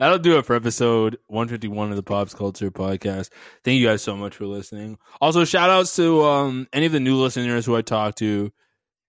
That'll 0.00 0.18
do 0.18 0.38
it 0.38 0.44
for 0.46 0.56
episode 0.56 1.18
151 1.28 1.90
of 1.90 1.96
the 1.96 2.02
Pops 2.02 2.34
Culture 2.34 2.70
Podcast. 2.70 3.30
Thank 3.62 3.78
you 3.78 3.86
guys 3.86 4.02
so 4.02 4.16
much 4.16 4.34
for 4.34 4.44
listening. 4.46 4.98
Also, 5.20 5.44
shout 5.44 5.70
outs 5.70 5.94
to 5.96 6.24
um, 6.24 6.66
any 6.72 6.86
of 6.86 6.92
the 6.92 6.98
new 7.00 7.16
listeners 7.16 7.64
who 7.64 7.76
I 7.76 7.82
talked 7.82 8.18
to. 8.18 8.52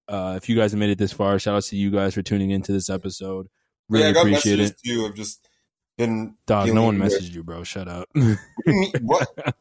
Uh, 0.07 0.35
if 0.37 0.47
you 0.47 0.55
guys 0.55 0.71
have 0.73 0.79
made 0.79 0.91
it 0.91 0.99
this 0.99 1.11
far, 1.11 1.39
shout 1.39 1.55
outs 1.55 1.69
to 1.69 1.75
you 1.75 1.89
guys 1.89 2.13
for 2.13 2.21
tuning 2.21 2.51
into 2.51 2.71
this 2.71 2.89
episode. 2.91 3.47
Really 3.89 4.03
yeah, 4.05 4.09
I 4.09 4.13
got 4.13 4.21
appreciate 4.27 4.57
messages 4.59 4.71
it. 4.71 4.77
too. 4.85 5.05
I've 5.07 5.15
just 5.15 5.47
been 5.97 6.35
Dog, 6.45 6.73
no 6.73 6.83
one 6.83 6.97
messaged 6.97 7.33
you, 7.33 7.43
bro. 7.43 7.63
Shut 7.63 7.87
up. 7.87 8.09
What 8.13 8.23
do 8.23 8.37
you 8.67 8.73
mean? 8.79 8.91
What? 9.01 9.55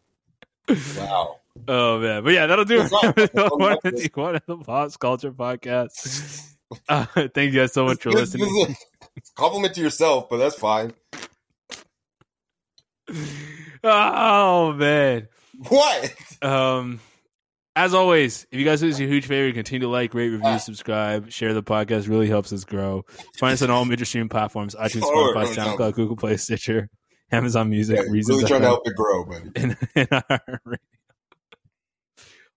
wow. 0.99 1.37
Oh 1.69 1.99
man, 2.01 2.25
but 2.25 2.33
yeah, 2.33 2.47
that'll 2.47 2.65
do 2.65 2.81
it. 2.81 2.85
It's 2.85 2.93
not- 2.93 3.15
for 3.15 3.21
it's 3.23 3.35
not 3.35 3.45
episode 3.47 3.61
like 3.61 3.85
151 3.85 4.35
of 4.37 4.43
the 4.47 4.57
Pops 4.59 4.97
Culture 4.97 5.33
Podcast. 5.33 6.51
Uh, 6.89 7.05
thank 7.15 7.53
you 7.53 7.61
guys 7.61 7.73
so 7.73 7.85
much 7.85 8.03
for 8.03 8.11
listening. 8.11 8.75
compliment 9.37 9.75
to 9.75 9.81
yourself, 9.81 10.29
but 10.29 10.39
that's 10.39 10.57
fine. 10.57 10.93
Oh 13.85 14.73
man. 14.73 15.29
What? 15.69 16.15
Um 16.43 17.01
as 17.77 17.95
always, 17.95 18.47
if 18.51 18.59
you 18.59 18.65
guys 18.65 18.81
do 18.81 18.89
us 18.89 18.99
a 19.01 19.03
huge 19.07 19.27
favor, 19.27 19.53
continue 19.53 19.87
to 19.87 19.89
like, 19.93 20.15
rate, 20.15 20.29
review, 20.29 20.59
subscribe, 20.59 21.31
share 21.31 21.55
the 21.55 21.63
podcast. 21.63 22.09
Really 22.09 22.29
helps 22.29 22.53
us 22.53 22.65
grow. 22.65 23.05
Find 23.39 23.53
us 23.55 23.63
on 23.63 23.71
all 23.71 23.85
major 23.85 24.05
streaming 24.05 24.29
platforms: 24.29 24.75
iTunes, 24.75 25.03
Spotify. 25.03 25.47
SoundCloud, 25.55 25.95
Google 25.95 26.17
Play, 26.17 26.37
Stitcher, 26.37 26.89
Amazon 27.33 27.71
Music, 27.71 27.97
Yeah, 27.97 28.11
Reasons. 28.11 28.37
really 28.39 28.49
trying 28.49 28.61
to 28.63 28.67
help 28.69 28.87
it 28.87 28.95
grow, 28.95 29.25
buddy. 29.25 29.51
and, 29.57 29.77
and 29.97 30.09
our. 30.13 30.79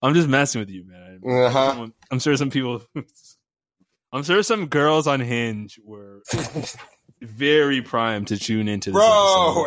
I'm 0.01 0.13
just 0.13 0.27
messing 0.27 0.59
with 0.59 0.69
you, 0.69 0.83
man. 0.85 1.21
Uh-huh. 1.27 1.87
I'm 2.11 2.19
sure 2.19 2.37
some 2.37 2.51
people. 2.51 2.83
I'm 4.13 4.23
sure 4.23 4.41
some 4.43 4.67
girls 4.67 5.07
on 5.07 5.19
Hinge 5.19 5.79
were 5.83 6.21
very 7.21 7.81
primed 7.81 8.27
to 8.27 8.37
tune 8.37 8.67
into 8.67 8.91
this. 8.91 8.95
Bro, 8.97 9.05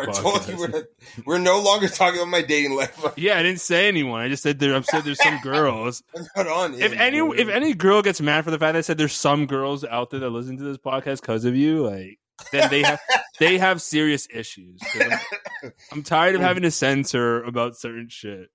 I 0.01 0.05
told 0.13 0.47
you 0.47 0.57
we're, 0.57 0.83
we're 1.25 1.37
no 1.37 1.61
longer 1.61 1.87
talking 1.89 2.19
about 2.19 2.29
my 2.29 2.41
dating 2.41 2.75
life. 2.75 2.97
Yeah, 3.17 3.37
I 3.37 3.43
didn't 3.43 3.59
say 3.61 3.87
anyone. 3.87 4.21
I 4.21 4.29
just 4.29 4.41
said 4.43 4.59
there. 4.59 4.75
I 4.75 4.81
said 4.81 5.03
there's 5.03 5.21
some 5.21 5.39
girls. 5.39 6.01
I'm 6.15 6.25
not 6.35 6.47
on 6.47 6.73
If 6.75 6.93
any, 6.93 7.17
dude. 7.17 7.39
if 7.39 7.49
any 7.49 7.73
girl 7.73 8.01
gets 8.01 8.21
mad 8.21 8.43
for 8.45 8.51
the 8.51 8.57
fact 8.59 8.73
that 8.73 8.79
I 8.79 8.81
said 8.81 8.97
there's 8.97 9.13
some 9.13 9.45
girls 9.47 9.83
out 9.83 10.09
there 10.11 10.21
that 10.21 10.29
listen 10.29 10.57
to 10.57 10.63
this 10.63 10.77
podcast 10.77 11.21
because 11.21 11.43
of 11.45 11.55
you, 11.55 11.85
like 11.87 12.19
then 12.51 12.69
they 12.69 12.83
have 12.83 12.99
they 13.39 13.57
have 13.57 13.81
serious 13.81 14.27
issues. 14.33 14.79
I'm, 14.99 15.71
I'm 15.91 16.03
tired 16.03 16.35
of 16.35 16.41
having 16.41 16.63
to 16.63 16.71
censor 16.71 17.43
about 17.43 17.75
certain 17.75 18.07
shit. 18.09 18.49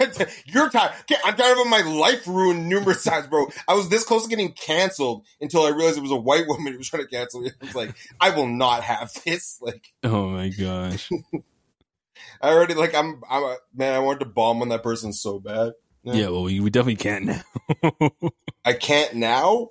You're 0.46 0.70
tired. 0.70 0.92
Okay, 1.02 1.16
I'm 1.24 1.36
tired 1.36 1.58
of 1.58 1.66
my 1.66 1.82
life 1.82 2.26
ruined 2.26 2.68
numerous 2.68 3.04
times, 3.04 3.26
bro. 3.26 3.46
I 3.66 3.74
was 3.74 3.88
this 3.88 4.04
close 4.04 4.24
to 4.24 4.28
getting 4.28 4.52
canceled 4.52 5.24
until 5.40 5.62
I 5.62 5.70
realized 5.70 5.98
it 5.98 6.02
was 6.02 6.10
a 6.10 6.16
white 6.16 6.46
woman 6.46 6.72
who 6.72 6.78
was 6.78 6.88
trying 6.88 7.04
to 7.04 7.08
cancel 7.08 7.40
me. 7.40 7.50
I 7.60 7.64
was 7.64 7.74
like, 7.74 7.94
I 8.20 8.30
will 8.30 8.48
not 8.48 8.82
have 8.82 9.10
this. 9.24 9.58
Like, 9.68 9.92
Oh 10.04 10.28
my 10.28 10.48
gosh. 10.48 11.10
I 12.40 12.50
already 12.50 12.74
like 12.74 12.94
I'm. 12.94 13.22
I'm 13.28 13.42
a, 13.42 13.56
man. 13.74 13.94
I 13.94 13.98
wanted 13.98 14.20
to 14.20 14.26
bomb 14.26 14.62
on 14.62 14.68
that 14.68 14.82
person 14.82 15.12
so 15.12 15.40
bad. 15.40 15.72
Yeah, 16.04 16.28
well, 16.28 16.44
we, 16.44 16.60
we 16.60 16.70
definitely 16.70 16.96
can't 16.96 17.24
now. 17.24 18.10
I 18.64 18.72
can't 18.72 19.14
now. 19.14 19.70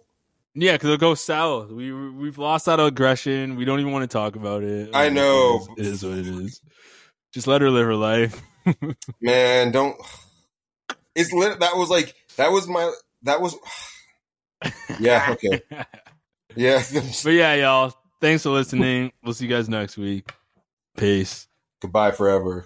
Yeah, 0.53 0.73
because 0.73 0.87
it'll 0.87 0.97
go 0.97 1.15
south. 1.15 1.71
We 1.71 1.91
we've 1.91 2.37
lost 2.37 2.65
that 2.65 2.79
aggression. 2.79 3.55
We 3.55 3.65
don't 3.65 3.79
even 3.79 3.91
want 3.91 4.09
to 4.09 4.13
talk 4.13 4.35
about 4.35 4.63
it. 4.63 4.89
I 4.93 5.09
know. 5.09 5.67
It 5.77 5.85
is, 5.85 5.87
it 5.87 5.93
is 5.93 6.03
what 6.03 6.17
it 6.17 6.27
is. 6.45 6.61
Just 7.31 7.47
let 7.47 7.61
her 7.61 7.69
live 7.69 7.85
her 7.85 7.95
life. 7.95 8.41
Man, 9.21 9.71
don't. 9.71 9.95
It's 11.15 11.31
lit. 11.31 11.59
That 11.59 11.75
was 11.75 11.89
like 11.89 12.13
that 12.37 12.51
was 12.51 12.67
my. 12.67 12.91
That 13.23 13.41
was. 13.41 13.55
Yeah. 14.99 15.35
Okay. 15.43 15.61
Yeah. 16.55 16.81
But 17.23 17.33
yeah, 17.33 17.53
y'all. 17.55 17.93
Thanks 18.19 18.43
for 18.43 18.49
listening. 18.49 19.11
We'll 19.23 19.33
see 19.33 19.45
you 19.45 19.51
guys 19.51 19.69
next 19.69 19.97
week. 19.97 20.31
Peace. 20.97 21.47
Goodbye 21.81 22.11
forever. 22.11 22.65